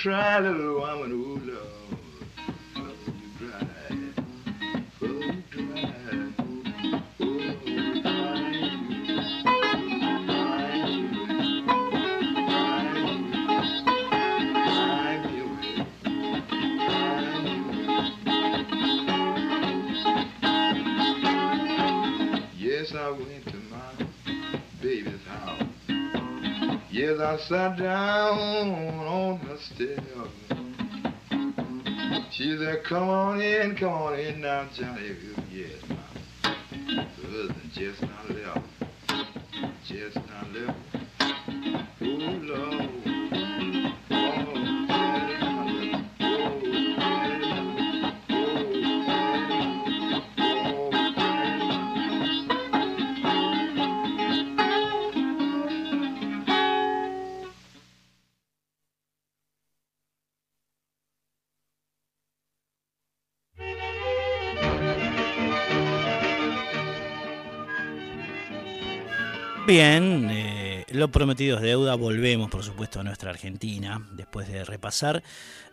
cry, 0.02 0.38
little 0.40 0.80
woman, 0.80 1.12
oh 1.12 1.38
Lord, 1.44 2.96
you 3.06 3.28
cry. 3.36 3.66
Yes, 22.56 22.94
I 22.94 23.10
went 23.10 23.44
to 23.48 23.56
my 23.70 23.92
baby's 24.80 25.24
house. 25.26 25.62
Yes, 26.90 27.20
I 27.20 27.36
sat 27.48 27.76
down 27.76 28.79
come 32.90 33.08
on 33.08 33.40
in, 33.40 33.76
come 33.76 33.92
on 33.92 34.18
in 34.18 34.40
now, 34.40 34.66
Johnny. 34.74 35.14
Lo 71.00 71.10
prometido 71.10 71.56
es 71.56 71.62
deuda. 71.62 71.96
Volvemos, 71.96 72.50
por 72.50 72.62
supuesto, 72.62 73.00
a 73.00 73.02
nuestra 73.02 73.30
Argentina 73.30 74.06
después 74.12 74.46
de 74.48 74.64
repasar 74.64 75.22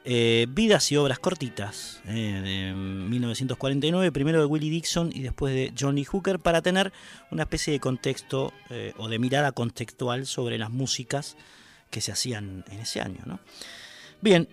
eh, 0.04 0.48
vidas 0.50 0.92
y 0.92 0.98
obras 0.98 1.20
cortitas 1.20 2.02
eh, 2.08 2.42
de 2.44 2.74
1949, 2.74 4.12
primero 4.12 4.40
de 4.40 4.46
Willie 4.46 4.72
Dixon 4.72 5.12
y 5.14 5.22
después 5.22 5.54
de 5.54 5.74
Johnny 5.80 6.04
Hooker, 6.06 6.40
para 6.40 6.62
tener 6.62 6.92
una 7.30 7.44
especie 7.44 7.74
de 7.74 7.80
contexto 7.80 8.54
o 8.98 9.08
de 9.08 9.20
mirada 9.20 9.52
contextual 9.52 10.26
sobre 10.26 10.58
las 10.58 10.72
músicas 10.72 11.38
que 11.90 12.02
se 12.02 12.12
hacían 12.12 12.66
en 12.72 12.80
ese 12.80 13.02
año. 13.02 13.40
Bien, 14.22 14.48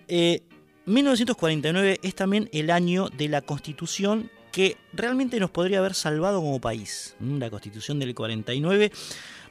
1949 0.85 1.99
es 2.03 2.15
también 2.15 2.49
el 2.53 2.69
año 2.69 3.09
de 3.09 3.29
la 3.29 3.41
Constitución 3.41 4.29
que 4.55 4.77
realmente 4.93 5.37
nos 5.37 5.51
podría 5.51 5.79
haber 5.79 5.95
salvado 5.95 6.39
como 6.39 6.61
país. 6.61 7.15
La 7.19 7.49
Constitución 7.49 7.99
del 7.99 8.15
49 8.15 8.89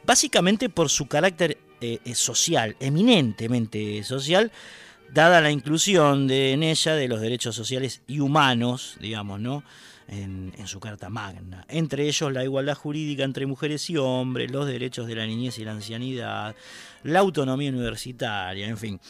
básicamente 0.06 0.68
por 0.68 0.88
su 0.88 1.06
carácter 1.06 1.58
eh, 1.80 1.98
eh, 2.04 2.14
social, 2.14 2.76
eminentemente 2.80 4.02
social, 4.04 4.52
dada 5.12 5.40
la 5.40 5.50
inclusión 5.50 6.26
de, 6.26 6.52
en 6.52 6.62
ella 6.62 6.94
de 6.94 7.08
los 7.08 7.20
derechos 7.20 7.54
sociales 7.54 8.02
y 8.06 8.20
humanos, 8.20 8.96
digamos, 9.00 9.40
¿no? 9.40 9.62
En, 10.06 10.52
en, 10.58 10.66
su 10.66 10.80
Carta 10.80 11.08
Magna. 11.08 11.64
Entre 11.66 12.06
ellos 12.06 12.30
la 12.30 12.44
igualdad 12.44 12.74
jurídica 12.74 13.24
entre 13.24 13.46
mujeres 13.46 13.88
y 13.88 13.96
hombres, 13.96 14.50
los 14.50 14.66
derechos 14.66 15.06
de 15.06 15.14
la 15.14 15.26
niñez 15.26 15.58
y 15.58 15.64
la 15.64 15.72
ancianidad, 15.72 16.54
la 17.04 17.20
autonomía 17.20 17.70
universitaria, 17.70 18.68
en 18.68 18.76
fin 18.76 19.00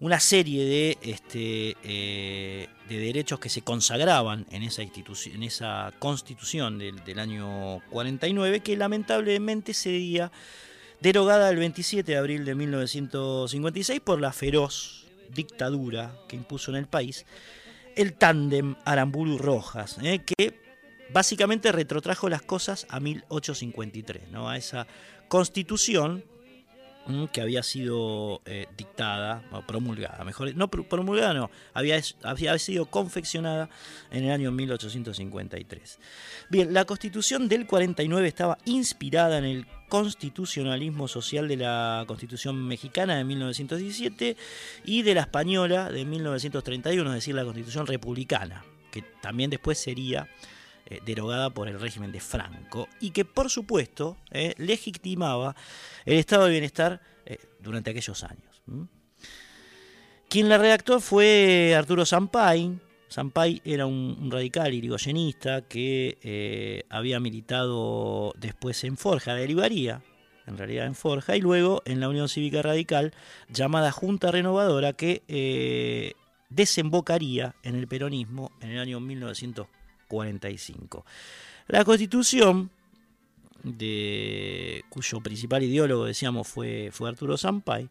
una 0.00 0.20
serie 0.20 0.64
de, 0.64 0.98
este, 1.02 1.76
eh, 1.82 2.68
de 2.88 2.98
derechos 2.98 3.40
que 3.40 3.48
se 3.48 3.62
consagraban 3.62 4.46
en 4.50 4.62
esa, 4.62 4.82
en 4.82 5.42
esa 5.42 5.92
constitución 5.98 6.78
del, 6.78 7.02
del, 7.04 7.18
año 7.18 7.80
49 7.90 8.60
que 8.60 8.76
lamentablemente 8.76 9.74
sería 9.74 10.30
derogada 11.00 11.50
el 11.50 11.56
27 11.56 12.12
de 12.12 12.18
abril 12.18 12.44
de 12.44 12.54
1956 12.54 14.00
por 14.00 14.20
la 14.20 14.32
feroz 14.32 15.06
dictadura 15.34 16.14
que 16.28 16.36
impuso 16.36 16.70
en 16.70 16.76
el 16.76 16.86
país 16.86 17.26
el 17.96 18.14
tándem 18.14 18.76
Aramburu-Rojas, 18.84 19.98
eh, 20.02 20.20
que 20.24 20.60
básicamente 21.12 21.72
retrotrajo 21.72 22.28
las 22.28 22.42
cosas 22.42 22.86
a 22.90 23.00
1853, 23.00 24.30
¿no? 24.30 24.48
a 24.48 24.56
esa 24.56 24.86
constitución 25.26 26.24
que 27.32 27.40
había 27.40 27.62
sido 27.62 28.42
eh, 28.44 28.66
dictada, 28.76 29.42
promulgada, 29.66 30.24
mejor, 30.24 30.54
no 30.54 30.68
promulgada, 30.68 31.32
no, 31.32 31.50
había, 31.72 32.00
había 32.22 32.58
sido 32.58 32.86
confeccionada 32.86 33.70
en 34.10 34.24
el 34.24 34.30
año 34.30 34.52
1853. 34.52 35.98
Bien, 36.50 36.74
la 36.74 36.84
constitución 36.84 37.48
del 37.48 37.66
49 37.66 38.28
estaba 38.28 38.58
inspirada 38.66 39.38
en 39.38 39.44
el 39.44 39.66
constitucionalismo 39.88 41.08
social 41.08 41.48
de 41.48 41.56
la 41.56 42.04
constitución 42.06 42.66
mexicana 42.66 43.16
de 43.16 43.24
1917 43.24 44.36
y 44.84 45.02
de 45.02 45.14
la 45.14 45.22
española 45.22 45.90
de 45.90 46.04
1931, 46.04 47.08
es 47.10 47.14
decir, 47.14 47.34
la 47.34 47.44
constitución 47.44 47.86
republicana, 47.86 48.64
que 48.90 49.02
también 49.22 49.48
después 49.48 49.78
sería 49.78 50.28
eh, 50.90 51.00
derogada 51.04 51.50
por 51.50 51.68
el 51.68 51.78
régimen 51.78 52.12
de 52.12 52.20
Franco 52.20 52.88
y 52.98 53.10
que 53.10 53.26
por 53.26 53.50
supuesto 53.50 54.16
eh, 54.30 54.54
legitimaba 54.56 55.54
el 56.06 56.18
estado 56.18 56.46
de 56.46 56.52
bienestar 56.52 57.02
eh, 57.26 57.36
durante 57.60 57.90
aquellos 57.90 58.24
años. 58.24 58.62
Quien 60.30 60.48
la 60.48 60.56
redactó 60.56 61.00
fue 61.00 61.74
Arturo 61.76 62.06
Sampay. 62.06 62.78
Sampay 63.08 63.60
era 63.66 63.84
un, 63.84 64.30
radical 64.30 64.72
irigoyenista 64.72 65.60
que 65.68 66.86
había 66.88 67.20
militado 67.20 68.32
después 68.38 68.82
en 68.84 68.96
Forja, 68.96 69.34
derivaría 69.34 70.02
en 70.46 70.56
realidad 70.56 70.86
en 70.86 70.94
Forja, 70.94 71.36
y 71.36 71.42
luego 71.42 71.82
en 71.84 72.00
la 72.00 72.08
Unión 72.08 72.30
Cívica 72.30 72.62
Radical, 72.62 73.12
llamada 73.50 73.92
Junta 73.92 74.30
Renovadora, 74.30 74.94
que 74.94 76.14
desembocaría 76.48 77.54
en 77.62 77.74
el 77.74 77.86
peronismo 77.86 78.52
en 78.62 78.70
el 78.70 78.78
año 78.78 79.00
1940. 79.00 79.77
45. 80.08 81.04
La 81.68 81.84
constitución, 81.84 82.70
de, 83.62 84.84
cuyo 84.88 85.20
principal 85.20 85.62
ideólogo, 85.62 86.04
decíamos, 86.04 86.48
fue, 86.48 86.90
fue 86.92 87.08
Arturo 87.08 87.36
Sampay, 87.36 87.88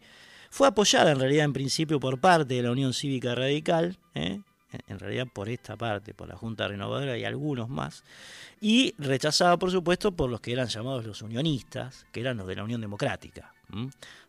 fue 0.50 0.68
apoyada 0.68 1.12
en 1.12 1.20
realidad 1.20 1.46
en 1.46 1.54
principio 1.54 2.00
por 2.00 2.20
parte 2.20 2.56
de 2.56 2.64
la 2.64 2.72
Unión 2.72 2.94
Cívica 2.94 3.36
Radical, 3.36 3.98
¿eh? 4.16 4.42
en 4.88 5.00
realidad 5.00 5.28
por 5.32 5.50
esta 5.50 5.76
parte, 5.76 6.14
por 6.14 6.28
la 6.28 6.36
Junta 6.36 6.68
Renovadora 6.68 7.18
y 7.18 7.24
algunos 7.24 7.70
más, 7.70 8.04
y 8.60 8.94
rechazada 8.98 9.58
por 9.58 9.72
supuesto 9.72 10.12
por 10.12 10.30
los 10.30 10.42
que 10.42 10.54
eran 10.54 10.68
llamados 10.68 11.06
los 11.06 11.22
unionistas, 11.22 12.06
que 12.12 12.22
eran 12.22 12.38
los 12.38 12.48
de 12.48 12.56
la 12.56 12.64
Unión 12.64 12.82
Democrática, 12.82 13.54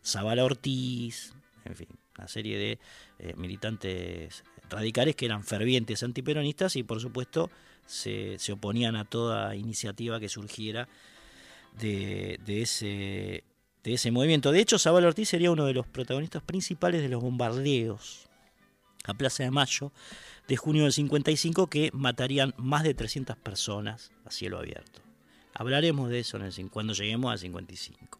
Zavala 0.03 0.43
Ortiz, 0.43 1.33
en 1.65 1.75
fin, 1.75 1.87
una 2.17 2.27
serie 2.27 2.57
de 2.57 2.79
eh, 3.19 3.33
militantes 3.37 4.43
radicales 4.69 5.15
que 5.15 5.25
eran 5.25 5.43
fervientes 5.43 6.03
antiperonistas 6.03 6.75
y 6.75 6.83
por 6.83 6.99
supuesto 6.99 7.49
se, 7.89 8.37
oponían 8.51 8.95
a 8.95 9.03
toda 9.05 9.55
iniciativa 9.55 10.19
que 10.19 10.29
surgiera 10.29 10.87
de, 11.79 12.39
ese, 12.45 14.11
movimiento. 14.11 14.51
De 14.51 14.59
hecho, 14.59 14.77
Zabal 14.77 15.05
Ortiz 15.05 15.29
sería 15.29 15.51
uno 15.51 15.65
de 15.65 15.73
los 15.73 15.87
protagonistas 15.87 16.43
principales 16.43 17.01
de 17.01 17.09
los 17.09 17.21
bombardeos 17.21 18.27
a 19.05 19.13
Plaza 19.15 19.43
de 19.43 19.51
Mayo 19.51 19.91
de 20.47 20.57
junio 20.57 20.83
del 20.83 20.93
55 20.93 21.67
que 21.67 21.89
matarían 21.93 22.53
más 22.57 22.83
de 22.83 22.93
300 22.93 23.35
personas 23.37 24.11
a 24.25 24.31
cielo 24.31 24.59
abierto. 24.59 25.01
Hablaremos 25.53 26.09
de 26.09 26.19
eso 26.19 26.37
cuando 26.71 26.93
lleguemos 26.93 27.31
al 27.31 27.39
55. 27.39 28.19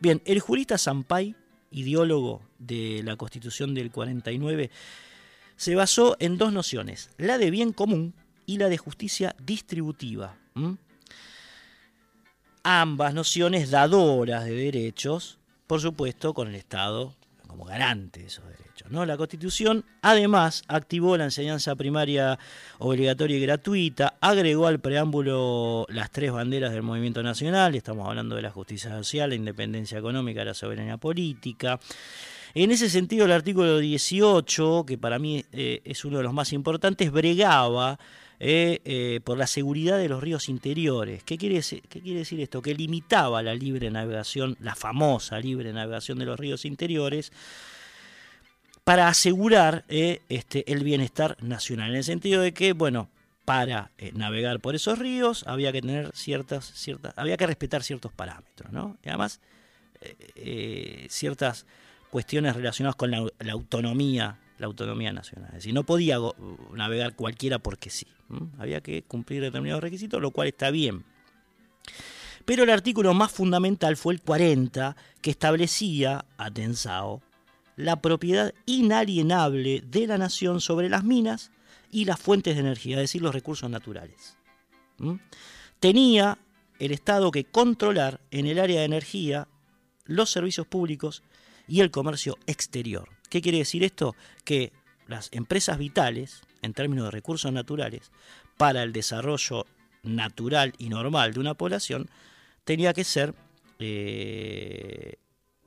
Bien, 0.00 0.22
el 0.24 0.40
jurista 0.40 0.78
Sampay, 0.78 1.36
ideólogo 1.70 2.42
de 2.58 3.02
la 3.04 3.16
Constitución 3.16 3.74
del 3.74 3.90
49, 3.90 4.70
se 5.56 5.74
basó 5.74 6.16
en 6.18 6.38
dos 6.38 6.52
nociones, 6.52 7.10
la 7.18 7.38
de 7.38 7.50
bien 7.50 7.72
común 7.72 8.14
y 8.46 8.58
la 8.58 8.68
de 8.68 8.78
justicia 8.78 9.34
distributiva. 9.42 10.36
Ambas 12.62 13.14
nociones 13.14 13.70
dadoras 13.70 14.44
de 14.44 14.54
derechos, 14.54 15.38
por 15.66 15.80
supuesto, 15.80 16.34
con 16.34 16.48
el 16.48 16.54
Estado 16.54 17.14
como 17.52 17.64
garante 17.66 18.20
de 18.20 18.26
esos 18.26 18.44
derechos. 18.46 18.90
¿no? 18.90 19.04
La 19.04 19.18
Constitución 19.18 19.84
además 20.00 20.62
activó 20.68 21.18
la 21.18 21.24
enseñanza 21.24 21.76
primaria 21.76 22.38
obligatoria 22.78 23.36
y 23.36 23.40
gratuita, 23.40 24.14
agregó 24.22 24.66
al 24.66 24.80
preámbulo 24.80 25.84
las 25.90 26.10
tres 26.10 26.32
banderas 26.32 26.72
del 26.72 26.82
movimiento 26.82 27.22
nacional, 27.22 27.74
estamos 27.74 28.08
hablando 28.08 28.36
de 28.36 28.42
la 28.42 28.50
justicia 28.50 28.90
social, 28.90 29.28
la 29.28 29.36
independencia 29.36 29.98
económica, 29.98 30.44
la 30.44 30.54
soberanía 30.54 30.96
política. 30.96 31.78
En 32.54 32.70
ese 32.70 32.88
sentido, 32.88 33.26
el 33.26 33.32
artículo 33.32 33.78
18, 33.78 34.84
que 34.86 34.96
para 34.96 35.18
mí 35.18 35.44
eh, 35.52 35.82
es 35.84 36.06
uno 36.06 36.18
de 36.18 36.24
los 36.24 36.32
más 36.32 36.54
importantes, 36.54 37.12
bregaba 37.12 37.98
eh, 38.44 38.80
eh, 38.84 39.20
por 39.22 39.38
la 39.38 39.46
seguridad 39.46 39.98
de 39.98 40.08
los 40.08 40.20
ríos 40.20 40.48
interiores. 40.48 41.22
¿Qué 41.22 41.38
quiere, 41.38 41.54
decir, 41.54 41.80
¿Qué 41.88 42.00
quiere 42.00 42.18
decir 42.18 42.40
esto? 42.40 42.60
Que 42.60 42.74
limitaba 42.74 43.40
la 43.40 43.54
libre 43.54 43.88
navegación, 43.88 44.56
la 44.58 44.74
famosa 44.74 45.38
libre 45.38 45.72
navegación 45.72 46.18
de 46.18 46.24
los 46.24 46.40
ríos 46.40 46.64
interiores, 46.64 47.30
para 48.82 49.06
asegurar 49.06 49.84
eh, 49.88 50.22
este, 50.28 50.72
el 50.72 50.82
bienestar 50.82 51.36
nacional. 51.40 51.90
En 51.90 51.98
el 51.98 52.02
sentido 52.02 52.42
de 52.42 52.52
que, 52.52 52.72
bueno, 52.72 53.08
para 53.44 53.92
navegar 54.12 54.58
por 54.58 54.74
esos 54.74 54.98
ríos 54.98 55.44
había 55.46 55.70
que 55.70 55.80
tener 55.80 56.10
ciertas, 56.12 56.64
ciertas, 56.64 57.14
había 57.16 57.36
que 57.36 57.46
respetar 57.46 57.84
ciertos 57.84 58.12
parámetros, 58.12 58.72
¿no? 58.72 58.98
Y 59.04 59.08
además 59.08 59.40
ciertas 61.08 61.64
cuestiones 62.10 62.56
relacionadas 62.56 62.96
con 62.96 63.12
la, 63.12 63.24
la 63.38 63.52
autonomía 63.52 64.36
la 64.62 64.68
autonomía 64.68 65.12
nacional. 65.12 65.48
Es 65.48 65.56
decir, 65.56 65.74
no 65.74 65.84
podía 65.84 66.18
navegar 66.72 67.16
cualquiera 67.16 67.58
porque 67.58 67.90
sí. 67.90 68.06
Había 68.58 68.80
que 68.80 69.02
cumplir 69.02 69.42
determinados 69.42 69.82
requisitos, 69.82 70.22
lo 70.22 70.30
cual 70.30 70.48
está 70.48 70.70
bien. 70.70 71.04
Pero 72.44 72.62
el 72.62 72.70
artículo 72.70 73.12
más 73.12 73.32
fundamental 73.32 73.96
fue 73.96 74.14
el 74.14 74.20
40, 74.20 74.96
que 75.20 75.30
establecía, 75.30 76.24
atensao, 76.38 77.22
la 77.76 78.00
propiedad 78.00 78.54
inalienable 78.64 79.82
de 79.84 80.06
la 80.06 80.16
nación 80.16 80.60
sobre 80.60 80.88
las 80.88 81.02
minas 81.02 81.50
y 81.90 82.04
las 82.04 82.20
fuentes 82.20 82.54
de 82.54 82.60
energía, 82.60 82.96
es 82.96 83.02
decir, 83.02 83.20
los 83.20 83.34
recursos 83.34 83.68
naturales. 83.68 84.36
Tenía 85.80 86.38
el 86.78 86.92
Estado 86.92 87.32
que 87.32 87.44
controlar 87.44 88.20
en 88.30 88.46
el 88.46 88.60
área 88.60 88.80
de 88.80 88.86
energía 88.86 89.48
los 90.04 90.30
servicios 90.30 90.68
públicos 90.68 91.24
y 91.66 91.80
el 91.80 91.90
comercio 91.90 92.38
exterior. 92.46 93.08
¿Qué 93.32 93.40
quiere 93.40 93.56
decir 93.56 93.82
esto? 93.82 94.14
Que 94.44 94.74
las 95.06 95.30
empresas 95.32 95.78
vitales, 95.78 96.42
en 96.60 96.74
términos 96.74 97.06
de 97.06 97.12
recursos 97.12 97.50
naturales, 97.50 98.10
para 98.58 98.82
el 98.82 98.92
desarrollo 98.92 99.64
natural 100.02 100.74
y 100.76 100.90
normal 100.90 101.32
de 101.32 101.40
una 101.40 101.54
población, 101.54 102.10
tenía 102.64 102.92
que 102.92 103.04
ser 103.04 103.34
eh, 103.78 105.14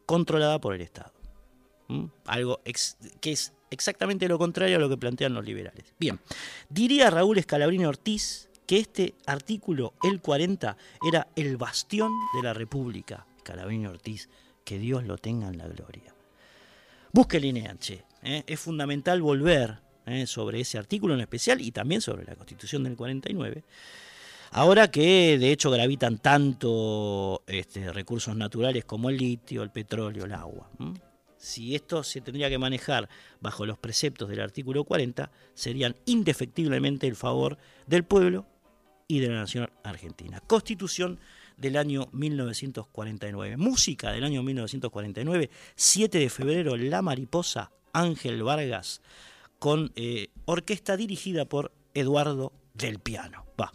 controlada 0.06 0.62
por 0.62 0.76
el 0.76 0.82
Estado. 0.82 1.12
Algo 2.28 2.62
que 3.20 3.32
es 3.32 3.52
exactamente 3.72 4.28
lo 4.28 4.38
contrario 4.38 4.78
a 4.78 4.80
lo 4.80 4.88
que 4.88 4.98
plantean 4.98 5.34
los 5.34 5.44
liberales. 5.44 5.92
Bien, 6.00 6.20
diría 6.70 7.10
Raúl 7.10 7.40
Escalabrini 7.40 7.86
Ortiz 7.86 8.48
que 8.68 8.78
este 8.78 9.16
artículo, 9.26 9.96
el 10.04 10.22
40, 10.22 10.78
era 11.10 11.28
el 11.36 11.58
bastión 11.58 12.12
de 12.36 12.44
la 12.44 12.54
República. 12.54 13.26
Escalabrini 13.38 13.88
Ortiz, 13.88 14.30
que 14.64 14.78
Dios 14.78 15.04
lo 15.04 15.18
tenga 15.18 15.48
en 15.48 15.58
la 15.58 15.68
gloria. 15.68 16.15
Busque 17.16 17.38
el 17.38 17.46
INEANCHE, 17.46 18.04
¿eh? 18.24 18.44
es 18.46 18.60
fundamental 18.60 19.22
volver 19.22 19.80
¿eh? 20.06 20.28
sobre 20.28 20.60
ese 20.60 20.78
artículo 20.78 21.14
en 21.14 21.22
especial 21.22 21.62
y 21.62 21.72
también 21.72 22.02
sobre 22.02 22.26
la 22.26 22.36
Constitución 22.36 22.84
del 22.84 22.98
49. 22.98 23.64
Ahora 24.52 24.92
que 24.92 25.38
de 25.40 25.50
hecho 25.50 25.72
gravitan 25.72 26.18
tanto 26.18 27.42
este, 27.48 27.94
recursos 27.94 28.36
naturales 28.36 28.84
como 28.84 29.10
el 29.10 29.16
litio, 29.16 29.64
el 29.64 29.70
petróleo, 29.70 30.26
el 30.26 30.34
agua. 30.34 30.70
Si 31.38 31.74
esto 31.74 32.04
se 32.04 32.20
tendría 32.20 32.50
que 32.50 32.58
manejar 32.58 33.08
bajo 33.40 33.66
los 33.66 33.78
preceptos 33.78 34.28
del 34.28 34.42
artículo 34.42 34.84
40, 34.84 35.32
serían 35.54 35.96
indefectiblemente 36.06 37.08
el 37.08 37.16
favor 37.16 37.58
del 37.88 38.04
pueblo 38.04 38.46
y 39.08 39.22
de 39.22 39.30
la 39.30 39.36
nación 39.36 39.70
argentina. 39.86 40.42
Constitución 40.46 41.22
del 41.58 41.78
año 41.78 42.10
1949. 42.12 43.58
Música 43.58 44.12
del 44.12 44.24
año 44.24 44.44
1949, 44.44 45.50
7 45.76 46.20
de 46.20 46.30
febrero, 46.30 46.76
La 46.78 47.02
Mariposa, 47.02 47.72
Ángel 47.94 48.44
Vargas, 48.44 49.02
con 49.60 49.92
eh, 49.96 50.30
orquesta 50.46 50.98
dirigida 50.98 51.46
por 51.46 51.72
Eduardo 51.94 52.54
del 52.74 53.00
Piano. 53.00 53.46
Va. 53.60 53.72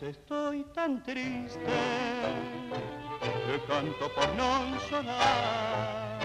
Estoy 0.00 0.64
tan 0.74 1.02
triste 1.02 1.60
que 3.46 3.60
canto 3.68 4.08
por 4.14 4.34
no 4.34 4.76
llorar. 4.90 6.18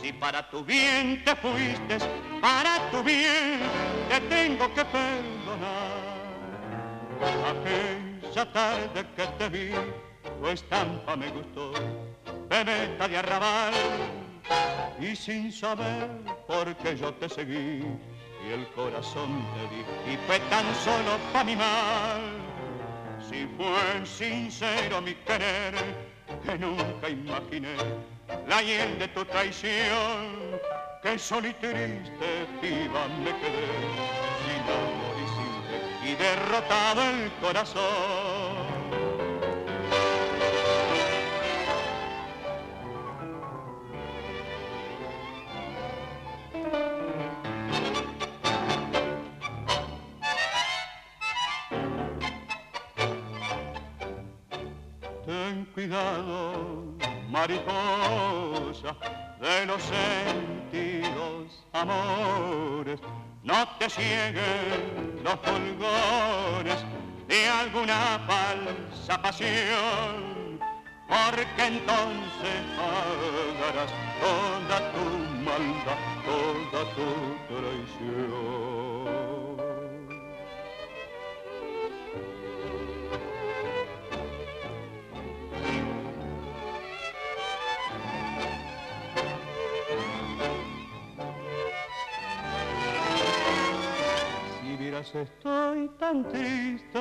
Si 0.00 0.12
para 0.12 0.48
tu 0.50 0.62
bien 0.62 1.24
te 1.24 1.34
fuiste, 1.34 1.98
para 2.40 2.90
tu 2.90 3.02
bien 3.02 3.60
te 4.08 4.20
tengo 4.28 4.72
que 4.74 4.84
perdonar. 4.84 6.12
Aquella 7.50 8.52
tarde 8.52 9.06
que 9.16 9.26
te 9.38 9.48
vi, 9.48 9.70
tu 10.22 10.48
estampa 10.48 11.16
me 11.16 11.30
gustó, 11.30 11.72
bebeta 12.48 13.08
de 13.08 13.16
arrabal, 13.16 13.74
y 15.00 15.16
sin 15.16 15.50
saber 15.50 16.08
por 16.46 16.76
qué 16.76 16.96
yo 16.96 17.12
te 17.14 17.28
seguí 17.28 17.82
y 18.46 18.52
el 18.52 18.66
corazón 18.68 19.44
te 19.54 19.74
di 19.74 20.14
y 20.14 20.16
fue 20.26 20.38
tan 20.50 20.64
solo 20.84 21.18
pa' 21.32 21.44
mi 21.44 21.56
mal. 21.56 22.20
Si 23.28 23.46
fue 23.56 24.04
sincero 24.04 25.00
mi 25.00 25.14
querer, 25.14 25.74
que 26.44 26.58
nunca 26.58 27.08
imaginé 27.08 27.76
la 28.48 28.62
hiel 28.62 28.98
de 28.98 29.08
tu 29.08 29.24
traición, 29.24 30.60
que 31.02 31.18
solo 31.18 31.48
y 31.48 31.54
triste 31.54 32.46
me 32.60 33.32
quedé, 33.40 33.68
sin 34.44 34.62
amor 34.80 35.16
y 35.22 35.26
sin 35.34 36.12
y 36.12 36.14
derrotado 36.16 37.02
el 37.02 37.32
corazón. 37.40 38.71
Cuidado, 55.74 56.84
mariposa 57.30 58.96
de 59.40 59.66
los 59.66 59.82
sentidos 59.82 61.64
amores, 61.72 63.00
no 63.42 63.68
te 63.78 63.88
cieguen 63.88 65.20
los 65.24 65.34
fulgores 65.42 66.84
de 67.26 67.48
alguna 67.48 68.20
falsa 68.26 69.22
pasión, 69.22 70.60
porque 71.08 71.66
entonces 71.66 72.62
pagarás 72.76 73.92
toda 74.20 74.92
tu 74.92 75.04
maldad, 75.42 75.98
toda 76.26 76.84
tu 76.94 77.08
traición. 77.48 78.81
Estoy 95.14 95.88
tan 95.98 96.28
triste 96.28 97.00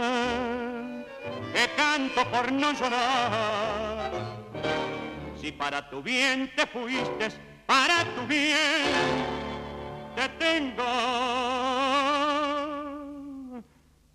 que 1.53 1.69
canto 1.77 2.25
por 2.31 2.51
no 2.51 2.73
llorar. 2.73 4.11
Si 5.39 5.51
para 5.51 5.87
tu 5.89 6.01
bien 6.01 6.51
te 6.55 6.65
fuiste, 6.65 7.29
para 7.67 8.03
tu 8.15 8.25
bien 8.27 9.41
te 10.15 10.29
tengo 10.29 10.83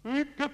y 0.04 0.24
que 0.24 0.48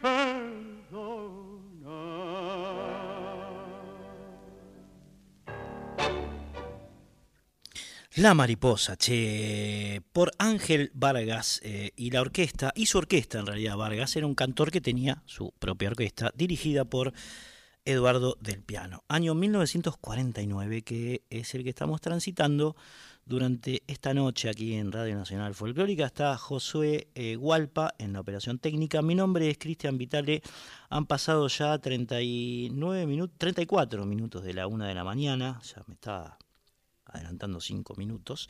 La 8.17 8.35
mariposa, 8.35 8.95
che, 8.95 10.03
por 10.13 10.33
Ángel 10.37 10.91
Vargas 10.93 11.61
eh, 11.65 11.93
y 11.97 12.11
la 12.11 12.21
orquesta, 12.21 12.71
y 12.75 12.85
su 12.85 12.99
orquesta 12.99 13.39
en 13.39 13.47
realidad 13.47 13.79
Vargas, 13.79 14.15
era 14.17 14.27
un 14.27 14.35
cantor 14.35 14.71
que 14.71 14.83
tenía 14.83 15.23
su 15.25 15.51
propia 15.59 15.89
orquesta, 15.89 16.31
dirigida 16.35 16.85
por 16.85 17.15
Eduardo 17.87 18.37
del 18.39 18.63
Piano. 18.63 19.03
Año 19.09 19.35
1949, 19.35 20.83
que 20.83 21.23
es 21.31 21.55
el 21.55 21.65
que 21.65 21.71
estamos 21.71 22.03
transitando 22.03 22.77
durante 23.25 23.83
esta 23.87 24.13
noche 24.13 24.51
aquí 24.51 24.75
en 24.75 24.93
Radio 24.93 25.15
Nacional 25.15 25.55
Folclórica. 25.55 26.05
Está 26.05 26.37
Josué 26.37 27.09
eh, 27.15 27.37
Gualpa 27.37 27.95
en 27.97 28.13
la 28.13 28.21
operación 28.21 28.59
técnica. 28.59 29.01
Mi 29.01 29.15
nombre 29.15 29.49
es 29.49 29.57
Cristian 29.57 29.97
Vitale. 29.97 30.43
Han 30.91 31.07
pasado 31.07 31.49
ya 31.49 31.79
39 31.79 33.07
minutos, 33.07 33.39
34 33.39 34.05
minutos 34.05 34.45
de 34.45 34.53
la 34.53 34.67
una 34.67 34.87
de 34.87 34.95
la 34.95 35.03
mañana. 35.03 35.63
Ya 35.63 35.83
me 35.87 35.95
está 35.95 36.37
adelantando 37.13 37.61
cinco 37.61 37.95
minutos. 37.97 38.49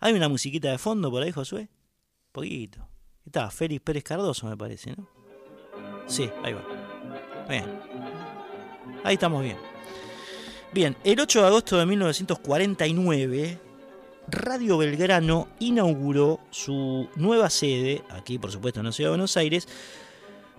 ¿Hay 0.00 0.12
una 0.14 0.28
musiquita 0.28 0.72
de 0.72 0.78
fondo 0.78 1.08
por 1.10 1.22
ahí, 1.22 1.30
Josué? 1.30 1.68
Poquito. 2.32 2.89
Está 3.30 3.48
Félix 3.48 3.80
Pérez 3.84 4.02
Cardoso, 4.02 4.48
me 4.48 4.56
parece, 4.56 4.90
¿no? 4.90 5.06
Sí, 6.08 6.28
ahí 6.42 6.52
va. 6.52 6.64
Bien. 7.48 7.64
Ahí 9.04 9.14
estamos 9.14 9.44
bien. 9.44 9.56
Bien, 10.72 10.96
el 11.04 11.20
8 11.20 11.42
de 11.42 11.46
agosto 11.46 11.78
de 11.78 11.86
1949, 11.86 13.60
Radio 14.26 14.78
Belgrano 14.78 15.46
inauguró 15.60 16.40
su 16.50 17.08
nueva 17.14 17.50
sede, 17.50 18.02
aquí 18.10 18.36
por 18.36 18.50
supuesto 18.50 18.80
en 18.80 18.86
la 18.86 18.92
ciudad 18.92 19.10
de 19.10 19.12
Buenos 19.12 19.36
Aires, 19.36 19.68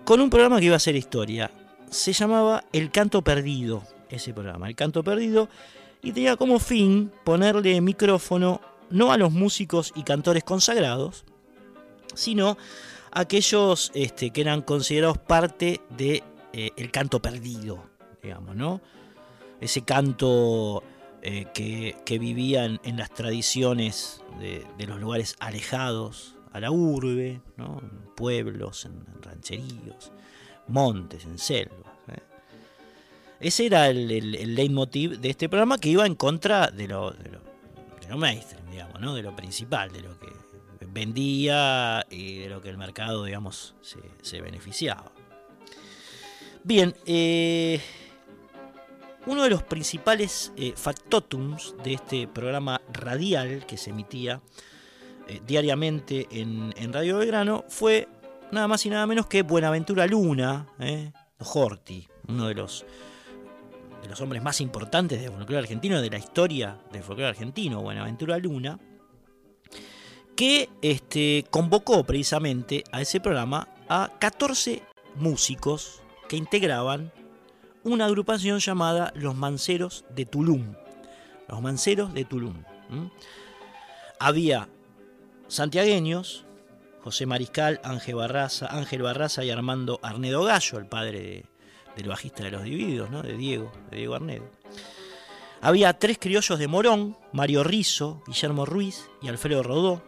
con 0.06 0.22
un 0.22 0.30
programa 0.30 0.58
que 0.58 0.64
iba 0.64 0.76
a 0.76 0.78
ser 0.78 0.96
historia. 0.96 1.50
Se 1.90 2.14
llamaba 2.14 2.64
El 2.72 2.90
Canto 2.90 3.20
Perdido, 3.20 3.82
ese 4.08 4.32
programa, 4.32 4.66
El 4.66 4.76
Canto 4.76 5.04
Perdido, 5.04 5.50
y 6.02 6.12
tenía 6.12 6.38
como 6.38 6.58
fin 6.58 7.12
ponerle 7.22 7.82
micrófono 7.82 8.62
no 8.88 9.12
a 9.12 9.18
los 9.18 9.30
músicos 9.30 9.92
y 9.94 10.04
cantores 10.04 10.42
consagrados, 10.42 11.26
sino 12.14 12.56
aquellos 13.10 13.90
este, 13.94 14.30
que 14.30 14.40
eran 14.40 14.62
considerados 14.62 15.18
parte 15.18 15.80
del 15.90 16.22
de, 16.54 16.72
eh, 16.76 16.90
canto 16.90 17.20
perdido, 17.20 17.84
digamos, 18.22 18.56
¿no? 18.56 18.80
Ese 19.60 19.82
canto 19.82 20.82
eh, 21.22 21.46
que, 21.54 21.96
que, 22.04 22.18
vivía 22.18 22.64
en, 22.64 22.96
las 22.96 23.10
tradiciones 23.14 24.22
de, 24.40 24.66
de, 24.76 24.86
los 24.86 24.98
lugares 24.98 25.36
alejados 25.38 26.34
a 26.52 26.58
la 26.58 26.72
urbe, 26.72 27.40
¿no? 27.56 27.78
en 27.80 28.14
pueblos, 28.16 28.86
en, 28.86 29.04
rancheríos, 29.22 30.10
montes, 30.66 31.24
en 31.24 31.38
selvas. 31.38 31.92
¿eh? 32.08 32.18
Ese 33.38 33.66
era 33.66 33.88
el, 33.88 34.10
el, 34.10 34.54
leitmotiv 34.54 35.20
de 35.20 35.30
este 35.30 35.48
programa 35.48 35.78
que 35.78 35.90
iba 35.90 36.06
en 36.06 36.16
contra 36.16 36.68
de 36.72 36.88
lo, 36.88 37.12
de 37.12 37.30
lo, 37.30 37.38
de 38.00 38.08
lo 38.08 38.18
mainstream, 38.18 38.68
digamos, 38.70 39.00
¿no? 39.00 39.14
de 39.14 39.22
lo 39.22 39.36
principal, 39.36 39.92
de 39.92 40.00
lo 40.00 40.18
que 40.18 40.41
vendía 40.92 42.06
y 42.10 42.38
de 42.38 42.48
lo 42.48 42.60
que 42.60 42.68
el 42.68 42.76
mercado, 42.76 43.24
digamos, 43.24 43.74
se, 43.80 44.40
beneficiaba. 44.40 45.10
Bien, 46.64 46.94
eh, 47.06 47.80
uno 49.26 49.42
de 49.44 49.50
los 49.50 49.62
principales 49.62 50.52
eh, 50.56 50.74
factotums 50.76 51.74
de 51.82 51.94
este 51.94 52.28
programa 52.28 52.80
radial 52.92 53.66
que 53.66 53.76
se 53.76 53.90
emitía 53.90 54.40
eh, 55.28 55.40
diariamente 55.46 56.28
en, 56.30 56.92
Radio 56.92 57.18
Belgrano 57.18 57.64
fue 57.68 58.08
nada 58.52 58.68
más 58.68 58.84
y 58.84 58.90
nada 58.90 59.06
menos 59.06 59.26
que 59.26 59.42
Buenaventura 59.42 60.06
Luna, 60.06 60.66
Horti, 61.38 62.06
uno 62.28 62.48
de 62.48 62.54
los, 62.54 62.84
de 64.02 64.08
los 64.08 64.20
hombres 64.20 64.42
más 64.42 64.60
importantes 64.60 65.20
del 65.20 65.30
folclore 65.30 65.58
argentino, 65.58 66.00
de 66.02 66.10
la 66.10 66.18
historia 66.18 66.78
del 66.92 67.02
folclore 67.02 67.30
argentino, 67.30 67.80
Buenaventura 67.80 68.38
Luna, 68.38 68.78
que 70.36 70.68
este, 70.82 71.44
convocó 71.50 72.04
precisamente 72.04 72.84
a 72.92 73.00
ese 73.00 73.20
programa 73.20 73.68
a 73.88 74.10
14 74.18 74.82
músicos 75.16 76.02
que 76.28 76.36
integraban 76.36 77.12
una 77.84 78.06
agrupación 78.06 78.58
llamada 78.58 79.12
Los 79.14 79.34
Manceros 79.34 80.04
de 80.14 80.24
Tulum. 80.24 80.74
Los 81.48 81.60
Manceros 81.60 82.14
de 82.14 82.24
Tulum. 82.24 82.62
Había 84.18 84.68
santiagueños, 85.48 86.44
José 87.02 87.26
Mariscal, 87.26 87.80
Ángel 87.82 88.14
Barraza, 88.14 88.66
Ángel 88.66 89.02
Barraza 89.02 89.44
y 89.44 89.50
Armando 89.50 89.98
Arnedo 90.02 90.44
Gallo, 90.44 90.78
el 90.78 90.86
padre 90.86 91.44
del 91.96 92.08
bajista 92.08 92.44
de 92.44 92.52
los 92.52 92.62
Divididos, 92.62 93.10
¿no? 93.10 93.22
de 93.22 93.36
Diego, 93.36 93.72
de 93.90 93.98
Diego 93.98 94.14
Arnedo. 94.14 94.48
Había 95.60 95.92
tres 95.98 96.18
criollos 96.18 96.58
de 96.58 96.68
Morón, 96.68 97.16
Mario 97.32 97.62
Rizo, 97.64 98.22
Guillermo 98.26 98.66
Ruiz 98.66 99.08
y 99.20 99.28
Alfredo 99.28 99.62
Rodó. 99.62 100.02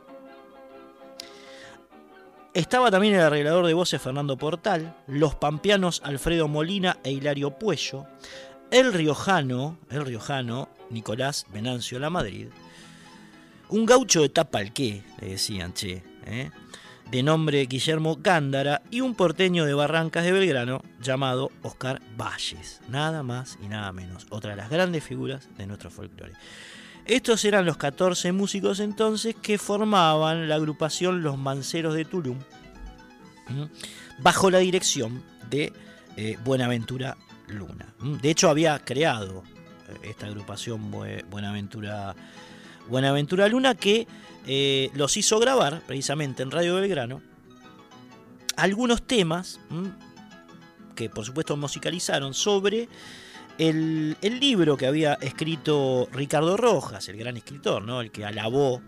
Estaba 2.54 2.88
también 2.88 3.14
el 3.14 3.20
arreglador 3.20 3.66
de 3.66 3.74
voces 3.74 4.00
Fernando 4.00 4.36
Portal, 4.36 4.94
los 5.08 5.34
pampeanos 5.34 6.00
Alfredo 6.04 6.46
Molina 6.46 6.98
e 7.02 7.10
Hilario 7.10 7.58
Puello, 7.58 8.06
el 8.70 8.92
riojano, 8.92 9.76
el 9.90 10.06
riojano 10.06 10.68
Nicolás 10.88 11.46
Venancio 11.52 11.98
La 11.98 12.10
Madrid, 12.10 12.46
un 13.70 13.84
gaucho 13.84 14.22
de 14.22 14.28
Tapalqué, 14.28 15.02
le 15.20 15.30
decían, 15.30 15.74
¿eh? 15.82 16.52
de 17.10 17.22
nombre 17.24 17.66
Guillermo 17.66 18.18
Gándara, 18.22 18.82
y 18.88 19.00
un 19.00 19.16
porteño 19.16 19.64
de 19.64 19.74
Barrancas 19.74 20.22
de 20.22 20.30
Belgrano 20.30 20.80
llamado 21.02 21.50
Oscar 21.62 22.00
Valles, 22.16 22.82
nada 22.88 23.24
más 23.24 23.58
y 23.64 23.66
nada 23.66 23.90
menos, 23.90 24.28
otra 24.30 24.52
de 24.52 24.58
las 24.58 24.70
grandes 24.70 25.02
figuras 25.02 25.48
de 25.58 25.66
nuestro 25.66 25.90
folclore. 25.90 26.34
Estos 27.06 27.44
eran 27.44 27.66
los 27.66 27.76
14 27.76 28.32
músicos 28.32 28.80
entonces 28.80 29.34
que 29.34 29.58
formaban 29.58 30.48
la 30.48 30.54
agrupación 30.54 31.22
Los 31.22 31.36
Manceros 31.36 31.94
de 31.94 32.06
Tulum, 32.06 32.38
bajo 34.20 34.50
la 34.50 34.58
dirección 34.58 35.22
de 35.50 35.72
eh, 36.16 36.38
Buenaventura 36.44 37.16
Luna. 37.48 37.94
De 38.22 38.30
hecho, 38.30 38.48
había 38.48 38.78
creado 38.78 39.42
eh, 39.88 40.10
esta 40.10 40.26
agrupación 40.26 40.90
Buenaventura, 41.30 42.14
Buenaventura 42.88 43.48
Luna 43.48 43.74
que 43.74 44.06
eh, 44.46 44.90
los 44.94 45.16
hizo 45.18 45.38
grabar 45.38 45.82
precisamente 45.86 46.42
en 46.42 46.50
Radio 46.50 46.76
Belgrano 46.76 47.20
algunos 48.56 49.02
temas 49.02 49.60
que 50.94 51.10
por 51.10 51.24
supuesto 51.24 51.56
musicalizaron 51.56 52.34
sobre 52.34 52.88
el, 53.58 54.16
libro 54.40 54.76
que 54.76 54.86
había 54.86 55.14
escrito 55.14 56.08
Ricardo 56.12 56.56
Rojas, 56.56 57.08
el 57.08 57.16
gran 57.16 57.36
escritor, 57.36 57.84
¿no? 57.84 58.00
el 58.00 58.10
que 58.10 58.24
alabó, 58.24 58.82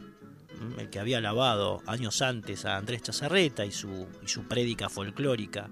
el 0.78 0.90
que 0.90 0.98
había 0.98 1.18
alabado 1.18 1.82
años 1.86 2.22
antes 2.22 2.64
a 2.64 2.76
Andrés 2.76 3.02
Chazarreta 3.02 3.64
y 3.64 3.72
su, 3.72 4.06
y 4.22 4.28
su 4.28 4.44
prédica 4.44 4.88
folclórica 4.88 5.68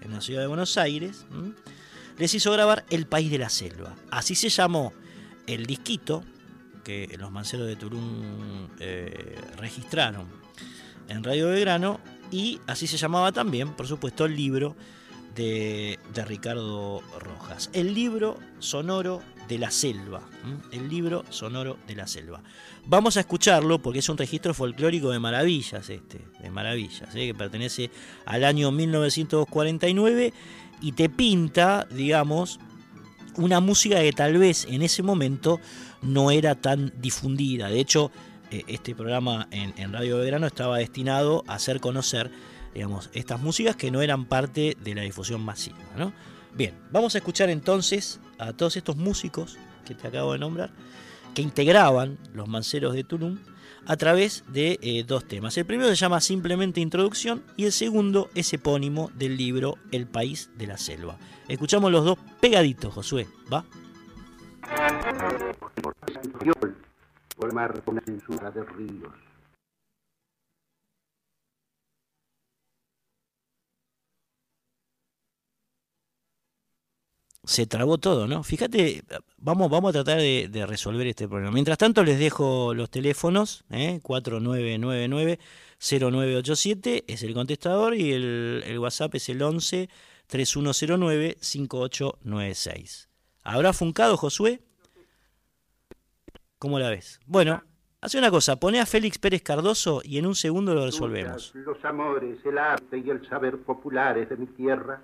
en 0.00 0.12
la 0.12 0.20
ciudad 0.20 0.40
de 0.40 0.46
Buenos 0.46 0.78
Aires, 0.78 1.26
les 2.16 2.34
hizo 2.34 2.52
grabar 2.52 2.84
El 2.90 3.06
País 3.06 3.30
de 3.30 3.38
la 3.38 3.50
Selva. 3.50 3.94
Así 4.10 4.34
se 4.34 4.48
llamó 4.48 4.92
el 5.46 5.66
disquito 5.66 6.24
que 6.84 7.14
los 7.18 7.30
manceros 7.30 7.66
de 7.66 7.76
Turún 7.76 8.70
eh, 8.78 9.38
registraron 9.58 10.26
en 11.08 11.22
Radio 11.22 11.48
Belgrano 11.48 12.00
y 12.30 12.60
así 12.66 12.86
se 12.86 12.96
llamaba 12.96 13.32
también, 13.32 13.74
por 13.74 13.86
supuesto, 13.86 14.24
el 14.24 14.36
libro 14.36 14.76
de, 15.34 15.98
Ricardo 16.26 17.02
Rojas. 17.18 17.70
El 17.72 17.94
libro 17.94 18.38
sonoro 18.58 19.22
de 19.48 19.58
la 19.58 19.70
selva. 19.70 20.22
El 20.72 20.88
libro 20.88 21.24
sonoro 21.30 21.78
de 21.86 21.96
la 21.96 22.06
selva. 22.06 22.42
Vamos 22.86 23.16
a 23.16 23.20
escucharlo 23.20 23.80
porque 23.80 24.00
es 24.00 24.08
un 24.08 24.18
registro 24.18 24.54
folclórico 24.54 25.10
de 25.10 25.18
maravillas 25.18 25.88
este, 25.90 26.20
de 26.40 26.50
maravillas, 26.50 27.14
¿eh? 27.14 27.26
que 27.26 27.34
pertenece 27.34 27.90
al 28.26 28.44
año 28.44 28.70
1949 28.70 30.32
y 30.80 30.92
te 30.92 31.08
pinta, 31.08 31.86
digamos, 31.90 32.58
una 33.36 33.60
música 33.60 34.00
que 34.00 34.12
tal 34.12 34.38
vez 34.38 34.66
en 34.68 34.82
ese 34.82 35.02
momento 35.02 35.60
no 36.02 36.30
era 36.30 36.54
tan 36.54 36.92
difundida. 37.00 37.68
De 37.68 37.80
hecho, 37.80 38.10
eh, 38.50 38.64
este 38.66 38.94
programa 38.94 39.46
en, 39.50 39.74
en 39.76 39.92
Radio 39.92 40.18
Belgrano 40.18 40.46
estaba 40.46 40.78
destinado 40.78 41.44
a 41.46 41.54
hacer 41.54 41.80
conocer 41.80 42.30
digamos, 42.74 43.10
estas 43.12 43.40
músicas 43.40 43.76
que 43.76 43.90
no 43.90 44.02
eran 44.02 44.26
parte 44.26 44.76
de 44.82 44.94
la 44.94 45.02
difusión 45.02 45.40
masiva. 45.42 45.78
¿no? 45.96 46.12
Bien, 46.54 46.74
vamos 46.90 47.14
a 47.14 47.18
escuchar 47.18 47.50
entonces 47.50 48.20
a 48.38 48.52
todos 48.52 48.76
estos 48.76 48.96
músicos 48.96 49.58
que 49.84 49.94
te 49.94 50.08
acabo 50.08 50.32
de 50.32 50.38
nombrar, 50.38 50.70
que 51.34 51.42
integraban 51.42 52.18
los 52.32 52.48
manceros 52.48 52.94
de 52.94 53.04
Tulum 53.04 53.38
a 53.86 53.96
través 53.96 54.44
de 54.48 54.78
eh, 54.82 55.04
dos 55.06 55.26
temas. 55.26 55.56
El 55.56 55.64
primero 55.64 55.88
se 55.88 55.96
llama 55.96 56.20
simplemente 56.20 56.80
Introducción 56.80 57.42
y 57.56 57.64
el 57.64 57.72
segundo 57.72 58.30
es 58.34 58.52
epónimo 58.52 59.10
del 59.14 59.36
libro 59.36 59.78
El 59.90 60.06
País 60.06 60.50
de 60.56 60.66
la 60.66 60.78
Selva. 60.78 61.18
Escuchamos 61.48 61.90
los 61.90 62.04
dos 62.04 62.18
pegaditos, 62.40 62.92
Josué, 62.94 63.26
¿va? 63.52 63.64
Por 67.36 67.54
ríos 68.76 69.29
se 77.50 77.66
trabó 77.66 77.98
todo, 77.98 78.26
¿no? 78.28 78.44
Fíjate, 78.44 79.02
vamos, 79.38 79.68
vamos 79.68 79.90
a 79.90 80.04
tratar 80.04 80.18
de, 80.18 80.64
resolver 80.68 81.04
este 81.08 81.26
problema. 81.26 81.50
Mientras 81.50 81.78
tanto, 81.78 82.04
les 82.04 82.20
dejo 82.20 82.74
los 82.74 82.90
teléfonos, 82.90 83.64
¿eh? 83.70 83.98
4999-0987 84.04 87.02
es 87.08 87.24
el 87.24 87.34
contestador 87.34 87.96
y 87.96 88.12
el, 88.12 88.62
el 88.64 88.78
WhatsApp 88.78 89.16
es 89.16 89.28
el 89.30 89.42
11 89.42 89.88
3109 90.28 91.38
5896. 91.40 93.08
¿Habrá 93.42 93.72
funcado, 93.72 94.16
Josué? 94.16 94.60
¿Cómo 96.60 96.78
la 96.78 96.88
ves? 96.88 97.18
Bueno, 97.26 97.64
hace 98.00 98.18
una 98.18 98.30
cosa, 98.30 98.60
pone 98.60 98.78
a 98.78 98.86
Félix 98.86 99.18
Pérez 99.18 99.42
Cardoso 99.42 100.02
y 100.04 100.18
en 100.18 100.26
un 100.26 100.36
segundo 100.36 100.72
lo 100.72 100.86
resolvemos. 100.86 101.50
Los 101.56 101.84
amores, 101.84 102.38
el 102.44 102.58
arte 102.58 102.98
y 102.98 103.10
el 103.10 103.28
saber 103.28 103.58
populares 103.62 104.28
de 104.28 104.36
mi 104.36 104.46
tierra, 104.46 105.02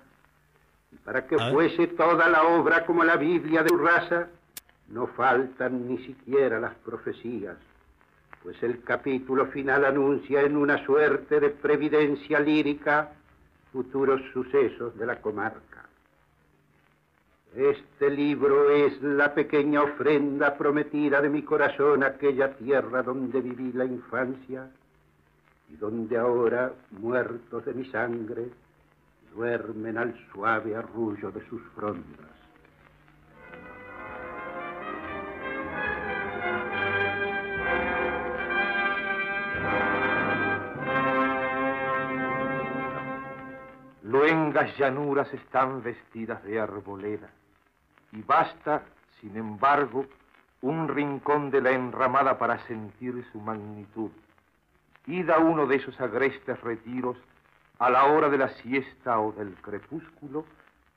para 1.03 1.25
que 1.25 1.37
fuese 1.51 1.87
toda 1.87 2.27
la 2.29 2.43
obra 2.43 2.85
como 2.85 3.03
la 3.03 3.17
Biblia 3.17 3.63
de 3.63 3.69
su 3.69 3.77
raza, 3.77 4.27
no 4.89 5.07
faltan 5.07 5.87
ni 5.87 5.97
siquiera 5.99 6.59
las 6.59 6.75
profecías, 6.75 7.57
pues 8.43 8.61
el 8.63 8.83
capítulo 8.83 9.47
final 9.47 9.85
anuncia 9.85 10.41
en 10.41 10.55
una 10.55 10.83
suerte 10.85 11.39
de 11.39 11.49
previdencia 11.49 12.39
lírica 12.39 13.11
futuros 13.71 14.21
sucesos 14.33 14.97
de 14.97 15.05
la 15.05 15.21
comarca. 15.21 15.85
Este 17.55 18.09
libro 18.09 18.69
es 18.69 19.01
la 19.01 19.33
pequeña 19.33 19.81
ofrenda 19.81 20.57
prometida 20.57 21.21
de 21.21 21.29
mi 21.29 21.41
corazón 21.41 22.03
a 22.03 22.07
aquella 22.07 22.53
tierra 22.55 23.01
donde 23.01 23.41
viví 23.41 23.73
la 23.73 23.85
infancia 23.85 24.69
y 25.69 25.75
donde 25.75 26.17
ahora, 26.17 26.73
muertos 26.91 27.65
de 27.65 27.73
mi 27.73 27.85
sangre, 27.89 28.49
duermen 29.37 29.99
al 29.99 30.17
suave 30.31 30.75
arrullo 30.75 31.31
de 31.31 31.47
sus 31.47 31.61
frondas. 31.75 32.31
Luengas 44.01 44.75
llanuras 44.79 45.31
están 45.31 45.83
vestidas 45.83 46.43
de 46.43 46.59
arboleda 46.59 47.29
y 48.13 48.23
basta, 48.23 48.85
sin 49.21 49.37
embargo, 49.37 50.07
un 50.61 50.87
rincón 50.87 51.51
de 51.51 51.61
la 51.61 51.69
enramada 51.73 52.39
para 52.39 52.57
sentir 52.65 53.23
su 53.31 53.39
magnitud. 53.39 54.09
Id 55.05 55.29
a 55.29 55.37
uno 55.37 55.67
de 55.67 55.75
esos 55.75 56.01
agrestes 56.01 56.59
retiros 56.61 57.17
a 57.79 57.89
la 57.89 58.05
hora 58.05 58.29
de 58.29 58.37
la 58.37 58.49
siesta 58.49 59.19
o 59.19 59.31
del 59.31 59.55
crepúsculo 59.55 60.45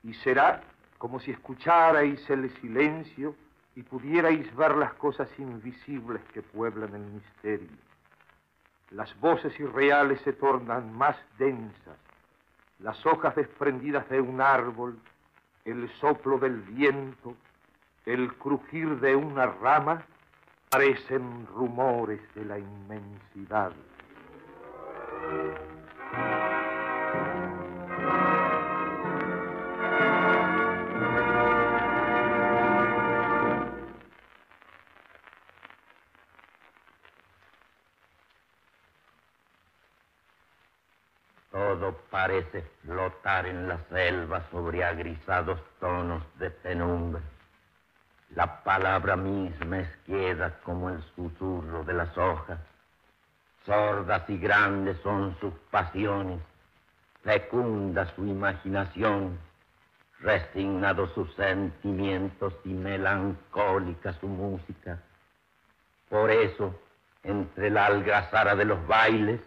y 0.03 0.15
será 0.15 0.63
como 0.99 1.21
si 1.21 1.31
escucharais 1.31 2.29
el 2.31 2.51
silencio 2.61 3.35
y 3.75 3.83
pudierais 3.83 4.55
ver 4.57 4.77
las 4.77 4.95
cosas 4.95 5.29
invisibles 5.39 6.23
que 6.33 6.43
pueblan 6.43 6.95
el 6.95 7.07
misterio. 7.07 7.77
Las 8.91 9.19
voces 9.21 9.59
irreales 9.61 10.21
se 10.23 10.33
tornan 10.33 10.93
más 10.93 11.17
densas, 11.39 11.99
las 12.81 13.05
hojas 13.07 13.37
desprendidas 13.37 14.09
de 14.09 14.21
un 14.21 14.41
árbol 14.41 14.99
el 15.65 15.89
soplo 16.01 16.39
del 16.39 16.61
viento, 16.63 17.37
el 18.07 18.35
crujir 18.35 18.99
de 19.01 19.15
una 19.15 19.47
rama, 19.47 20.03
parecen 20.71 21.47
rumores 21.47 22.21
de 22.35 22.45
la 22.45 22.59
inmensidad. 22.59 23.73
Parece 42.31 42.63
flotar 42.85 43.45
en 43.47 43.67
la 43.67 43.77
selva 43.89 44.45
sobre 44.53 44.85
agrisados 44.85 45.59
tonos 45.81 46.23
de 46.39 46.49
penumbra. 46.49 47.21
La 48.37 48.63
palabra 48.63 49.17
misma 49.17 49.81
es 49.81 49.89
queda 50.07 50.61
como 50.63 50.91
el 50.91 51.03
susurro 51.17 51.83
de 51.83 51.93
las 51.93 52.17
hojas. 52.17 52.61
Sordas 53.67 54.31
y 54.31 54.39
grandes 54.39 54.97
son 55.03 55.37
sus 55.41 55.53
pasiones, 55.73 56.39
fecunda 57.25 58.07
su 58.15 58.25
imaginación, 58.25 59.37
resignados 60.21 61.11
sus 61.15 61.35
sentimientos 61.35 62.55
y 62.65 62.69
melancólica 62.69 64.13
su 64.21 64.29
música. 64.29 65.01
Por 66.09 66.31
eso, 66.31 66.79
entre 67.25 67.71
la 67.71 67.87
algazara 67.87 68.55
de 68.55 68.67
los 68.67 68.87
bailes, 68.87 69.41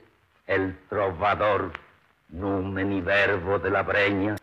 el 0.48 0.78
trovador 0.90 1.72
Numen 2.30 2.94
y 2.94 3.02
verbo 3.02 3.60
de 3.60 3.70
la 3.70 3.84
breña 3.84 4.36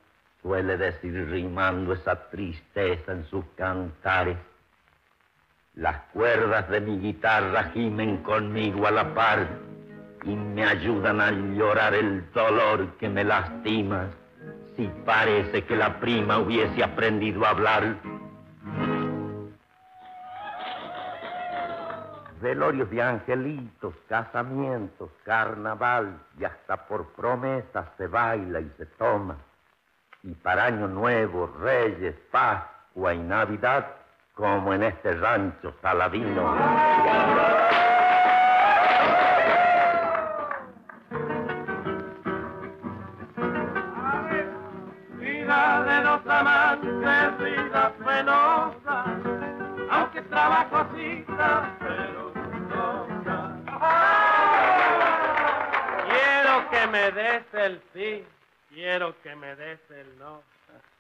suele 0.43 0.77
decir 0.77 1.29
rimando 1.29 1.93
esa 1.93 2.31
tristeza 2.31 3.13
en 3.13 3.25
sus 3.27 3.45
cantares. 3.57 4.37
Las 5.75 6.01
cuerdas 6.13 6.69
de 6.69 6.81
mi 6.81 6.99
guitarra 6.99 7.65
gimen 7.73 8.19
conmigo 8.19 8.87
a 8.87 8.91
la 8.91 9.15
par 9.15 9.47
y 10.25 10.35
me 10.35 10.65
ayudan 10.65 11.21
a 11.21 11.31
llorar 11.31 11.95
el 11.95 12.31
dolor 12.33 12.97
que 12.99 13.09
me 13.09 13.25
lastima. 13.25 14.09
Si 14.77 14.91
parece 15.05 15.65
que 15.65 15.77
la 15.77 15.99
prima 16.01 16.39
hubiese 16.39 16.83
aprendido 16.83 17.45
a 17.45 17.51
hablar, 17.51 17.97
velorios 22.41 22.91
de 22.91 23.03
angelitos, 23.03 23.95
casamientos, 24.09 25.11
carnaval 25.25 26.19
y 26.39 26.45
hasta 26.45 26.77
por 26.87 27.07
promesas 27.13 27.87
se 27.97 28.07
baila 28.07 28.61
y 28.61 28.71
se 28.77 28.87
toma. 28.87 29.37
Y 30.23 30.35
para 30.35 30.65
Año 30.65 30.89
Nuevo, 30.89 31.47
Reyes, 31.61 32.15
Pascua 32.31 33.15
y 33.15 33.19
Navidad, 33.19 33.87
como 34.35 34.73
en 34.73 34.83
este 34.85 35.15
rancho 35.15 35.75
saladino. 35.83 36.55
Vida 45.19 45.85
de 45.85 46.05
los 46.05 46.27
amantes, 46.27 47.39
vida 47.39 47.93
penosa, 48.05 49.05
aunque 49.91 50.23
trabajo 50.23 50.87
me 56.91 57.11
des 57.13 57.45
el 57.55 57.83
sí, 57.93 58.27
quiero 58.71 59.15
que 59.23 59.35
me 59.37 59.55
des 59.57 59.81
el 59.91 60.19
no, 60.19 60.43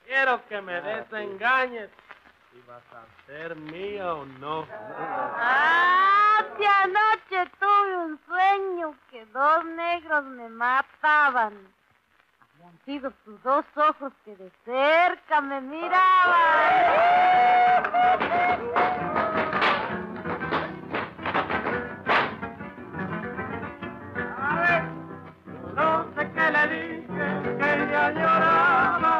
quiero 0.07 0.47
que 0.47 0.61
me 0.63 0.81
desengañes 0.81 1.91
si 2.51 2.61
vas 2.67 2.83
a 2.93 3.05
ser 3.27 3.57
mía 3.57 4.15
o 4.15 4.25
no. 4.25 4.67
Ah, 4.71 6.45
si 6.57 6.65
anoche 6.65 7.51
tuve 7.59 7.97
un 7.97 8.21
sueño 8.27 8.95
que 9.11 9.25
dos 9.27 9.65
negros 9.65 10.25
me 10.25 10.49
mataban. 10.49 11.55
Habían 12.55 12.79
sido 12.85 13.11
tus 13.25 13.43
dos 13.43 13.65
ojos 13.77 14.13
que 14.25 14.37
de 14.37 14.51
cerca 14.65 15.41
me 15.41 15.61
miraban. 15.61 16.01
Le 26.51 26.63
dije 26.69 27.29
que 27.59 27.69
ella 27.83 28.11
lloraba. 28.13 29.15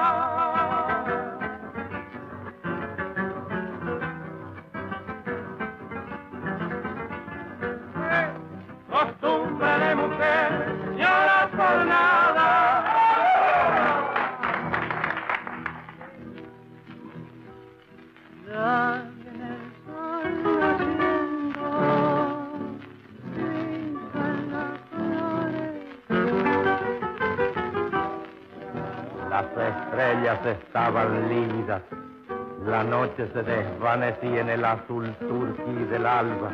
Costumbre 8.91 9.79
de 9.79 9.95
mujer, 9.95 10.51
llora 10.97 11.49
por 11.57 11.87
nada. 11.87 12.30
Estrellas 29.61 30.39
estaban 30.47 31.29
lívidas. 31.29 31.83
La 32.67 32.85
noche 32.85 33.29
se 33.33 33.43
desvanecía 33.43 34.41
en 34.41 34.51
el 34.51 34.65
azul 34.65 35.15
turquí 35.21 35.85
del 35.91 36.07
alba. 36.07 36.51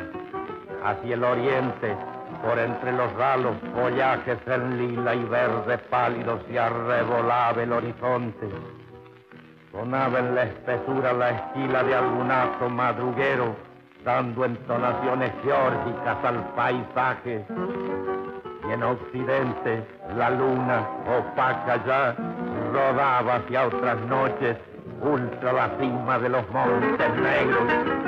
Hacia 0.83 1.15
el 1.15 1.23
oriente, 1.23 1.95
por 2.43 2.59
entre 2.59 2.91
los 2.91 3.11
ralos 3.13 3.55
follajes 3.75 4.37
en 4.47 4.77
lila 4.77 5.15
y 5.15 5.23
verde 5.25 5.77
pálido 5.89 6.39
se 6.47 6.59
arrebolaba 6.59 7.61
el 7.61 7.73
horizonte. 7.73 8.47
Sonaba 9.71 10.19
en 10.19 10.35
la 10.35 10.43
espesura 10.43 11.13
la 11.13 11.31
esquila 11.31 11.83
de 11.83 11.95
algún 11.95 12.31
astro 12.31 12.69
madruguero, 12.69 13.55
dando 14.03 14.45
entonaciones 14.45 15.31
geórgicas 15.43 16.17
al 16.23 16.43
paisaje. 16.55 17.45
Y 18.67 18.71
en 18.71 18.83
occidente 18.83 19.85
la 20.15 20.29
luna, 20.29 20.87
opaca 21.07 21.83
ya, 21.85 22.15
rodaba 22.77 23.37
hacia 23.37 23.67
otras 23.67 23.99
noches, 24.07 24.57
ultra 25.01 25.51
la 25.53 25.77
cima 25.79 26.19
de 26.19 26.29
los 26.29 26.47
montes 26.49 27.09
negros. 27.15 28.07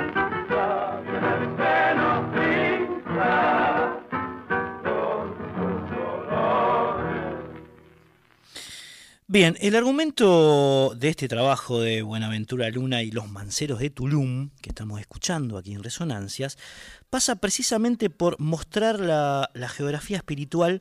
Bien, 9.32 9.56
el 9.60 9.76
argumento 9.76 10.92
de 10.96 11.08
este 11.08 11.28
trabajo 11.28 11.80
de 11.80 12.02
Buenaventura 12.02 12.68
Luna 12.68 13.04
y 13.04 13.12
los 13.12 13.30
manceros 13.30 13.78
de 13.78 13.88
Tulum, 13.88 14.50
que 14.60 14.70
estamos 14.70 14.98
escuchando 14.98 15.56
aquí 15.56 15.72
en 15.72 15.84
Resonancias, 15.84 16.58
pasa 17.10 17.36
precisamente 17.36 18.10
por 18.10 18.40
mostrar 18.40 18.98
la, 18.98 19.48
geografía 19.68 20.16
espiritual 20.16 20.80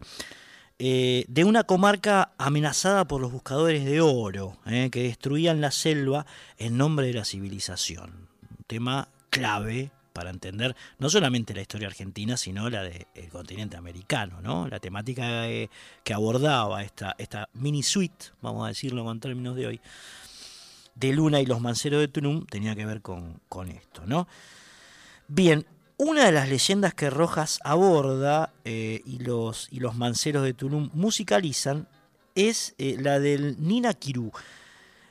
eh, 0.79 1.25
de 1.27 1.43
una 1.43 1.65
comarca 1.65 2.31
amenazada 2.37 3.05
por 3.05 3.21
los 3.21 3.31
buscadores 3.31 3.85
de 3.85 4.01
oro, 4.01 4.57
eh, 4.65 4.89
que 4.91 5.03
destruían 5.03 5.61
la 5.61 5.71
selva 5.71 6.25
en 6.57 6.77
nombre 6.77 7.07
de 7.07 7.13
la 7.13 7.25
civilización. 7.25 8.29
Un 8.49 8.63
tema 8.65 9.09
clave 9.29 9.91
para 10.13 10.31
entender 10.31 10.75
no 10.97 11.09
solamente 11.09 11.53
la 11.53 11.61
historia 11.61 11.87
argentina, 11.87 12.35
sino 12.37 12.69
la 12.69 12.83
del 12.83 13.05
continente 13.31 13.77
americano, 13.77 14.41
¿no? 14.41 14.67
La 14.67 14.79
temática 14.79 15.43
que 15.45 16.13
abordaba 16.13 16.81
esta, 16.83 17.15
esta 17.17 17.47
mini 17.53 17.83
suite, 17.83 18.27
vamos 18.41 18.65
a 18.65 18.69
decirlo 18.69 19.05
con 19.05 19.19
términos 19.19 19.55
de 19.55 19.67
hoy, 19.67 19.81
de 20.99 21.13
Luna 21.13 21.39
y 21.39 21.45
los 21.45 21.61
Manceros 21.61 22.01
de 22.01 22.07
Tulum 22.07 22.45
tenía 22.45 22.75
que 22.75 22.85
ver 22.85 23.01
con, 23.01 23.39
esto, 23.69 24.05
¿no? 24.05 24.27
Bien, 25.27 25.65
una 25.99 26.25
de 26.25 26.31
las 26.31 26.49
leyendas 26.49 26.95
que 26.95 27.11
Rojas 27.11 27.59
aborda 27.63 28.51
eh, 28.65 29.01
y, 29.05 29.19
los, 29.19 29.69
Manceros 29.95 30.43
de 30.43 30.53
Tulum 30.53 30.89
musicalizan 30.93 31.87
es 32.33 32.73
eh, 32.77 32.97
la 32.99 33.19
del 33.19 33.57
Nina 33.59 33.93
Kirú. 33.93 34.31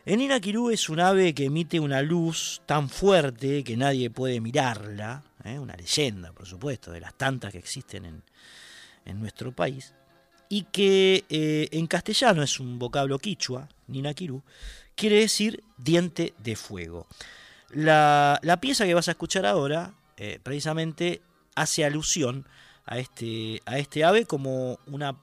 El 0.09 0.23
Inakirú 0.23 0.71
es 0.71 0.89
un 0.89 1.01
ave 1.01 1.35
que 1.35 1.45
emite 1.45 1.79
una 1.79 2.01
luz 2.01 2.63
tan 2.65 2.89
fuerte 2.89 3.63
que 3.63 3.77
nadie 3.77 4.09
puede 4.09 4.41
mirarla, 4.41 5.23
¿eh? 5.45 5.59
una 5.59 5.77
leyenda, 5.77 6.33
por 6.33 6.47
supuesto, 6.47 6.91
de 6.91 7.01
las 7.01 7.13
tantas 7.13 7.53
que 7.53 7.59
existen 7.59 8.23
en, 9.05 9.21
nuestro 9.21 9.53
país, 9.53 9.93
y 10.49 10.63
que 10.63 11.27
eh, 11.29 11.69
en 11.73 11.87
castellano 11.87 12.43
es 12.43 12.59
un 12.59 12.79
vocablo 12.79 13.19
quichua, 13.19 13.69
Ninakiru, 13.89 14.43
quiere 14.95 15.17
decir 15.17 15.63
diente 15.77 16.33
de 16.39 16.57
fuego. 16.57 17.07
La, 17.71 18.41
pieza 18.63 18.87
que 18.87 18.95
vas 18.95 19.09
a 19.09 19.11
escuchar 19.11 19.45
ahora, 19.45 19.93
eh, 20.19 20.41
precisamente, 20.43 21.23
hace 21.55 21.85
alusión 21.85 22.47
a 22.85 22.99
este, 22.99 23.63
a 23.67 23.79
este 23.79 24.05
ave 24.05 24.25
como 24.25 24.81
una, 24.87 25.17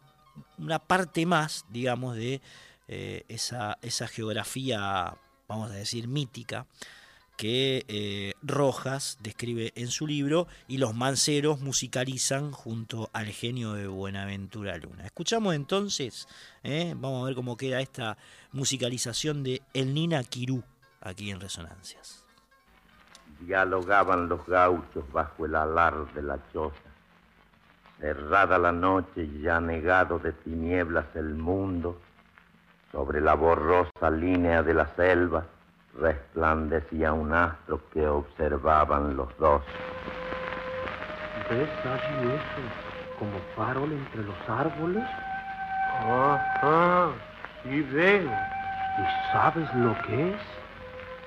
una 0.57 0.79
parte 0.79 1.25
más, 1.25 1.65
digamos, 1.69 2.15
de 2.15 2.41
eh, 2.87 3.23
esa, 3.27 3.77
esa, 3.81 4.07
geografía, 4.07 5.17
vamos 5.49 5.69
a 5.69 5.73
decir, 5.73 6.07
mítica, 6.07 6.65
que 7.35 7.83
eh, 7.89 8.33
Rojas 8.41 9.17
describe 9.21 9.73
en 9.75 9.89
su 9.89 10.07
libro 10.07 10.47
y 10.69 10.77
los 10.77 10.95
manceros 10.95 11.59
musicalizan 11.59 12.53
junto 12.53 13.09
al 13.11 13.27
genio 13.27 13.73
de 13.73 13.87
Buenaventura 13.87 14.77
Luna. 14.77 15.05
Escuchamos 15.05 15.55
entonces, 15.55 16.29
vamos 16.63 17.21
a 17.21 17.25
ver 17.25 17.35
cómo 17.35 17.57
queda 17.57 17.81
esta 17.81 18.17
musicalización 18.53 19.43
de 19.43 19.61
El 19.73 19.93
Nina 19.93 20.23
Quirú 20.23 20.63
aquí 21.01 21.31
en 21.31 21.41
Resonancias. 21.41 22.24
Dialogaban 23.45 24.27
los 24.27 24.45
gauchos 24.47 25.03
bajo 25.11 25.45
el 25.45 25.55
alar 25.55 25.93
de 26.13 26.23
la 26.23 26.39
choza. 26.51 26.89
Cerrada 27.99 28.57
la 28.57 28.71
noche 28.71 29.23
y 29.23 29.41
ya 29.41 29.59
negado 29.59 30.17
de 30.19 30.31
tinieblas 30.33 31.05
el 31.15 31.35
mundo, 31.35 31.99
sobre 32.91 33.21
la 33.21 33.35
borrosa 33.35 34.09
línea 34.09 34.63
de 34.63 34.73
la 34.73 34.87
selva 34.95 35.45
resplandecía 35.99 37.13
un 37.13 37.33
astro 37.33 37.81
que 37.93 38.07
observaban 38.07 39.15
los 39.15 39.35
dos. 39.37 39.61
¿Ves 41.49 41.69
allí 41.85 42.33
eso 42.33 43.19
como 43.19 43.39
farol 43.55 43.91
entre 43.91 44.23
los 44.23 44.49
árboles? 44.49 45.03
Ajá, 46.01 47.09
sí 47.63 47.81
veo. 47.81 48.31
¿Y 48.97 49.31
sabes 49.31 49.73
lo 49.75 49.95
que 50.03 50.31
es? 50.31 50.41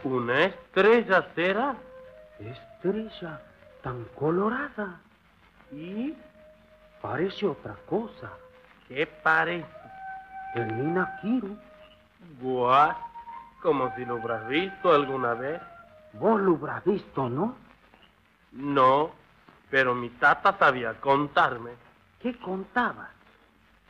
¿Una 0.04 0.44
estrella 0.44 1.26
será? 1.34 1.76
Estrella 2.38 3.40
tan 3.82 4.04
colorada. 4.16 5.00
¿Y? 5.72 6.14
Parece 7.00 7.46
otra 7.46 7.74
cosa. 7.86 8.30
¿Qué 8.86 9.06
parece? 9.06 9.66
El 10.54 10.76
Nina 10.76 11.18
Kiru. 11.20 11.56
What? 12.40 12.96
Como 13.62 13.94
si 13.94 14.04
lo 14.04 14.16
hubieras 14.16 14.48
visto 14.48 14.92
alguna 14.92 15.34
vez. 15.34 15.60
Vos 16.14 16.40
lo 16.40 16.54
habrás 16.54 16.84
visto, 16.84 17.28
¿no? 17.28 17.54
No, 18.52 19.10
pero 19.70 19.94
mi 19.94 20.08
tata 20.10 20.56
sabía 20.58 20.94
contarme. 21.00 21.72
¿Qué 22.20 22.36
contaba? 22.38 23.10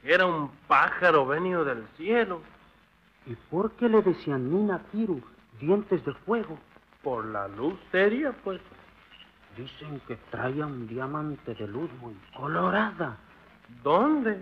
Era 0.02 0.26
un 0.26 0.50
pájaro 0.66 1.26
venido 1.26 1.64
del 1.64 1.86
cielo. 1.96 2.40
¿Y 3.26 3.34
por 3.34 3.72
qué 3.72 3.88
le 3.88 4.02
decían 4.02 4.50
Nina 4.50 4.80
Kiru, 4.90 5.22
dientes 5.60 6.04
de 6.04 6.14
fuego? 6.14 6.58
Por 7.02 7.26
la 7.26 7.48
luz 7.48 7.78
seria, 7.92 8.32
pues. 8.44 8.60
Dicen 9.56 10.00
que 10.06 10.16
traía 10.30 10.66
un 10.66 10.86
diamante 10.86 11.54
de 11.54 11.66
luz 11.66 11.90
muy 12.00 12.14
colorada. 12.36 13.16
¿Dónde? 13.82 14.40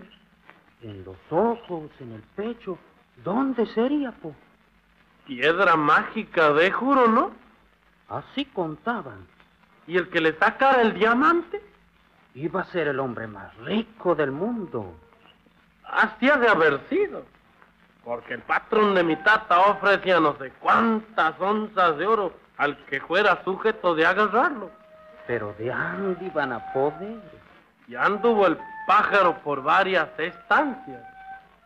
En 0.81 1.03
los 1.03 1.17
ojos, 1.29 1.89
en 1.99 2.13
el 2.13 2.21
pecho. 2.35 2.77
¿Dónde 3.23 3.65
sería, 3.67 4.11
po? 4.11 4.35
Piedra 5.25 5.75
mágica 5.75 6.53
de 6.53 6.71
juro, 6.71 7.07
¿no? 7.07 7.31
Así 8.09 8.45
contaban. 8.45 9.27
¿Y 9.87 9.97
el 9.97 10.09
que 10.09 10.21
le 10.21 10.33
sacara 10.37 10.81
el 10.81 10.93
diamante? 10.93 11.61
Iba 12.35 12.61
a 12.61 12.65
ser 12.65 12.87
el 12.87 12.99
hombre 12.99 13.27
más 13.27 13.55
rico 13.57 14.13
del 14.13 14.31
mundo. 14.31 14.95
Así 15.83 16.29
ha 16.29 16.37
de 16.37 16.47
haber 16.47 16.81
sido. 16.89 17.25
Porque 18.03 18.35
el 18.35 18.41
patrón 18.41 18.95
de 18.95 19.03
mi 19.03 19.15
tata 19.17 19.59
ofrecía 19.71 20.19
no 20.19 20.37
sé 20.37 20.51
cuántas 20.59 21.39
onzas 21.39 21.97
de 21.97 22.05
oro 22.05 22.46
al 22.57 22.77
que 22.85 22.99
fuera 23.01 23.43
sujeto 23.43 23.95
de 23.95 24.05
agarrarlo. 24.05 24.71
Pero 25.25 25.53
de 25.57 25.69
dónde 25.69 26.25
iban 26.25 26.53
a 26.53 26.73
poder. 26.73 27.19
Y 27.87 27.95
anduvo 27.95 28.47
el 28.47 28.57
pájaro 28.87 29.37
por 29.39 29.61
varias 29.61 30.09
estancias. 30.17 31.03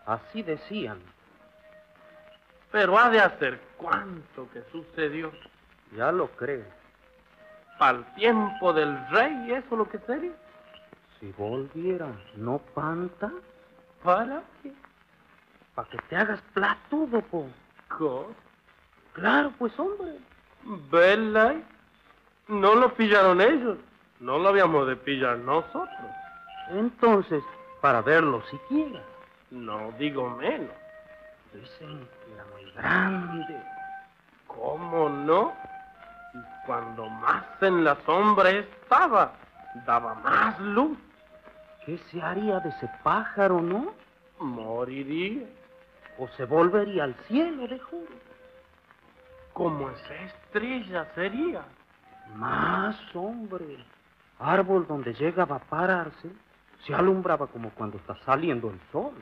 Así 0.05 0.43
decían. 0.43 0.99
Pero 2.71 2.97
ha 2.97 3.09
de 3.09 3.19
hacer 3.19 3.59
cuánto 3.77 4.49
que 4.51 4.63
sucedió. 4.71 5.31
Ya 5.95 6.11
lo 6.11 6.27
creo. 6.29 6.65
Para 7.77 7.99
el 7.99 8.05
tiempo 8.15 8.73
del 8.73 8.97
rey, 9.09 9.51
¿eso 9.53 9.75
lo 9.75 9.89
que 9.89 9.97
sería? 9.99 10.33
Si 11.19 11.31
volviera, 11.33 12.07
¿no 12.35 12.59
panta? 12.59 13.31
¿Para 14.03 14.43
qué? 14.61 14.71
Para 15.75 15.89
que 15.89 15.97
te 16.09 16.15
hagas 16.15 16.41
platudo, 16.53 17.21
po. 17.21 17.47
¿Cómo? 17.89 18.35
Claro, 19.13 19.51
pues, 19.57 19.77
hombre. 19.79 20.17
¿Verdad? 20.63 21.55
No 22.47 22.75
lo 22.75 22.93
pillaron 22.93 23.41
ellos. 23.41 23.77
No 24.19 24.37
lo 24.37 24.49
habíamos 24.49 24.87
de 24.87 24.95
pillar 24.95 25.37
nosotros. 25.39 26.11
Entonces, 26.69 27.43
para 27.81 28.01
verlo 28.01 28.43
siquiera. 28.49 29.01
No 29.49 29.91
digo 29.97 30.29
menos. 30.29 30.69
Dicen 31.53 32.07
que 32.25 32.33
era 32.33 32.45
muy 32.53 32.71
grande. 32.73 33.57
¿Cómo 34.47 35.09
no? 35.09 35.53
Y 36.33 36.65
cuando 36.65 37.09
más 37.09 37.43
en 37.61 37.83
la 37.83 37.97
sombra 38.05 38.49
estaba, 38.51 39.33
daba 39.85 40.13
más 40.15 40.59
luz. 40.59 40.97
¿Qué 41.85 41.97
se 42.09 42.21
haría 42.21 42.59
de 42.59 42.69
ese 42.69 42.89
pájaro, 43.03 43.59
no? 43.61 43.93
Moriría. 44.39 45.47
O 46.17 46.27
se 46.29 46.45
volvería 46.45 47.05
al 47.05 47.15
cielo, 47.27 47.67
de 47.67 47.79
juro. 47.79 48.30
Como 49.53 49.89
esa 49.89 50.15
estrella 50.15 51.05
sería. 51.15 51.61
Más, 52.35 52.95
hombre. 53.13 53.85
Árbol 54.39 54.87
donde 54.87 55.13
llegaba 55.13 55.57
a 55.57 55.59
pararse 55.59 56.31
se 56.85 56.95
alumbraba 56.95 57.47
como 57.47 57.69
cuando 57.71 57.97
está 57.97 58.15
saliendo 58.25 58.69
el 58.69 58.79
sol. 58.91 59.13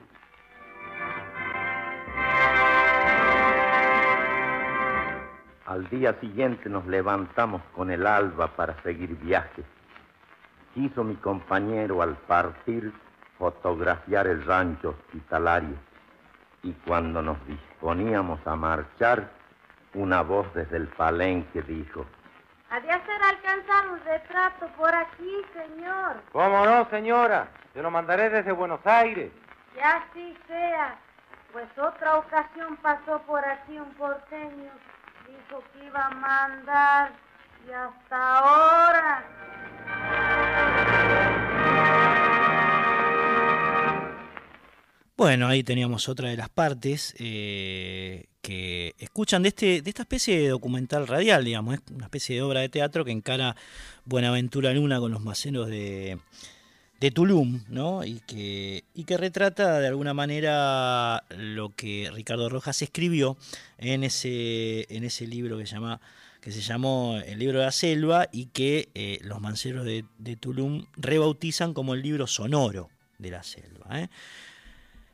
Al 5.66 5.88
día 5.90 6.20
siguiente 6.20 6.70
nos 6.70 6.86
levantamos 6.88 7.62
con 7.76 7.92
el 7.92 8.08
alba 8.08 8.48
para 8.56 8.82
seguir 8.82 9.16
viaje. 9.18 9.64
Quiso 10.74 11.04
mi 11.04 11.16
compañero 11.16 12.02
al 12.02 12.16
partir 12.16 12.92
fotografiar 13.38 14.28
el 14.28 14.44
rancho 14.46 14.90
hospitalario 14.90 15.76
y 16.64 16.74
cuando 16.74 17.22
nos 17.22 17.38
disponíamos 17.48 18.46
a 18.46 18.56
marchar, 18.56 19.32
una 19.94 20.22
voz 20.22 20.52
desde 20.54 20.78
el 20.78 20.88
palenque 20.88 21.62
dijo, 21.64 22.06
Ha 22.70 22.80
de 22.80 22.92
hacer 22.92 23.22
alcanzar 23.24 23.90
un 23.90 24.00
retrato 24.04 24.68
por 24.78 24.94
aquí, 24.94 25.42
señor. 25.54 26.18
¿Cómo 26.32 26.66
no, 26.66 26.88
señora? 26.90 27.48
Se 27.74 27.82
lo 27.82 27.90
mandaré 27.90 28.30
desde 28.30 28.52
Buenos 28.52 28.86
Aires. 28.86 29.32
Que 29.74 29.82
así 29.82 30.38
sea. 30.48 30.96
Pues 31.52 31.66
otra 31.78 32.18
ocasión 32.18 32.78
pasó 32.78 33.20
por 33.24 33.44
aquí 33.44 33.80
un 33.80 33.92
porteño. 33.96 34.72
Dijo 35.28 35.64
que 35.74 35.86
iba 35.86 36.06
a 36.06 36.10
mandar. 36.12 37.12
Y 37.68 37.72
hasta 37.72 38.38
ahora. 38.38 39.24
Bueno, 45.20 45.50
ahí 45.50 45.64
teníamos 45.64 46.08
otra 46.08 46.30
de 46.30 46.38
las 46.38 46.48
partes 46.48 47.14
eh, 47.20 48.28
que 48.42 48.96
escuchan 49.00 49.44
de, 49.44 49.50
este, 49.50 49.82
de 49.82 49.90
esta 49.90 50.04
especie 50.04 50.40
de 50.40 50.48
documental 50.48 51.08
radial, 51.08 51.44
digamos, 51.44 51.74
es 51.74 51.82
una 51.94 52.06
especie 52.06 52.38
de 52.38 52.42
obra 52.42 52.62
de 52.62 52.70
teatro 52.70 53.04
que 53.04 53.12
encara 53.12 53.58
Buenaventura 54.06 54.72
Luna 54.72 54.98
con 55.02 55.12
los 55.12 55.22
maceros 55.22 55.68
de, 55.68 56.20
Tulum, 57.14 57.66
¿no? 57.68 58.06
Y 58.06 58.22
que, 58.22 58.86
y 58.94 59.04
que 59.04 59.18
retrata 59.18 59.82
de 59.82 59.88
alguna 59.88 60.14
manera 60.14 61.26
lo 61.32 61.76
que 61.76 62.10
Ricardo 62.14 62.48
Rojas 62.48 62.82
escribió 62.82 63.36
en 63.78 64.06
ese, 64.06 64.86
en 64.88 65.04
ese 65.04 65.28
libro 65.28 65.58
que 65.58 65.66
llama, 65.66 66.00
que 66.40 66.54
se 66.54 66.62
llamó 66.62 67.18
El 67.26 67.40
libro 67.40 67.60
de 67.60 67.66
la 67.66 67.74
selva 67.74 68.30
y 68.32 68.46
que 68.46 68.88
eh, 68.96 69.20
los 69.24 69.42
manceros 69.42 69.84
de, 69.84 70.06
de, 70.18 70.38
Tulum 70.38 70.86
rebautizan 70.96 71.74
como 71.74 71.94
el 71.94 72.04
libro 72.04 72.26
sonoro 72.26 72.90
de 73.18 73.32
la 73.32 73.44
selva. 73.44 74.00
¿eh? 74.00 74.08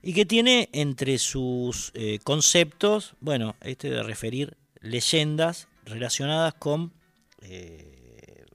Y 0.05 0.13
que 0.13 0.23
tiene 0.23 0.69
entre 0.71 1.17
sus 1.17 1.91
eh, 1.95 2.19
conceptos, 2.23 3.15
bueno, 3.21 3.55
este 3.61 3.89
de 3.89 4.03
referir 4.03 4.55
leyendas 4.79 5.67
relacionadas 5.83 6.53
con 6.53 6.93
eh, 7.41 8.45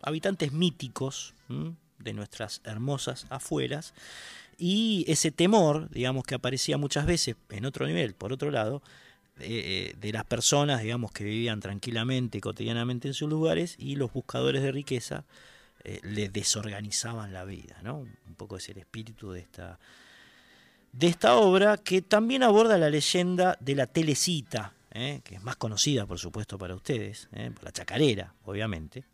habitantes 0.00 0.52
míticos 0.52 1.34
de 1.98 2.12
nuestras 2.12 2.60
hermosas 2.64 3.26
afueras 3.30 3.94
y 4.56 5.04
ese 5.08 5.32
temor, 5.32 5.90
digamos, 5.90 6.22
que 6.22 6.36
aparecía 6.36 6.78
muchas 6.78 7.04
veces 7.04 7.34
en 7.50 7.64
otro 7.64 7.84
nivel, 7.84 8.14
por 8.14 8.32
otro 8.32 8.52
lado, 8.52 8.80
eh, 9.40 9.92
de 9.98 10.12
las 10.12 10.24
personas, 10.24 10.82
digamos, 10.82 11.10
que 11.10 11.24
vivían 11.24 11.58
tranquilamente, 11.58 12.40
cotidianamente 12.40 13.08
en 13.08 13.14
sus 13.14 13.28
lugares 13.28 13.74
y 13.76 13.96
los 13.96 14.12
buscadores 14.12 14.62
de 14.62 14.70
riqueza 14.70 15.24
eh, 15.82 15.98
le 16.04 16.28
desorganizaban 16.28 17.32
la 17.32 17.44
vida, 17.44 17.80
¿no? 17.82 17.98
Un 17.98 18.34
poco 18.36 18.56
es 18.56 18.68
el 18.68 18.78
espíritu 18.78 19.32
de 19.32 19.40
esta 19.40 19.80
de 20.92 21.06
esta 21.06 21.36
obra 21.36 21.78
que 21.78 22.02
también 22.02 22.42
aborda 22.42 22.76
la 22.78 22.90
leyenda 22.90 23.56
de 23.60 23.74
la 23.74 23.86
telecita, 23.86 24.74
¿eh? 24.92 25.22
que 25.24 25.36
es 25.36 25.42
más 25.42 25.56
conocida 25.56 26.06
por 26.06 26.18
supuesto 26.18 26.58
para 26.58 26.74
ustedes, 26.74 27.28
¿eh? 27.32 27.50
por 27.52 27.64
la 27.64 27.72
chacarera, 27.72 28.34
obviamente, 28.44 29.04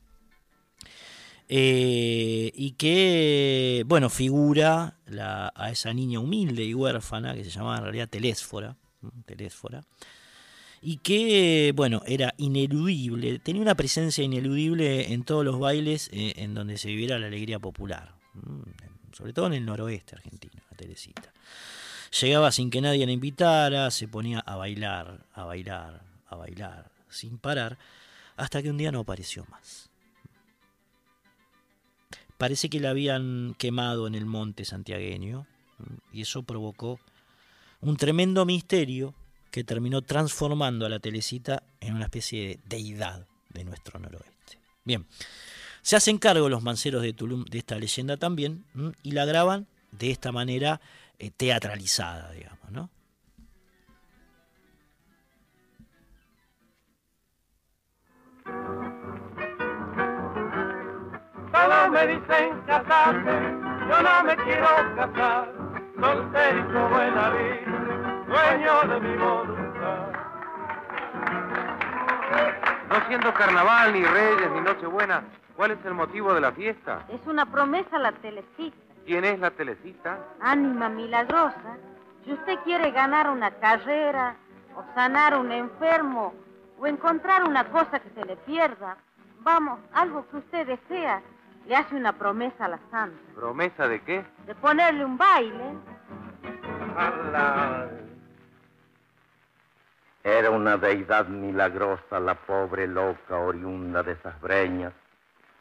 eh, 1.48 2.52
y 2.54 2.72
que, 2.72 3.84
bueno, 3.86 4.10
figura 4.10 4.98
la, 5.06 5.52
a 5.54 5.70
esa 5.70 5.94
niña 5.94 6.20
humilde 6.20 6.64
y 6.64 6.74
huérfana 6.74 7.34
que 7.34 7.44
se 7.44 7.50
llamaba 7.50 7.78
en 7.78 7.84
realidad 7.84 8.08
Telésfora, 8.08 8.76
Telésfora, 9.24 9.84
y 10.82 10.98
que, 10.98 11.72
bueno, 11.74 12.02
era 12.06 12.34
ineludible, 12.36 13.38
tenía 13.38 13.62
una 13.62 13.74
presencia 13.76 14.22
ineludible 14.22 15.12
en 15.12 15.24
todos 15.24 15.44
los 15.44 15.58
bailes 15.58 16.10
en 16.12 16.54
donde 16.54 16.76
se 16.76 16.88
viviera 16.88 17.18
la 17.18 17.26
alegría 17.26 17.58
popular, 17.58 18.14
sobre 19.18 19.32
todo 19.32 19.48
en 19.48 19.54
el 19.54 19.66
noroeste 19.66 20.14
argentino, 20.14 20.62
la 20.70 20.76
Telecita. 20.76 21.32
Llegaba 22.20 22.52
sin 22.52 22.70
que 22.70 22.80
nadie 22.80 23.04
la 23.04 23.10
invitara, 23.10 23.90
se 23.90 24.06
ponía 24.06 24.38
a 24.38 24.54
bailar, 24.54 25.26
a 25.34 25.42
bailar, 25.42 26.02
a 26.28 26.36
bailar, 26.36 26.92
sin 27.08 27.36
parar, 27.36 27.78
hasta 28.36 28.62
que 28.62 28.70
un 28.70 28.76
día 28.78 28.92
no 28.92 29.00
apareció 29.00 29.44
más. 29.50 29.90
Parece 32.38 32.70
que 32.70 32.78
la 32.78 32.90
habían 32.90 33.56
quemado 33.58 34.06
en 34.06 34.14
el 34.14 34.24
monte 34.24 34.64
santiagueño 34.64 35.48
y 36.12 36.22
eso 36.22 36.44
provocó 36.44 37.00
un 37.80 37.96
tremendo 37.96 38.46
misterio 38.46 39.16
que 39.50 39.64
terminó 39.64 40.00
transformando 40.02 40.86
a 40.86 40.88
la 40.88 41.00
Telecita 41.00 41.64
en 41.80 41.96
una 41.96 42.04
especie 42.04 42.46
de 42.46 42.60
deidad 42.68 43.26
de 43.48 43.64
nuestro 43.64 43.98
noroeste. 43.98 44.60
Bien, 44.84 45.08
se 45.82 45.96
hacen 45.96 46.18
cargo 46.18 46.48
los 46.48 46.62
manceros 46.62 47.02
de 47.02 47.12
Tulum 47.12 47.44
de 47.44 47.58
esta 47.58 47.78
leyenda 47.78 48.16
también 48.16 48.64
y 49.02 49.12
la 49.12 49.24
graban 49.24 49.66
de 49.92 50.10
esta 50.10 50.32
manera 50.32 50.80
eh, 51.18 51.30
teatralizada, 51.30 52.30
digamos, 52.32 52.70
¿no? 52.70 52.90
Todos 61.52 61.90
me 61.90 62.06
dicen 62.06 62.60
casarme, 62.66 63.32
yo 63.88 64.02
no 64.02 64.24
me 64.24 64.36
quiero 64.36 64.96
casar, 64.96 65.52
solterito 66.00 66.88
buena 66.88 67.30
vida, 67.30 68.24
dueño 68.28 68.94
de 68.94 69.00
mi 69.00 69.16
voluntad. 69.16 69.57
No 72.88 73.06
siendo 73.06 73.34
carnaval, 73.34 73.92
ni 73.92 74.02
reyes, 74.02 74.50
ni 74.50 74.60
nochebuena, 74.60 75.22
¿cuál 75.56 75.72
es 75.72 75.84
el 75.84 75.94
motivo 75.94 76.32
de 76.32 76.40
la 76.40 76.52
fiesta? 76.52 77.04
Es 77.08 77.20
una 77.26 77.44
promesa 77.44 77.98
la 77.98 78.12
telecita. 78.12 78.76
¿Quién 79.04 79.24
es 79.24 79.38
la 79.38 79.50
telecita? 79.50 80.18
Ánima 80.40 80.88
milagrosa. 80.88 81.76
Si 82.24 82.32
usted 82.32 82.58
quiere 82.64 82.90
ganar 82.90 83.28
una 83.28 83.50
carrera, 83.50 84.36
o 84.74 84.84
sanar 84.94 85.36
un 85.36 85.52
enfermo, 85.52 86.32
o 86.78 86.86
encontrar 86.86 87.44
una 87.44 87.64
cosa 87.64 88.00
que 88.00 88.10
se 88.10 88.24
le 88.24 88.36
pierda, 88.36 88.96
vamos, 89.40 89.80
algo 89.92 90.26
que 90.30 90.38
usted 90.38 90.66
desea, 90.66 91.20
le 91.66 91.76
hace 91.76 91.94
una 91.94 92.12
promesa 92.12 92.64
a 92.64 92.68
la 92.68 92.78
santa. 92.90 93.18
¿Promesa 93.34 93.86
de 93.86 94.00
qué? 94.00 94.24
De 94.46 94.54
ponerle 94.54 95.04
un 95.04 95.18
baile. 95.18 95.74
¡Hala! 96.96 97.88
Era 100.24 100.50
una 100.50 100.76
deidad 100.76 101.28
milagrosa 101.28 102.18
la 102.18 102.34
pobre 102.34 102.86
loca 102.88 103.36
oriunda 103.36 104.02
de 104.02 104.12
esas 104.12 104.40
breñas, 104.40 104.92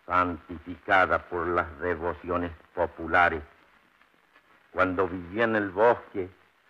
santificada 0.06 1.20
por 1.20 1.46
las 1.48 1.80
devociones 1.80 2.52
populares. 2.74 3.44
Cuando 4.72 5.08
vivía 5.08 5.44
en 5.44 5.56
el 5.56 5.70
bosque, 5.70 6.30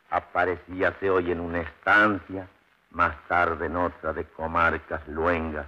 aparecíase 0.10 1.10
hoy 1.10 1.32
en 1.32 1.40
una 1.40 1.62
estancia, 1.62 2.48
más 2.92 3.16
tarde 3.28 3.68
en 3.68 3.78
otra 3.78 4.14
de 4.14 4.26
comarcas 4.26 5.08
luengas. 5.08 5.68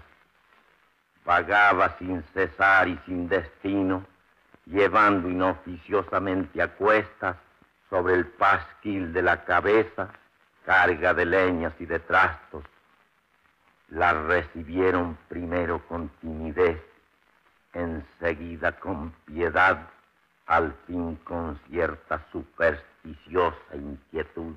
Vagaba 1.26 1.98
sin 2.00 2.24
cesar 2.34 2.88
y 2.88 2.98
sin 3.06 3.30
destino, 3.30 4.06
llevando 4.66 5.30
inoficiosamente 5.30 6.62
a 6.62 6.68
cuestas 6.76 7.38
sobre 7.90 8.16
el 8.16 8.28
pasquil 8.28 9.14
de 9.14 9.22
la 9.22 9.44
cabeza 9.46 10.10
carga 10.70 11.16
de 11.16 11.26
leñas 11.26 11.74
y 11.80 11.88
de 11.88 11.98
trastos. 11.98 12.64
La 13.88 14.14
recibieron 14.14 15.18
primero 15.28 15.82
con 15.88 16.10
timidez, 16.22 16.80
enseguida 17.74 18.74
con 18.74 19.12
piedad, 19.26 19.90
al 20.46 20.76
fin 20.86 21.16
con 21.24 21.60
cierta 21.68 22.24
supersticiosa 22.32 23.76
inquietud. 23.76 24.54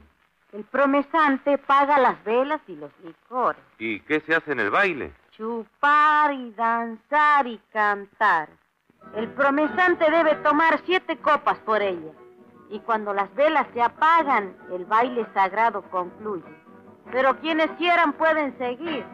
El 0.52 0.64
promesante 0.64 1.56
paga 1.56 1.98
las 1.98 2.22
velas 2.24 2.60
y 2.68 2.76
los 2.76 2.90
licores. 3.02 3.62
¿Y 3.78 4.01
qué 4.01 4.20
se 4.20 4.34
hace 4.34 4.52
en 4.52 4.60
el 4.60 4.68
baile? 4.68 5.14
Chupar 5.30 6.34
y 6.34 6.51
danzar 6.52 7.47
y 7.47 7.59
cantar. 7.72 8.51
El 9.16 9.28
promesante 9.30 10.10
debe 10.10 10.34
tomar 10.43 10.78
siete 10.84 11.16
copas 11.16 11.59
por 11.60 11.80
ella. 11.80 12.12
Y 12.73 12.81
cuando 12.81 13.12
las 13.12 13.32
velas 13.35 13.66
se 13.74 13.82
apagan, 13.82 14.57
el 14.73 14.86
baile 14.86 15.27
sagrado 15.35 15.82
concluye. 15.90 16.43
Pero 17.12 17.36
quienes 17.40 17.70
quieran 17.73 18.15
pueden 18.15 18.57
seguir. 18.57 19.05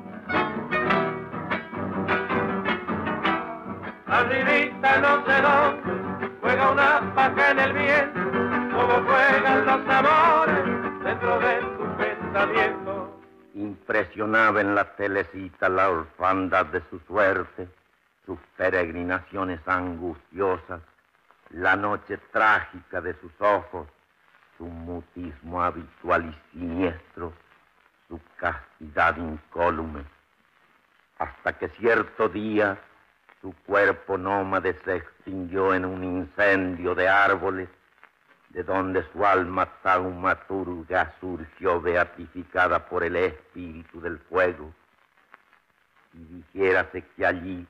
Arribita 4.06 5.00
no 5.00 5.26
sé 5.26 5.42
dónde, 5.42 6.30
juega 6.40 6.70
una 6.70 7.14
paja 7.16 7.50
en 7.50 7.58
el 7.58 7.72
viento, 7.72 8.20
como 8.76 9.02
juegan 9.02 9.66
los 9.66 9.88
amores 9.88 11.02
dentro 11.02 11.40
de 11.40 11.56
tu 11.60 11.96
pensamiento. 11.96 13.20
Impresionaba 13.54 14.60
en 14.60 14.76
la 14.76 14.94
telecita 14.94 15.68
la 15.68 15.90
orfandad 15.90 16.66
de 16.66 16.80
su 16.90 17.00
suerte, 17.00 17.68
sus 18.24 18.38
peregrinaciones 18.56 19.60
angustiosas, 19.66 20.80
la 21.50 21.76
noche 21.76 22.18
trágica 22.32 23.00
de 23.00 23.14
sus 23.20 23.32
ojos, 23.40 23.88
su 24.56 24.64
mutismo 24.66 25.62
habitual 25.62 26.24
y 26.26 26.58
siniestro, 26.58 27.32
su 28.08 28.20
castidad 28.36 29.16
incólume, 29.16 30.04
hasta 31.18 31.52
que 31.58 31.68
cierto 31.68 32.28
día 32.28 32.78
su 33.40 33.54
cuerpo 33.66 34.18
nómade 34.18 34.74
se 34.84 34.96
extinguió 34.96 35.74
en 35.74 35.84
un 35.84 36.02
incendio 36.02 36.94
de 36.94 37.08
árboles 37.08 37.68
de 38.50 38.62
donde 38.62 39.04
su 39.12 39.24
alma 39.24 39.66
taumaturga 39.82 41.14
surgió 41.20 41.80
beatificada 41.80 42.88
por 42.88 43.04
el 43.04 43.16
espíritu 43.16 44.00
del 44.00 44.18
fuego. 44.18 44.72
Y 46.14 46.24
dijérase 46.24 47.04
que 47.16 47.26
allí, 47.26 47.66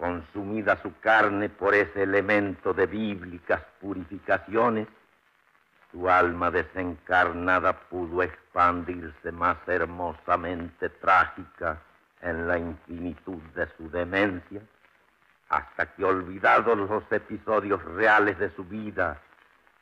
consumida 0.00 0.80
su 0.80 0.98
carne 1.00 1.50
por 1.50 1.74
ese 1.74 2.04
elemento 2.04 2.72
de 2.72 2.86
bíblicas 2.86 3.60
purificaciones, 3.82 4.88
su 5.92 6.08
alma 6.08 6.50
desencarnada 6.50 7.74
pudo 7.74 8.22
expandirse 8.22 9.30
más 9.30 9.58
hermosamente 9.66 10.88
trágica 10.88 11.82
en 12.22 12.48
la 12.48 12.58
infinitud 12.58 13.42
de 13.54 13.68
su 13.76 13.90
demencia, 13.90 14.62
hasta 15.50 15.84
que 15.94 16.02
olvidados 16.02 16.78
los 16.78 17.02
episodios 17.12 17.84
reales 17.84 18.38
de 18.38 18.50
su 18.54 18.64
vida 18.64 19.20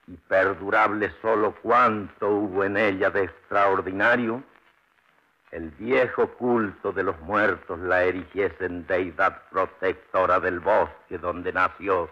y 0.09 0.17
perdurable 0.17 1.13
solo 1.23 1.55
cuanto 1.63 2.29
hubo 2.29 2.65
en 2.65 2.77
ella 2.77 3.11
de 3.11 3.23
extraordinario, 3.25 4.43
el 5.51 5.71
viejo 5.71 6.29
culto 6.35 6.93
de 6.93 7.03
los 7.03 7.19
muertos 7.21 7.79
la 7.81 8.05
erigiese 8.05 8.67
en 8.67 8.87
deidad 8.87 9.43
protectora 9.51 10.41
del 10.41 10.61
bosque 10.61 11.19
donde 11.19 11.53
nació 11.53 12.11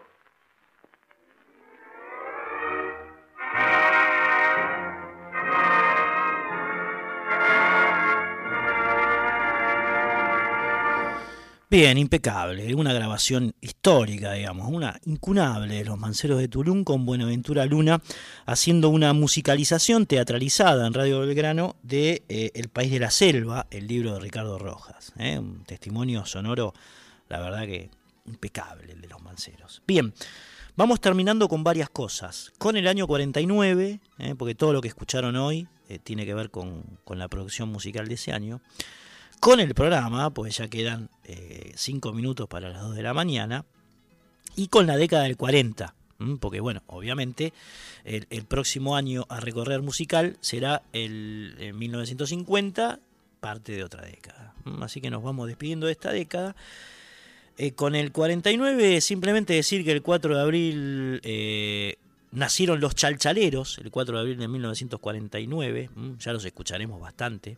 Bien, 11.68 11.98
impecable, 11.98 12.72
una 12.76 12.92
grabación 12.92 13.52
histórica, 13.60 14.34
digamos, 14.34 14.68
una 14.70 15.00
incunable 15.04 15.74
de 15.74 15.84
los 15.84 15.98
Manceros 15.98 16.38
de 16.38 16.46
Tulum 16.46 16.84
con 16.84 17.04
Buenaventura 17.04 17.66
Luna 17.66 18.00
haciendo 18.44 18.88
una 18.88 19.12
musicalización 19.14 20.06
teatralizada 20.06 20.86
en 20.86 20.94
Radio 20.94 21.18
Belgrano 21.18 21.74
de 21.82 22.22
eh, 22.28 22.52
El 22.54 22.68
País 22.68 22.92
de 22.92 23.00
la 23.00 23.10
Selva, 23.10 23.66
el 23.72 23.88
libro 23.88 24.14
de 24.14 24.20
Ricardo 24.20 24.60
Rojas. 24.60 25.12
¿eh? 25.18 25.40
Un 25.40 25.64
testimonio 25.64 26.24
sonoro, 26.24 26.72
la 27.28 27.40
verdad 27.40 27.64
que 27.64 27.90
impecable 28.26 28.92
el 28.92 29.00
de 29.00 29.08
los 29.08 29.20
Manceros. 29.20 29.82
Bien, 29.88 30.14
vamos 30.76 31.00
terminando 31.00 31.48
con 31.48 31.64
varias 31.64 31.90
cosas. 31.90 32.52
Con 32.58 32.76
el 32.76 32.86
año 32.86 33.08
49, 33.08 33.98
¿eh? 34.20 34.34
porque 34.38 34.54
todo 34.54 34.72
lo 34.72 34.80
que 34.80 34.86
escucharon 34.86 35.34
hoy 35.34 35.66
tiene 36.04 36.26
que 36.26 36.34
ver 36.34 36.50
con, 36.50 36.84
con 37.02 37.18
la 37.18 37.26
producción 37.26 37.70
musical 37.70 38.06
de 38.06 38.14
ese 38.14 38.32
año 38.32 38.60
con 39.40 39.60
el 39.60 39.74
programa, 39.74 40.30
pues 40.30 40.56
ya 40.58 40.68
quedan 40.68 41.10
5 41.74 42.08
eh, 42.08 42.12
minutos 42.12 42.48
para 42.48 42.68
las 42.68 42.82
2 42.82 42.96
de 42.96 43.02
la 43.02 43.14
mañana, 43.14 43.64
y 44.56 44.68
con 44.68 44.86
la 44.86 44.96
década 44.96 45.24
del 45.24 45.36
40, 45.36 45.94
porque 46.40 46.60
bueno, 46.60 46.82
obviamente 46.86 47.52
el, 48.04 48.44
próximo 48.46 48.96
año 48.96 49.26
a 49.28 49.38
recorrer 49.40 49.82
musical 49.82 50.38
será 50.40 50.82
el, 50.92 51.72
1950, 51.74 52.98
parte 53.40 53.72
de 53.72 53.84
otra 53.84 54.04
década. 54.04 54.54
Así 54.80 55.00
que 55.00 55.10
nos 55.10 55.22
vamos 55.22 55.46
despidiendo 55.46 55.86
de 55.86 55.92
esta 55.92 56.10
década. 56.10 56.56
Eh, 57.58 57.72
con 57.72 57.94
el 57.94 58.12
49, 58.12 59.00
simplemente 59.00 59.54
decir 59.54 59.84
que 59.84 59.92
el 59.92 60.02
4 60.02 60.36
de 60.36 60.42
abril 60.42 61.20
eh, 61.22 61.96
nacieron 62.32 62.80
los 62.80 62.94
chalchaleros, 62.94 63.78
el 63.78 63.90
4 63.90 64.14
de 64.14 64.20
abril 64.20 64.38
de 64.38 64.48
1949, 64.48 65.90
ya 66.18 66.32
los 66.32 66.44
escucharemos 66.44 67.00
bastante 67.00 67.56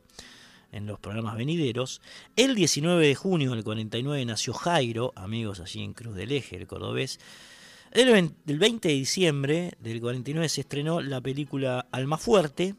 en 0.72 0.86
los 0.86 0.98
programas 0.98 1.36
venideros. 1.36 2.00
El 2.36 2.54
19 2.54 3.06
de 3.06 3.14
junio 3.14 3.52
del 3.52 3.64
49 3.64 4.24
nació 4.24 4.52
Jairo, 4.54 5.12
amigos 5.16 5.60
allí 5.60 5.82
en 5.82 5.94
Cruz 5.94 6.14
del 6.14 6.32
Eje, 6.32 6.56
el 6.56 6.66
cordobés. 6.66 7.20
El 7.90 8.32
20 8.44 8.88
de 8.88 8.94
diciembre 8.94 9.72
del 9.80 10.00
49 10.00 10.48
se 10.48 10.60
estrenó 10.60 11.00
la 11.00 11.20
película 11.20 11.86
Alma 11.90 12.18
Fuerte, 12.18 12.74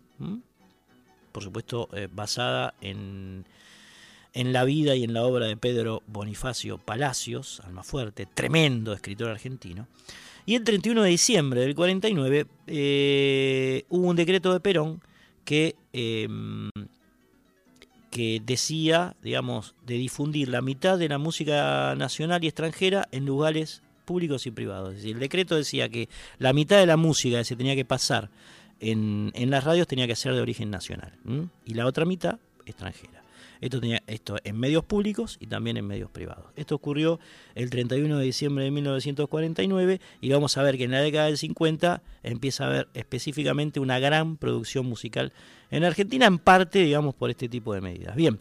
por 1.32 1.44
supuesto 1.44 1.90
eh, 1.94 2.08
basada 2.12 2.76
en, 2.82 3.46
en 4.34 4.54
la 4.54 4.64
vida 4.64 4.96
y 4.96 5.04
en 5.04 5.14
la 5.14 5.24
obra 5.24 5.48
de 5.48 5.58
Pedro 5.58 6.04
Bonifacio 6.08 6.78
Palacios, 6.78 7.62
Almafuerte, 7.62 8.26
tremendo 8.26 8.94
escritor 8.94 9.30
argentino. 9.30 9.88
Y 10.46 10.56
el 10.56 10.64
31 10.64 11.04
de 11.04 11.10
diciembre 11.10 11.62
del 11.62 11.76
49 11.76 12.48
eh, 12.68 13.86
hubo 13.90 14.08
un 14.08 14.16
decreto 14.16 14.54
de 14.54 14.60
Perón 14.60 15.02
que 15.44 15.76
em, 15.94 16.70
que 18.20 18.42
decía, 18.46 19.16
digamos, 19.24 19.76
de 19.86 19.94
difundir 19.94 20.50
la 20.50 20.62
mitad 20.62 20.98
de 20.98 21.08
la 21.08 21.18
música 21.18 21.96
nacional 21.96 22.44
y 22.44 22.48
extranjera 22.48 23.08
en 23.14 23.26
lugares 23.26 23.82
públicos 24.04 24.46
y 24.46 24.52
privados. 24.52 24.90
Es 24.90 24.96
decir, 24.98 25.16
el 25.16 25.22
decreto 25.22 25.56
decía 25.56 25.88
que 25.88 26.10
la 26.38 26.52
mitad 26.52 26.80
de 26.80 26.86
la 26.86 26.98
música 26.98 27.38
que 27.38 27.46
se 27.46 27.56
tenía 27.56 27.78
que 27.78 27.86
pasar 27.86 28.30
en, 28.82 29.32
las 29.50 29.64
radios 29.64 29.88
tenía 29.88 30.06
que 30.06 30.18
ser 30.18 30.34
de 30.34 30.42
origen 30.42 30.70
nacional 30.70 31.14
y 31.64 31.76
la 31.76 31.86
otra 31.86 32.04
mitad 32.04 32.40
extranjera. 32.66 33.19
Esto, 33.62 33.82
tenía, 33.82 34.02
esto 34.08 34.38
en 34.44 34.58
medios 34.58 34.84
públicos 34.86 35.38
y 35.40 35.48
también 35.48 35.78
en 35.78 35.86
medios 35.86 36.10
privados. 36.10 36.46
Esto 36.56 36.76
ocurrió 36.76 37.20
el 37.56 37.70
31 37.70 38.18
de 38.18 38.26
diciembre 38.26 38.64
de 38.64 38.72
1949 38.72 40.00
y 40.22 40.30
vamos 40.32 40.58
a 40.58 40.64
ver 40.64 40.78
que 40.78 40.86
en 40.86 40.92
la 40.92 41.02
década 41.02 41.26
del 41.26 41.38
50 41.38 42.02
empieza 42.24 42.64
a 42.64 42.68
haber 42.68 42.88
específicamente 42.94 43.80
una 43.80 44.00
gran 44.00 44.38
producción 44.38 44.86
musical 44.86 45.34
en 45.72 45.84
Argentina, 45.84 46.26
en 46.26 46.40
parte, 46.40 46.80
digamos, 46.80 47.16
por 47.16 47.30
este 47.30 47.50
tipo 47.50 47.74
de 47.74 47.82
medidas. 47.82 48.16
Bien. 48.16 48.40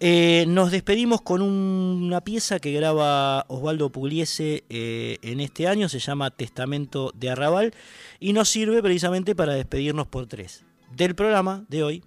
Eh, 0.00 0.44
nos 0.48 0.72
despedimos 0.72 1.22
con 1.22 1.40
una 1.40 2.20
pieza 2.22 2.58
que 2.58 2.72
graba 2.72 3.46
Osvaldo 3.46 3.90
Pugliese 3.90 4.64
eh, 4.68 5.18
en 5.22 5.38
este 5.38 5.68
año, 5.68 5.88
se 5.88 6.00
llama 6.00 6.32
Testamento 6.32 7.12
de 7.14 7.30
Arrabal, 7.30 7.72
y 8.18 8.32
nos 8.32 8.48
sirve 8.48 8.82
precisamente 8.82 9.36
para 9.36 9.54
despedirnos 9.54 10.08
por 10.08 10.26
tres 10.26 10.64
del 10.96 11.14
programa 11.14 11.64
de 11.68 11.82
hoy, 11.82 12.04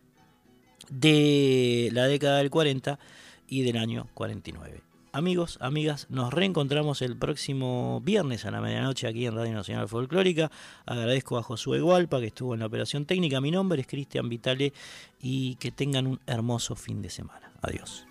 de 0.89 1.89
la 1.93 2.07
década 2.07 2.37
del 2.37 2.49
40 2.49 2.99
y 3.47 3.61
del 3.63 3.77
año 3.77 4.07
49. 4.13 4.81
Amigos, 5.13 5.57
amigas, 5.61 6.05
nos 6.09 6.31
reencontramos 6.31 7.01
el 7.01 7.17
próximo 7.17 8.01
viernes 8.01 8.45
a 8.45 8.51
la 8.51 8.61
medianoche 8.61 9.07
aquí 9.07 9.25
en 9.25 9.35
Radio 9.35 9.53
Nacional 9.53 9.87
Folclórica. 9.87 10.51
Agradezco 10.85 11.37
a 11.37 11.43
Josué 11.43 11.79
Gualpa 11.79 12.19
que 12.19 12.27
estuvo 12.27 12.53
en 12.53 12.59
la 12.59 12.67
operación 12.67 13.05
técnica. 13.05 13.41
Mi 13.41 13.49
nombre 13.49 13.81
es 13.81 13.87
Cristian 13.87 14.29
Vitale 14.29 14.73
y 15.19 15.55
que 15.55 15.71
tengan 15.71 16.05
un 16.05 16.19
hermoso 16.27 16.75
fin 16.75 17.01
de 17.01 17.09
semana. 17.09 17.51
Adiós. 17.61 18.05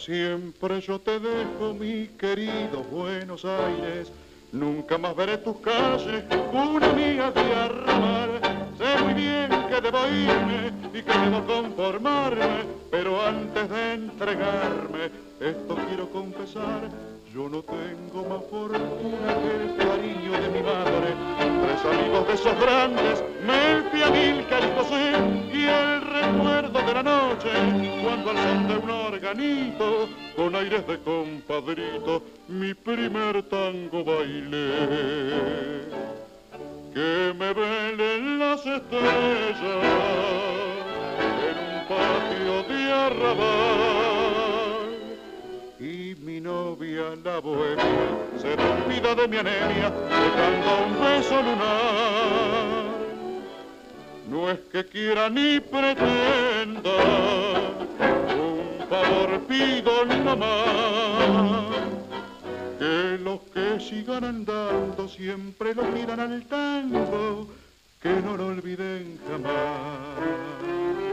Siempre 0.00 0.80
yo 0.80 1.00
te 1.00 1.18
dejo, 1.18 1.74
mi 1.78 2.08
querido 2.18 2.82
Buenos 2.90 3.44
Aires. 3.44 4.10
Nunca 4.52 4.98
más 4.98 5.14
veré 5.14 5.38
tus 5.38 5.58
calles, 5.58 6.24
una 6.52 6.92
mía 6.92 7.30
de 7.30 7.40
arrabal. 7.40 8.40
Sé 8.78 9.02
muy 9.04 9.14
bien 9.14 9.48
que 9.68 9.80
debo 9.80 9.98
irme 10.08 10.72
y 10.92 11.02
que 11.02 11.18
debo 11.18 11.44
conformarme, 11.46 12.64
pero 12.90 13.24
antes 13.24 13.68
de 13.68 13.92
entregarme, 13.94 15.10
esto 15.40 15.76
quiero 15.86 16.10
confesar 16.10 17.09
yo 17.32 17.48
no 17.48 17.62
tengo 17.62 18.28
más 18.28 18.42
fortuna 18.50 19.34
que 19.40 19.50
el 19.62 19.76
cariño 19.76 20.32
de 20.32 20.48
mi 20.48 20.62
madre, 20.62 21.14
tres 21.62 21.84
amigos 21.84 22.26
de 22.26 22.34
esos 22.34 22.60
grandes, 22.60 23.24
Melfia, 23.46 24.10
Milka 24.10 24.58
y 24.58 24.72
José, 24.76 25.12
y 25.52 25.64
el 25.64 26.00
recuerdo 26.00 26.80
de 26.80 26.94
la 26.94 27.02
noche, 27.04 27.50
cuando 28.02 28.30
al 28.30 28.36
son 28.36 28.68
de 28.68 28.76
un 28.78 28.90
organito, 28.90 30.08
con 30.34 30.56
aires 30.56 30.84
de 30.88 30.98
compadrito, 31.00 32.22
mi 32.48 32.74
primer 32.74 33.44
tango 33.44 34.02
bailé. 34.02 35.88
Que 36.92 37.32
me 37.38 37.52
velen 37.52 38.40
las 38.40 38.66
estrellas 38.66 39.54
en 41.46 41.56
un 41.68 41.88
patio 41.88 42.74
de 42.74 42.92
arrabal 42.92 43.89
novia 46.42 47.14
la 47.22 47.38
bohemia 47.40 47.84
se 48.40 48.54
olvida 48.54 49.14
de 49.14 49.28
mi 49.28 49.36
anemia 49.36 49.90
dejando 49.90 50.86
un 50.86 51.00
beso 51.00 51.42
lunar. 51.42 52.90
No 54.28 54.50
es 54.50 54.60
que 54.72 54.84
quiera 54.86 55.28
ni 55.28 55.60
pretenda, 55.60 56.96
un 58.46 58.88
favor 58.88 59.40
pido 59.48 60.04
nomás. 60.24 61.76
Que 62.78 63.18
los 63.22 63.40
que 63.52 63.80
sigan 63.80 64.24
andando 64.24 65.08
siempre 65.08 65.74
lo 65.74 65.82
miran 65.84 66.20
al 66.20 66.42
tango, 66.46 67.48
que 68.00 68.08
no 68.08 68.36
lo 68.36 68.46
olviden 68.46 69.18
jamás. 69.28 71.09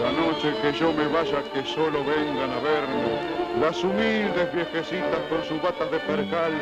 La 0.00 0.12
noche 0.12 0.54
que 0.62 0.72
yo 0.78 0.92
me 0.92 1.06
vaya, 1.08 1.42
que 1.52 1.64
solo 1.64 2.04
vengan 2.04 2.50
a 2.50 2.60
verme. 2.60 3.60
Las 3.60 3.82
humildes 3.82 4.54
viejecitas 4.54 5.20
con 5.28 5.44
sus 5.44 5.60
batas 5.60 5.90
de 5.90 5.98
percal, 6.00 6.52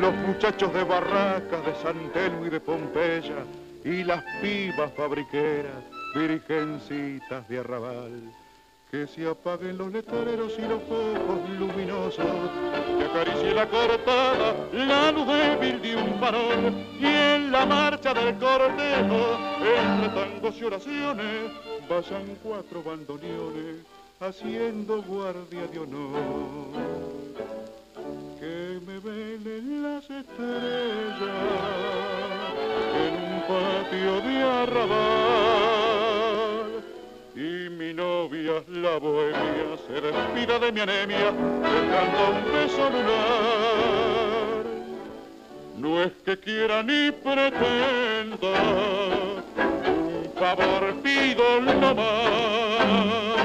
los 0.00 0.14
muchachos 0.14 0.72
de 0.72 0.84
barracas 0.84 1.66
de 1.66 1.74
San 1.82 2.12
Telmo 2.12 2.46
y 2.46 2.50
de 2.50 2.60
Pompeya, 2.60 3.44
y 3.84 4.04
las 4.04 4.22
pibas 4.40 4.92
fabriqueras, 4.92 5.82
virgencitas 6.14 7.48
de 7.48 7.58
arrabal 7.58 8.22
que 8.94 9.08
se 9.08 9.28
apaguen 9.28 9.76
los 9.76 9.90
letreros 9.90 10.52
y 10.56 10.62
los 10.62 10.80
focos 10.84 11.50
luminosos, 11.58 12.24
que 12.96 13.04
acaricie 13.04 13.52
la 13.52 13.66
cortada 13.66 14.54
la 14.72 15.10
luz 15.10 15.26
débil 15.26 15.82
de 15.82 15.96
un 15.96 16.20
farol 16.20 16.72
y 17.00 17.04
en 17.04 17.50
la 17.50 17.66
marcha 17.66 18.14
del 18.14 18.36
cortejo, 18.36 19.36
entre 19.58 20.08
tangos 20.10 20.54
y 20.60 20.64
oraciones, 20.64 21.50
vayan 21.88 22.36
cuatro 22.42 22.82
bandoneones 22.82 23.76
haciendo 24.20 25.02
guardia 25.02 25.66
de 25.72 25.78
honor. 25.78 26.22
Que 28.38 28.80
me 28.86 28.98
velen 29.00 29.82
las 29.82 30.04
estrellas 30.04 31.30
en 33.04 33.14
un 33.32 33.40
patio 33.48 34.20
de 34.20 34.42
arrabal 34.42 35.64
y 37.34 37.68
mi 37.70 37.92
novia, 37.92 38.62
la 38.68 38.98
bohemia, 38.98 39.76
se 39.86 40.00
despida 40.00 40.58
de 40.58 40.72
mi 40.72 40.80
anemia, 40.80 41.32
dejando 41.32 42.30
un 42.30 42.44
beso 42.52 42.90
lunar. 42.90 44.64
No 45.76 46.02
es 46.02 46.12
que 46.24 46.38
quiera 46.38 46.82
ni 46.82 47.10
pretenda, 47.10 48.54
favor 50.34 50.94
pido 51.02 51.60
no 51.60 51.94
más, 51.94 53.44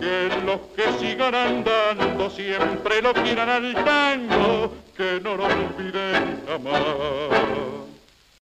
que 0.00 0.28
los 0.44 0.60
que 0.76 0.92
sigan 0.98 1.34
andando 1.34 2.30
siempre 2.30 3.02
lo 3.02 3.12
quieran 3.14 3.48
al 3.48 3.74
tango, 3.84 4.74
que 4.96 5.20
no 5.22 5.36
lo 5.36 5.44
olviden 5.44 6.42
jamás. 6.46 7.81